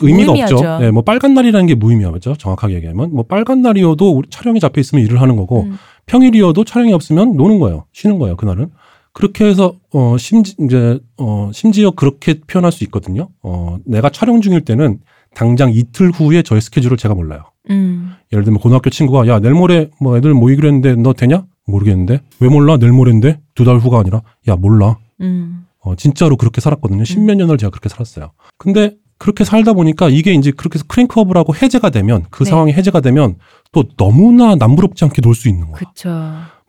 [0.00, 0.54] 의미가 무의미하죠.
[0.56, 0.78] 없죠.
[0.78, 2.34] 네, 뭐 빨간 날이라는 게 무의미하죠.
[2.36, 5.76] 정확하게 얘기하면 뭐 빨간 날이어도 우리 촬영이 잡혀 있으면 일을 하는 거고 음.
[6.06, 7.86] 평일이어도 촬영이 없으면 노는 거예요.
[7.92, 8.36] 쉬는 거예요.
[8.36, 8.70] 그날은.
[9.12, 13.28] 그렇게 해서 어 심지 이제 어 심지어 그렇게 표현할 수 있거든요.
[13.42, 14.98] 어 내가 촬영 중일 때는
[15.34, 17.44] 당장 이틀 후에 저의 스케줄을 제가 몰라요.
[17.70, 18.14] 음.
[18.32, 21.44] 예를 들면 고등학교 친구가 야 내일 모레 뭐 애들 모이기로 했는데 너 되냐?
[21.66, 22.76] 모르겠는데 왜 몰라?
[22.76, 24.98] 내일 모레인데 두 달 후가 아니라 야 몰라.
[25.20, 25.64] 음.
[25.78, 27.04] 어 진짜로 그렇게 살았거든요.
[27.04, 28.32] 십몇 년을 제가 그렇게 살았어요.
[28.58, 32.50] 근데 그렇게 살다 보니까 이게 이제 그렇게 해서 크랭크업을 해제가 되면 그 네.
[32.50, 33.36] 상황이 해제가 되면
[33.72, 35.76] 또 너무나 남부럽지 않게 놀 수 있는 거야.
[35.78, 36.10] 그쵸.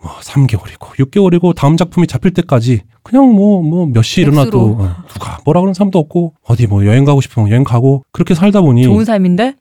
[0.02, 4.78] 뭐 3개월이고 6개월이고 다음 작품이 잡힐 때까지 그냥 뭐 뭐 몇 시에 일어나도.
[4.80, 8.62] 어, 누가 뭐라 그러는 사람도 없고 어디 뭐 여행 가고 싶으면 여행 가고 그렇게 살다
[8.62, 9.56] 보니 좋은 좋은, 삶인데?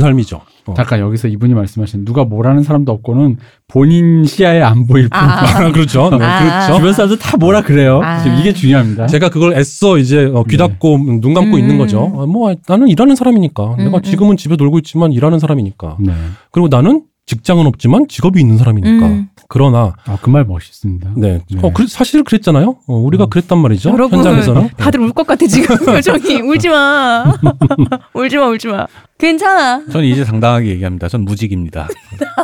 [0.00, 0.40] 삶이죠.
[0.70, 0.74] 어.
[0.74, 5.10] 잠깐 여기서 이분이 말씀하신 누가 뭐라는 사람도 없고는 본인 시야에 안 보일 뿐.
[5.18, 5.70] 아.
[5.72, 6.10] 그렇죠.
[6.10, 6.66] 네, 아.
[6.66, 6.78] 그렇죠.
[6.78, 8.00] 주변 사람들 다 뭐라 그래요.
[8.02, 8.22] 아.
[8.22, 9.06] 지금 이게 중요합니다.
[9.06, 10.58] 제가 그걸 애써 이제 어, 귀 네.
[10.58, 11.58] 닫고 눈 감고 음.
[11.58, 12.00] 있는 거죠.
[12.00, 13.74] 어, 뭐 나는 일하는 사람이니까.
[13.78, 14.02] 음, 내가 음.
[14.02, 15.96] 지금은 집에 놀고 있지만 일하는 사람이니까.
[16.00, 16.12] 네.
[16.50, 19.06] 그리고 나는 직장은 없지만 직업이 있는 사람이니까.
[19.06, 19.28] 음.
[19.48, 21.12] 그러나 아, 그 말 멋있습니다.
[21.16, 21.40] 네.
[21.48, 21.60] 네.
[21.62, 22.76] 어, 그, 사실 그랬잖아요.
[22.88, 23.30] 어, 우리가 음.
[23.30, 23.90] 그랬단 말이죠.
[23.90, 24.70] 여러분, 현장에서는.
[24.76, 25.76] 다들 울 것 같아, 지금.
[25.86, 26.40] 표정이.
[26.40, 27.32] 울지 마.
[28.14, 28.86] 울지 마, 울지 마.
[29.18, 29.84] 괜찮아.
[29.92, 31.06] 저는 이제 당당하게 얘기합니다.
[31.08, 31.86] 전 무직입니다.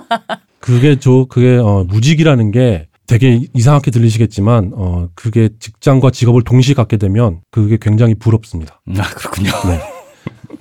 [0.60, 6.96] 그게 저 그게 어 무직이라는 게 되게 이상하게 들리시겠지만 어 그게 직장과 직업을 동시에 갖게
[6.96, 8.80] 되면 그게 굉장히 부럽습니다.
[8.98, 9.50] 아 그렇군요.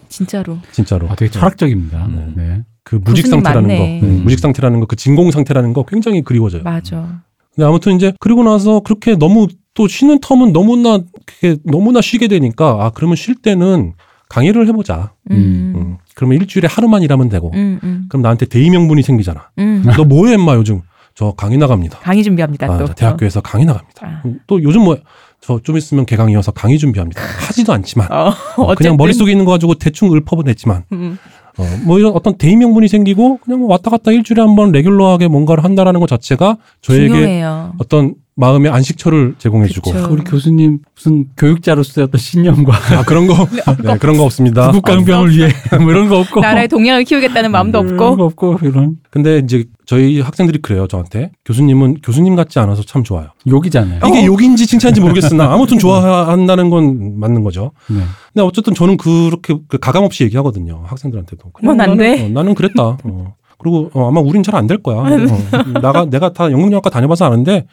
[0.09, 0.57] 진짜로.
[0.71, 1.09] 진짜로.
[1.09, 2.05] 아, 되게 철학적입니다.
[2.05, 2.33] 음.
[2.37, 2.63] 네.
[2.85, 3.99] 그 무직 상태라는 맞네.
[3.99, 4.23] 거, 음, 음.
[4.23, 6.63] 무직 상태라는 거, 그 진공 상태라는 거 굉장히 그리워져요.
[6.63, 7.19] 맞아.
[7.53, 12.77] 근데 아무튼 이제 그리고 나서 그렇게 너무 또 쉬는 텀은 너무나 그게 너무나 쉬게 되니까
[12.79, 13.93] 아 그러면 쉴 때는
[14.29, 15.11] 강의를 해보자.
[15.31, 15.73] 음.
[15.75, 17.51] 음, 그러면 일주일에 하루만 일하면 되고.
[17.55, 19.49] 음, 음, 그럼 나한테 대의 명분이 생기잖아.
[19.59, 19.83] 음.
[19.97, 20.81] 너 뭐해 임마 요즘?
[21.15, 21.99] 저 강의 나갑니다.
[21.99, 22.85] 강의 준비합니다, 아, 또.
[22.87, 24.05] 저 대학교에서 강의 나갑니다.
[24.05, 24.21] 아.
[24.25, 24.97] 음, 또 요즘 뭐
[25.41, 27.21] 저 좀 있으면 개강이어서 강의 준비합니다.
[27.47, 28.73] 하지도 않지만 어, 어.
[28.75, 31.19] 그냥 머릿속에 있는 거 가지고 대충 읊어보냈지만 음.
[31.57, 35.27] 어, 뭐 이런 어떤 대의 명분이 생기고 그냥 뭐 왔다 갔다 일주일에 한 번 레귤러하게
[35.27, 37.73] 뭔가를 한다라는 것 자체가 저에게 중요해요.
[37.77, 39.91] 어떤 마음의 안식처를 제공해주고.
[40.09, 43.47] 우리 교수님 무슨 교육자로서의 어떤 신념과 아 그런 거
[43.81, 44.71] 네, 그런 거 없습니다.
[44.71, 45.49] 국강병을 위해
[45.81, 48.17] 뭐 이런 거 없고 나라의 동향을 키우겠다는 마음도 이런 없고.
[48.17, 53.29] 거 없고 이런 근데 이제 저희 학생들이 그래요 저한테 교수님은 교수님 같지 않아서 참 좋아요.
[53.47, 54.01] 욕이잖아요.
[54.05, 57.71] 이게 욕인지 칭찬인지 모르겠으나 아무튼 좋아한다는 건 맞는 거죠.
[57.89, 58.01] 네.
[58.33, 61.51] 근데 어쨌든 저는 그렇게 그 가감 없이 얘기하거든요 학생들한테도.
[61.53, 62.25] 그냥 넌안 나는, 돼.
[62.25, 62.97] 어, 나는 그랬다.
[63.01, 63.33] 어.
[63.57, 64.97] 그리고 어, 아마 우린 잘 안 될 거야.
[64.97, 67.65] 어, 나가 내가 다 연극영화과 다녀봐서 아는데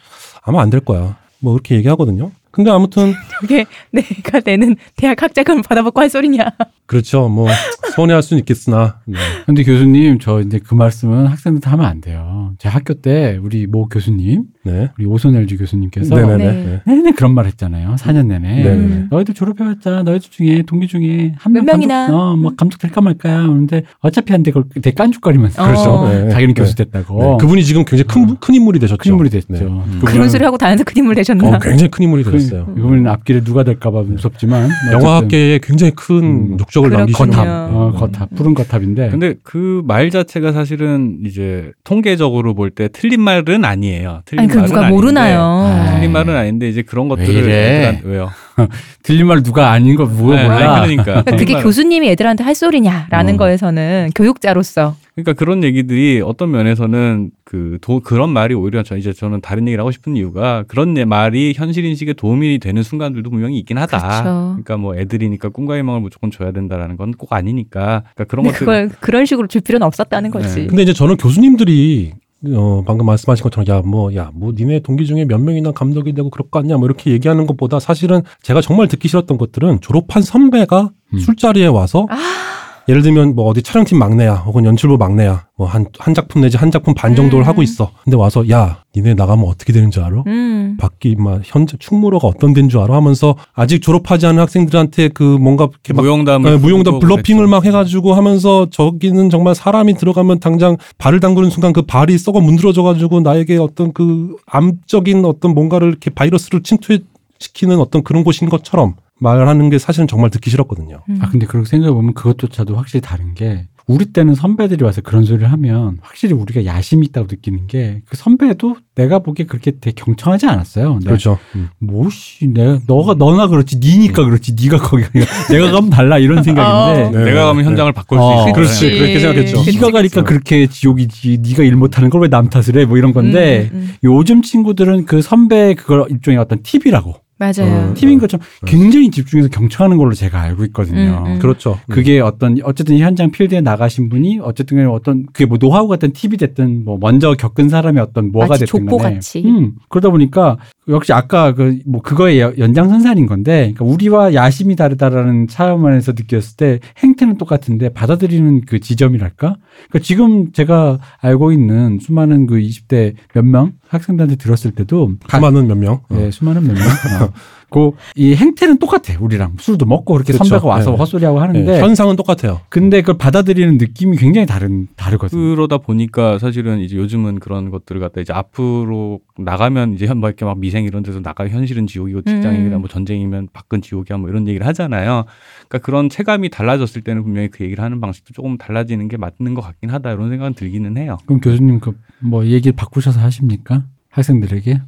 [0.43, 1.17] 아마 안 될 거야.
[1.39, 2.31] 뭐 그렇게 얘기하거든요.
[2.53, 6.45] 근데 아무튼 그게 내가 내는 대학 학자금을 받아먹고 할 소리냐.
[6.85, 7.27] 그렇죠.
[7.27, 7.47] 뭐
[7.95, 9.17] 서운해할 수는 있겠으나 네.
[9.47, 12.53] 근데 교수님 저 이제 그 말씀은 학생들한테 하면 안 돼요.
[12.59, 14.91] 제 학교 때 우리 모 교수님, 네.
[14.99, 16.37] 우리 오선엘주 교수님께서 네네네.
[16.37, 16.81] 네.
[16.85, 16.95] 네.
[16.95, 17.95] 내내 그런 말 했잖아요.
[17.97, 18.63] 4년 내내.
[18.63, 18.69] 네.
[18.69, 19.07] 음.
[19.09, 22.07] 너희들 졸업해봤자 너희들 중에 동기 중에 한 몇명 명이나.
[22.07, 25.65] 감독, 어, 뭐 감독 될까 말까야 하는데 어차피 한데 그걸 되게 깐죽거리면서 어.
[25.65, 26.07] 그렇죠.
[26.09, 26.29] 네.
[26.29, 26.61] 자기는 네.
[26.61, 27.19] 교수 됐다고.
[27.23, 27.37] 네.
[27.41, 28.97] 그분이 지금 굉장히 큰, 큰 인물이 되셨죠.
[29.01, 29.47] 큰 인물이 됐죠.
[29.49, 29.59] 네.
[30.05, 31.47] 그런 소리 하고 다른데 큰 힘을 내셨나?
[31.47, 32.42] 어, 굉장히 큰 인물이 그- 되셨어요.
[32.77, 36.15] 이분은 앞길에 누가 될까봐 무섭지만 어쨌든 영화학계에 굉장히 큰
[36.53, 36.57] 음.
[36.57, 37.25] 족적을 남기신.
[37.27, 39.09] 거탑, 어, 거탑, 푸른 거탑인데.
[39.09, 44.21] 근데 그 말 자체가 사실은 이제 통계적으로 볼 때 틀린 말은 아니에요.
[44.25, 45.39] 틀린 아니, 말은 누가 아닌데, 모르나요?
[45.41, 48.01] 아, 틀린 말은 아닌데 이제 그런 것들을 이래?
[48.01, 48.29] 애들한테- 왜요?
[49.03, 50.81] 들린 말 누가 아닌 거 뭐가 네, 몰라.
[50.81, 51.23] 아니, 그러니까.
[51.23, 53.37] 그러니까 그게 교수님이 애들한테 할 소리냐라는 어.
[53.37, 59.41] 거에서는 교육자로서 그러니까 그런 얘기들이 어떤 면에서는 그 도, 그런 말이 오히려 저 이제 저는
[59.41, 63.77] 다른 얘기를 하고 싶은 이유가 그런 내 말이 현실 인식에 도움이 되는 순간들도 분명히 있긴
[63.77, 63.99] 하다.
[63.99, 64.23] 그렇죠.
[64.23, 68.03] 그러니까 뭐 애들이니까 꿈과 희망을 무조건 줘야 된다라는 건 꼭 아니니까.
[68.15, 70.61] 그러니까 그런 것들 그걸 그런 식으로 줄 필요는 없었다는 거지.
[70.61, 70.67] 네.
[70.67, 72.13] 근데 이제 저는 교수님들이
[72.51, 76.29] 어, 방금 말씀하신 것처럼 야, 뭐, 야, 뭐, 니네 동기 중에 몇 명이나 감독이 되고
[76.29, 80.91] 그럴 거 아니야, 뭐, 이렇게 얘기하는 것보다 사실은 제가 정말 듣기 싫었던 것들은 졸업한 선배가
[81.13, 81.19] 음.
[81.19, 82.52] 술자리에 와서 아.
[82.89, 86.69] 예를 들면 뭐 어디 촬영팀 막내야 혹은 연출부 막내야 뭐 한 한 작품 내지 한
[86.71, 87.47] 작품 반 정도를 음.
[87.47, 87.91] 하고 있어.
[88.03, 90.23] 근데 와서 야 니네 나가면 어떻게 되는 줄 알아?
[90.27, 90.77] 음.
[90.77, 92.95] 밖이 막 현재 충무로가 어떤 데인 줄 알아?
[92.95, 97.49] 하면서 아직 졸업하지 않은 학생들한테 그 뭔가 이렇게 막 무용담을 네, 무용담 블러핑을 그랬죠.
[97.51, 103.21] 막 해가지고 하면서 저기는 정말 사람이 들어가면 당장 발을 담그는 순간 그 발이 썩어 문드러져가지고
[103.21, 109.79] 나에게 어떤 그 암적인 어떤 뭔가를 이렇게 바이러스를 침투시키는 어떤 그런 곳인 것처럼 말하는 게
[109.79, 110.99] 사실은 정말 듣기 싫었거든요.
[111.09, 111.17] 음.
[111.21, 115.51] 아 근데 그렇게 생각해 보면 그것조차도 확실히 다른 게 우리 때는 선배들이 와서 그런 소리를
[115.51, 120.99] 하면 확실히 우리가 야심이 있다고 느끼는 게 그 선배도 내가 보기에 그렇게 되게 경청하지 않았어요.
[121.05, 121.37] 그렇죠.
[121.55, 121.67] 음.
[121.79, 127.17] 뭐씨 내가 너가 너나 그렇지 니니까 그렇지 네가 거기 가니까 내가 가면 달라 이런 생각인데
[127.17, 127.25] 네.
[127.25, 127.69] 내가 가면 네.
[127.69, 128.53] 현장을 바꿀 어, 수 있어.
[128.55, 128.91] 그렇지.
[128.99, 129.57] 그렇게 생각했죠.
[129.63, 130.29] 그치, 네가 가니까 그치.
[130.29, 133.93] 그렇게 지옥이지 네가 일 못하는 걸 왜 남 탓을 해 뭐 이런 건데 음, 음,
[134.03, 137.91] 요즘 친구들은 그 선배 그걸 일종의 어떤 팁이라고 맞아요.
[137.91, 141.23] 어, 팁인 것처럼 굉장히 집중해서 경청하는 걸로 제가 알고 있거든요.
[141.25, 141.39] 음, 음.
[141.39, 141.79] 그렇죠.
[141.89, 141.93] 음.
[141.93, 146.37] 그게 어떤 어쨌든 현장 필드에 나가신 분이 어쨌든 간에 어떤 그게 뭐 노하우 같은 팁이
[146.37, 149.43] 됐든 뭐 먼저 겪은 사람의 어떤 뭐가 마치 됐든 간에 족보같이.
[149.45, 150.57] 음, 그러다 보니까
[150.89, 156.79] 역시 아까 그 뭐 그거의 여- 연장선상인 건데 그러니까 우리와 야심이 다르다라는 차원에서 느꼈을 때
[156.99, 159.55] 행태는 똑같은데 받아들이는 그 지점이랄까?
[159.89, 165.67] 그러니까 지금 제가 알고 있는 수많은 그 20대 몇 명 학생들한테 들었을 때도 가- 수많은
[165.67, 165.93] 몇 명.
[166.09, 166.15] 어.
[166.15, 166.81] 네, 수많은 몇 명.
[167.79, 167.91] 어.
[168.15, 169.13] 그이 행태는 똑같아.
[169.19, 170.47] 우리랑 술도 먹고 그렇게 그렇죠.
[170.49, 170.97] 선배가 와서 네.
[170.97, 172.61] 헛소리하고 하는데 네, 현상은 똑같아요.
[172.69, 175.39] 근데 그걸 받아들이는 느낌이 굉장히 다른 다르거든요.
[175.55, 180.45] 그러다 보니까 사실은 이제 요즘은 그런 것들을 갖다 이제 앞으로 나가면 이제 현- 뭐 이렇게
[180.45, 182.79] 막 미생 이런 데서 나가 현실은 지옥이고 직장이나 음.
[182.81, 185.25] 뭐 전쟁이면 밖은 지옥이야 뭐 이런 얘기를 하잖아요.
[185.67, 189.61] 그러니까 그런 체감이 달라졌을 때는 분명히 그 얘기를 하는 방식도 조금 달라지는 게 맞는 것
[189.61, 191.17] 같긴 하다 이런 생각은 들기는 해요.
[191.25, 191.93] 그럼 교수님 그
[192.25, 193.83] 뭐 얘기를 바꾸셔서 하십니까?
[194.09, 194.79] 학생들에게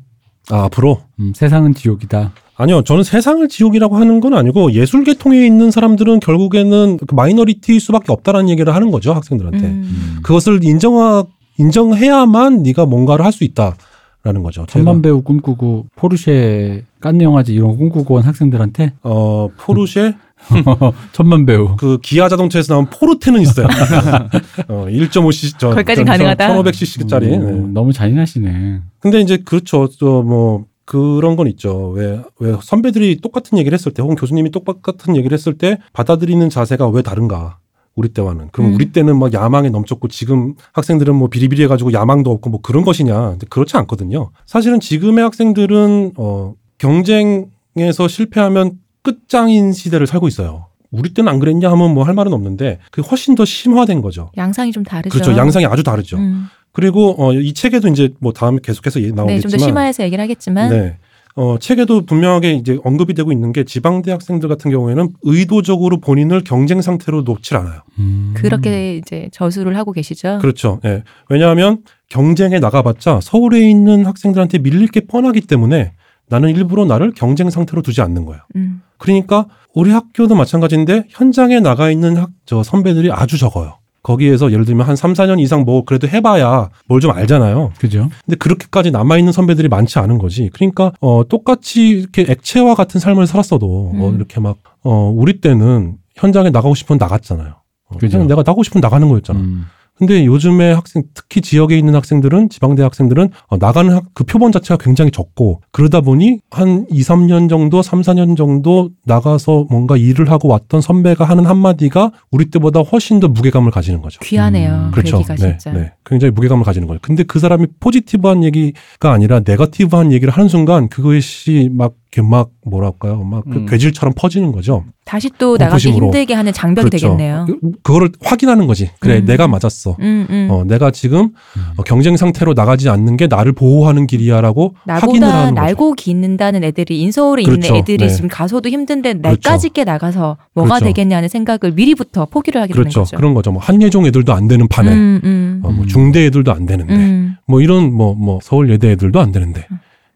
[0.51, 2.31] 아, 앞으로 음, 세상은 지옥이다.
[2.57, 8.11] 아니요, 저는 세상을 지옥이라고 하는 건 아니고 예술 계통에 있는 사람들은 결국에는 그 마이너리티일 수밖에
[8.13, 9.65] 없다라는 얘기를 하는 거죠 학생들한테.
[9.65, 10.19] 음.
[10.23, 11.25] 그것을 인정하
[11.57, 14.65] 인정해야만 네가 뭔가를 할 수 있다라는 거죠.
[14.69, 20.13] 천만 배우 꿈꾸고 포르쉐 깐느 영화제 이런 거 꿈꾸고 온 학생들한테 어 포르쉐
[21.13, 21.75] 천만 배우.
[21.75, 23.67] 그 기아 자동차에서 나온 포르테는 있어요.
[24.67, 26.55] 어 1.5cc 저 거기까지 저- 가능하다?
[26.55, 27.21] 1,500cc짜리.
[27.29, 27.37] 네.
[27.37, 28.81] 음, 너무 잔인하시네.
[28.99, 29.87] 근데 이제 그렇죠.
[29.99, 31.89] 또뭐 그런 건 있죠.
[31.89, 36.87] 왜, 왜 선배들이 똑같은 얘기를 했을 때, 혹은 교수님이 똑같은 얘기를 했을 때, 받아들이는 자세가
[36.89, 37.57] 왜 다른가?
[37.95, 38.49] 우리 때와는.
[38.51, 38.75] 그럼 음.
[38.75, 43.29] 우리 때는 막 야망에 넘쳤고, 지금 학생들은 뭐 비리비리 해가지고 야망도 없고 뭐 그런 것이냐.
[43.31, 44.29] 근데 그렇지 않거든요.
[44.45, 48.73] 사실은 지금의 학생들은, 어, 경쟁에서 실패하면
[49.05, 50.65] 끝장인 시대를 살고 있어요.
[50.91, 54.31] 우리 때는 안 그랬냐 하면 뭐 할 말은 없는데, 그게 훨씬 더 심화된 거죠.
[54.35, 55.09] 양상이 좀 다르죠.
[55.09, 55.37] 그렇죠.
[55.37, 56.17] 양상이 아주 다르죠.
[56.17, 56.47] 음.
[56.71, 60.69] 그리고 어, 이 책에도 이제 뭐 다음에 계속해서 얘기 네, 나오겠지만 좀더 심화해서 얘기를 하겠지만
[60.69, 60.97] 네.
[61.37, 66.43] 어, 책에도 분명하게 이제 언급이 되고 있는 게 지방 대 학생들 같은 경우에는 의도적으로 본인을
[66.45, 67.81] 경쟁 상태로 놓질 않아요.
[67.99, 68.33] 음.
[68.35, 70.39] 그렇게 이제 저수를 하고 계시죠.
[70.41, 70.79] 그렇죠.
[70.85, 71.03] 예.
[71.29, 71.79] 왜냐하면
[72.09, 75.93] 경쟁에 나가봤자 서울에 있는 학생들한테 밀릴 게 뻔하기 때문에
[76.29, 78.41] 나는 일부러 나를 경쟁 상태로 두지 않는 거예요.
[78.55, 78.81] 음.
[78.97, 83.77] 그러니까 우리 학교도 마찬가지인데 현장에 나가 있는 학, 저 선배들이 아주 적어요.
[84.03, 87.71] 거기에서 예를 들면 한 3, 4년 이상 뭐 그래도 해봐야 뭘 좀 알잖아요.
[87.79, 88.09] 그죠?
[88.25, 90.49] 근데 그렇게까지 남아있는 선배들이 많지 않은 거지.
[90.53, 93.65] 그러니까, 어, 똑같이 이렇게 액체와 같은 삶을 살았어도,
[93.95, 94.15] 어, 음.
[94.15, 97.55] 이렇게 막, 어, 우리 때는 현장에 나가고 싶으면 나갔잖아요.
[97.89, 98.17] 어, 그죠.
[98.17, 99.39] 그냥 내가 나가고 싶으면 나가는 거였잖아.
[99.39, 99.65] 음.
[99.97, 104.77] 근데 요즘에 학생 특히 지역에 있는 학생들은 지방대 학생들은 어, 나가는 학- 그 표본 자체가
[104.83, 110.49] 굉장히 적고 그러다 보니 한 2, 3년 정도, 3, 4년 정도 나가서 뭔가 일을 하고
[110.49, 114.19] 왔던 선배가 하는 한마디가 우리 때보다 훨씬 더 무게감을 가지는 거죠.
[114.21, 114.71] 귀하네요.
[114.73, 115.17] 음, 그 그렇죠.
[115.17, 115.71] 얘기가 네, 진짜.
[115.71, 115.93] 네.
[116.05, 116.99] 굉장히 무게감을 가지는 거예요.
[117.01, 123.23] 근데 그 사람이 포지티브한 얘기가 아니라 네거티브한 얘기를 하는 순간 그것이 막 이렇게 막 뭐랄까요,
[123.23, 123.65] 막그 음.
[123.65, 124.85] 괴질처럼 퍼지는 거죠.
[125.03, 126.05] 다시 또 나가기 공포심으로.
[126.07, 127.07] 힘들게 하는 장벽이 그렇죠.
[127.09, 127.45] 되겠네요.
[127.47, 128.89] 그- 그거를 확인하는 거지.
[128.99, 129.25] 그래, 음.
[129.25, 129.97] 내가 맞았어.
[129.99, 130.47] 음, 음.
[130.49, 131.61] 어, 내가 지금 음.
[131.77, 135.61] 어, 경쟁 상태로 나가지 않는 게 나를 보호하는 길이야라고 확인을 나보다 하는 거죠.
[135.65, 137.67] 날고 기는다는 애들이 인서울에 그렇죠.
[137.67, 138.09] 있는 애들이 네.
[138.09, 139.29] 지금 가서도 힘든데 그렇죠.
[139.49, 140.85] 날까지 게 나가서 뭐가 그렇죠.
[140.85, 142.89] 되겠냐는 생각을 미리부터 포기를 하게 그렇죠.
[142.89, 143.17] 되는 거죠.
[143.17, 143.51] 그런 거죠.
[143.51, 145.59] 뭐 한예종 애들도 안 되는 판에, 음, 음.
[145.63, 145.87] 어, 뭐 음.
[145.87, 147.35] 중대 애들도 안 되는데, 음.
[147.45, 149.67] 뭐 이런 뭐뭐 서울 예대 애들도 안 되는데,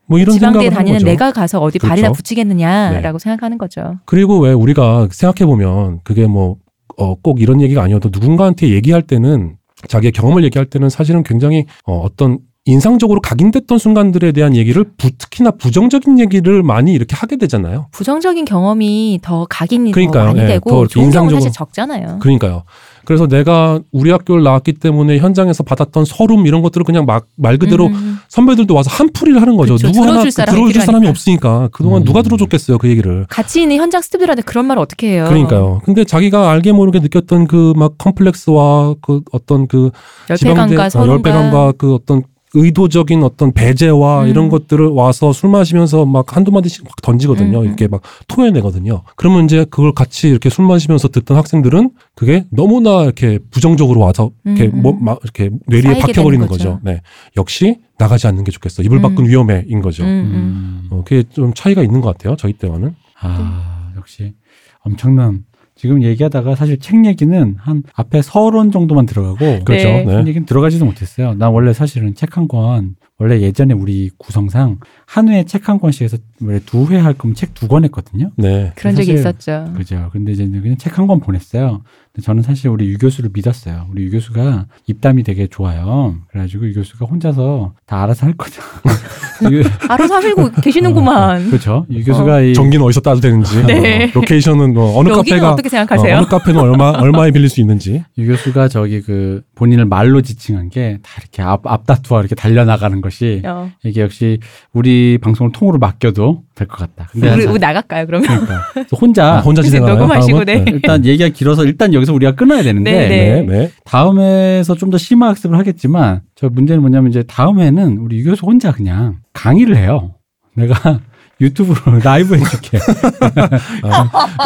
[0.10, 1.00] 뭐 이런 하는 다니는.
[1.04, 2.18] 내가 가서 어디 발이나 그렇죠.
[2.18, 4.00] 붙이겠느냐라고 생각하는 거죠.
[4.06, 6.58] 그리고 왜 우리가 생각해 보면 그게 뭐
[6.98, 9.56] 어, 꼭 이런 얘기가 아니어도 누군가한테 얘기할 때는
[9.88, 15.52] 자기의 경험을 얘기할 때는 사실은 굉장히 어, 어떤 인상적으로 각인됐던 순간들에 대한 얘기를 부, 특히나
[15.52, 17.88] 부정적인 얘기를 많이 이렇게 하게 되잖아요.
[17.92, 20.24] 부정적인 경험이 더 각인이 그러니까요.
[20.26, 21.36] 더 많이 예, 되고 더 인상적으로.
[21.36, 22.20] 사실 적잖아요.
[22.20, 22.64] 그러니까요.
[23.10, 27.88] 그래서 내가 우리 학교를 나왔기 때문에 현장에서 받았던 서름 이런 것들을 그냥 막 말 그대로
[27.88, 28.20] 음.
[28.28, 29.74] 선배들도 와서 한풀이를 하는 거죠.
[29.76, 31.08] 그쵸, 누구 하나 들어줄 그 사람이 들어줄 사람이.
[31.08, 32.06] 없으니까 그동안 음.
[32.06, 33.26] 누가 들어줬겠어요 그 얘기를.
[33.30, 35.26] 같이 있는 현장 스태프들한테 그런 말을 어떻게 해요?
[35.28, 35.82] 그러니까요.
[35.86, 39.90] 근데 자기가 알게 모르게 느꼈던 그 막 컴플렉스와 그 어떤 그
[40.30, 42.22] 열패감과 어, 서로가 열배감과 그 어떤
[42.54, 44.28] 의도적인 어떤 배제와 음.
[44.28, 47.60] 이런 것들을 와서 술 마시면서 막 한두 마디씩 막 던지거든요.
[47.60, 47.68] 음, 음.
[47.68, 49.04] 이렇게 막 토해내거든요.
[49.16, 54.66] 그러면 이제 그걸 같이 이렇게 술 마시면서 듣던 학생들은 그게 너무나 이렇게 부정적으로 와서 이렇게
[54.66, 54.82] 음, 음.
[54.82, 56.64] 뭐, 막 이렇게 뇌리에 박혀버리는 거죠.
[56.64, 56.80] 거죠.
[56.84, 57.02] 네.
[57.38, 58.82] 역시 나가지 않는 게 좋겠어.
[58.82, 59.02] 이불 음.
[59.04, 60.04] 밖은 위험해인 거죠.
[60.04, 60.88] 음.
[60.90, 62.36] 어, 그게 좀 차이가 있는 것 같아요.
[62.36, 62.96] 저희 때와는.
[63.22, 64.34] 아, 역시
[64.82, 65.44] 엄청난.
[65.80, 69.88] 지금 얘기하다가 사실 책 얘기는 한 앞에 서론 정도만 들어가고 그렇죠.
[69.88, 70.04] 네.
[70.04, 70.12] 네.
[70.18, 71.36] 책 얘기는 들어가지도 못했어요.
[71.36, 76.02] 난 원래 사실은 책 한 권, 원래 예전에 우리 구성상 한 회에 책 한 권씩
[76.04, 78.30] 해서 원래 두 회 할 거면 책 두 권 했거든요.
[78.36, 78.74] 네.
[78.76, 79.72] 그런 적이 있었죠.
[79.78, 80.10] 그죠.
[80.12, 81.82] 근데 이제 그냥 책 한 권 보냈어요.
[82.14, 83.86] 근데 저는 사실 우리 유 교수를 믿었어요.
[83.92, 86.16] 우리 유 교수가 입담이 되게 좋아요.
[86.32, 88.62] 그래가지고 유 교수가 혼자서 다 알아서 할 거죠.
[89.52, 91.48] 유- 알아서 하시고 계시는구만.
[91.50, 91.86] 그렇죠.
[91.92, 93.64] 유 교수가 이 전기는 어디서 따도 되는지.
[93.66, 94.06] 네.
[94.06, 96.18] 어, 로케이션은 뭐 어느 여기는 카페가 어떻게 어, 생각하세요?
[96.18, 98.04] 어 느 카페는 얼마 얼마에 빌릴 수 있는지.
[98.18, 103.00] 유 교수가 저기 그 본인을 말로 지칭한 게 다 이렇게 앞, 앞다투어 이렇게 달려 나가는
[103.02, 103.70] 것이 어.
[103.86, 104.40] 이게 역시
[104.74, 107.08] 우리 방송을 통으로 맡겨도 될 것 같다.
[107.12, 108.28] 근데 우리, 한- 우리 나갈까요, 그러면?
[108.28, 108.62] 그러니까
[109.00, 109.96] 혼자 아, 혼자 진행하나요?
[109.98, 110.66] 녹음하시고, 다음은?
[110.66, 110.72] 네.
[110.72, 113.72] 일단 얘기가 길어서 일단 여기서 우리가 끊어야 되는데 네, 네, 네.
[113.86, 118.72] 다음에서 좀 더 심화 학습을 하겠지만 저 문제는 뭐냐면 이제 다음에는 우리 유 교수 혼자
[118.72, 120.16] 그냥 강의를 해요.
[120.56, 121.00] 내가
[121.42, 122.80] 유튜브로 라이브 해줄게.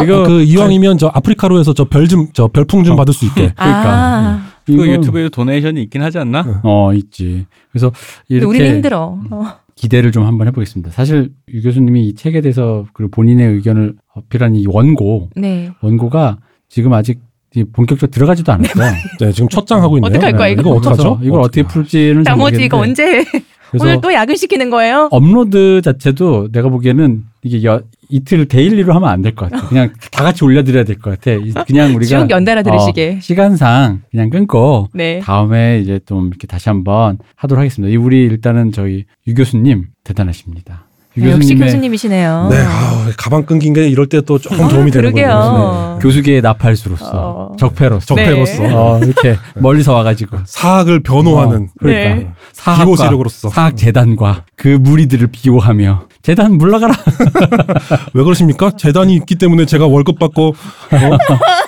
[0.03, 3.51] 이거 그 이왕이면 저 아프리카로에서 저 별 좀 저 별풍 좀 받을 수 있게.
[3.55, 3.89] 그러니까.
[3.91, 6.61] 아, 그 이거 유튜브에 donation이 있긴 하지 않나?
[6.63, 7.45] 어 있지.
[7.71, 7.91] 그래서
[8.29, 9.17] 이렇게 우리는 힘들어.
[9.31, 9.45] 어.
[9.75, 10.91] 기대를 좀 한번 해보겠습니다.
[10.91, 15.71] 사실 유 교수님이 이 책에 대해서 그리고 본인의 의견을 어필한 이 원고 네.
[15.81, 16.37] 원고가
[16.69, 17.19] 지금 아직
[17.55, 18.91] 이 본격적으로 들어가지도 않았어요.
[19.19, 20.09] 네, 지금 첫 장 하고 있네요.
[20.09, 20.61] 어떡할 거야, 네, 이거?
[20.61, 21.19] 이거 어떡하죠?
[21.23, 23.23] 이걸 어떻게 풀지는 잘 나머지 이거 언제
[23.79, 25.07] 오늘 또 야근시키는 거예요?
[25.11, 29.67] 업로드 자체도 내가 보기에는 이게 여- 이틀 daily로 하면 안 될 것 같아.
[29.67, 31.31] 그냥 다 같이 올려드려야 될 것 같아.
[31.31, 33.15] 이- 그냥 우리가 쭉 연달아 들으시게.
[33.17, 35.19] 어, 시간상 그냥 끊고 네.
[35.19, 37.91] 다음에 이제 좀 이렇게 다시 한번 하도록 하겠습니다.
[37.91, 40.85] 이 우리 일단은 저희 유 교수님 대단하십니다.
[41.17, 42.47] 유 네, 역시 교수님의 교수님이시네요.
[42.49, 45.27] 네, 아, 가방 끊긴 게 이럴 때 또 조금 아, 도움이 되는 그러게요.
[45.27, 45.97] 거예요.
[45.99, 46.01] 네.
[46.01, 47.55] 교수계의 나팔수로서 어.
[47.59, 48.25] 적폐로서 네.
[48.25, 52.31] 적폐로서 어, 이렇게 멀리서 와가지고 사학을 변호하는 그러니까 네.
[52.53, 56.95] 사학과 세력으로서 사학 재단과 그 무리들을 비호하며 재단 물러가라.
[58.13, 58.71] 왜 그러십니까?
[58.77, 61.17] 재단이 있기 때문에 제가 월급 받고 어?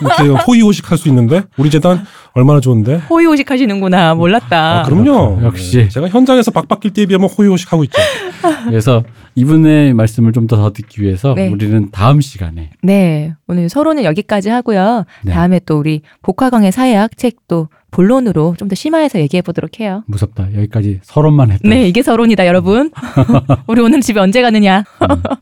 [0.01, 2.05] 이렇게 호의호식 할 수 있는데 우리 재단
[2.35, 2.95] 얼마나 좋은데?
[3.09, 4.13] 호의호식 하시는구나.
[4.13, 4.81] 몰랐다.
[4.81, 5.39] 아, 그럼요.
[5.43, 5.77] 역시.
[5.77, 7.97] 네, 제가 현장에서 박 바뀔 때에 비하면 호의호식 하고 있죠.
[8.67, 9.03] 그래서
[9.35, 11.47] 이분의 말씀을 좀 더 듣기 위해서 네.
[11.49, 13.33] 우리는 다음 시간에 네.
[13.47, 15.05] 오늘 서로는 여기까지 하고요.
[15.23, 15.31] 네.
[15.33, 20.03] 다음에 또 우리 복화강의 사회학 책도 본론으로 좀 더 심화해서 얘기해 보도록 해요.
[20.07, 20.49] 무섭다.
[20.55, 21.67] 여기까지 서론만 했다.
[21.69, 22.91] 네, 이게 서론이다, 여러분.
[23.67, 24.83] 우리 오늘 집에 언제 가느냐?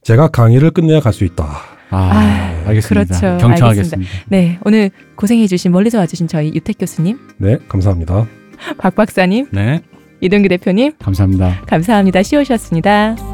[0.03, 1.72] 제가 강의를 끝내야 갈 수 있다.
[1.93, 2.09] 아,
[2.65, 3.17] 아, 알겠습니다.
[3.19, 3.37] 그렇죠.
[3.39, 4.11] 경청하겠습니다.
[4.27, 8.27] 네, 오늘 고생해주신 멀리서 와주신 저희 유택 교수님, 네, 감사합니다.
[8.77, 9.81] 박 박사님, 네.
[10.21, 11.61] 이동규 대표님, 감사합니다.
[11.67, 12.23] 감사합니다.
[12.23, 13.32] 쉬우셨습니다.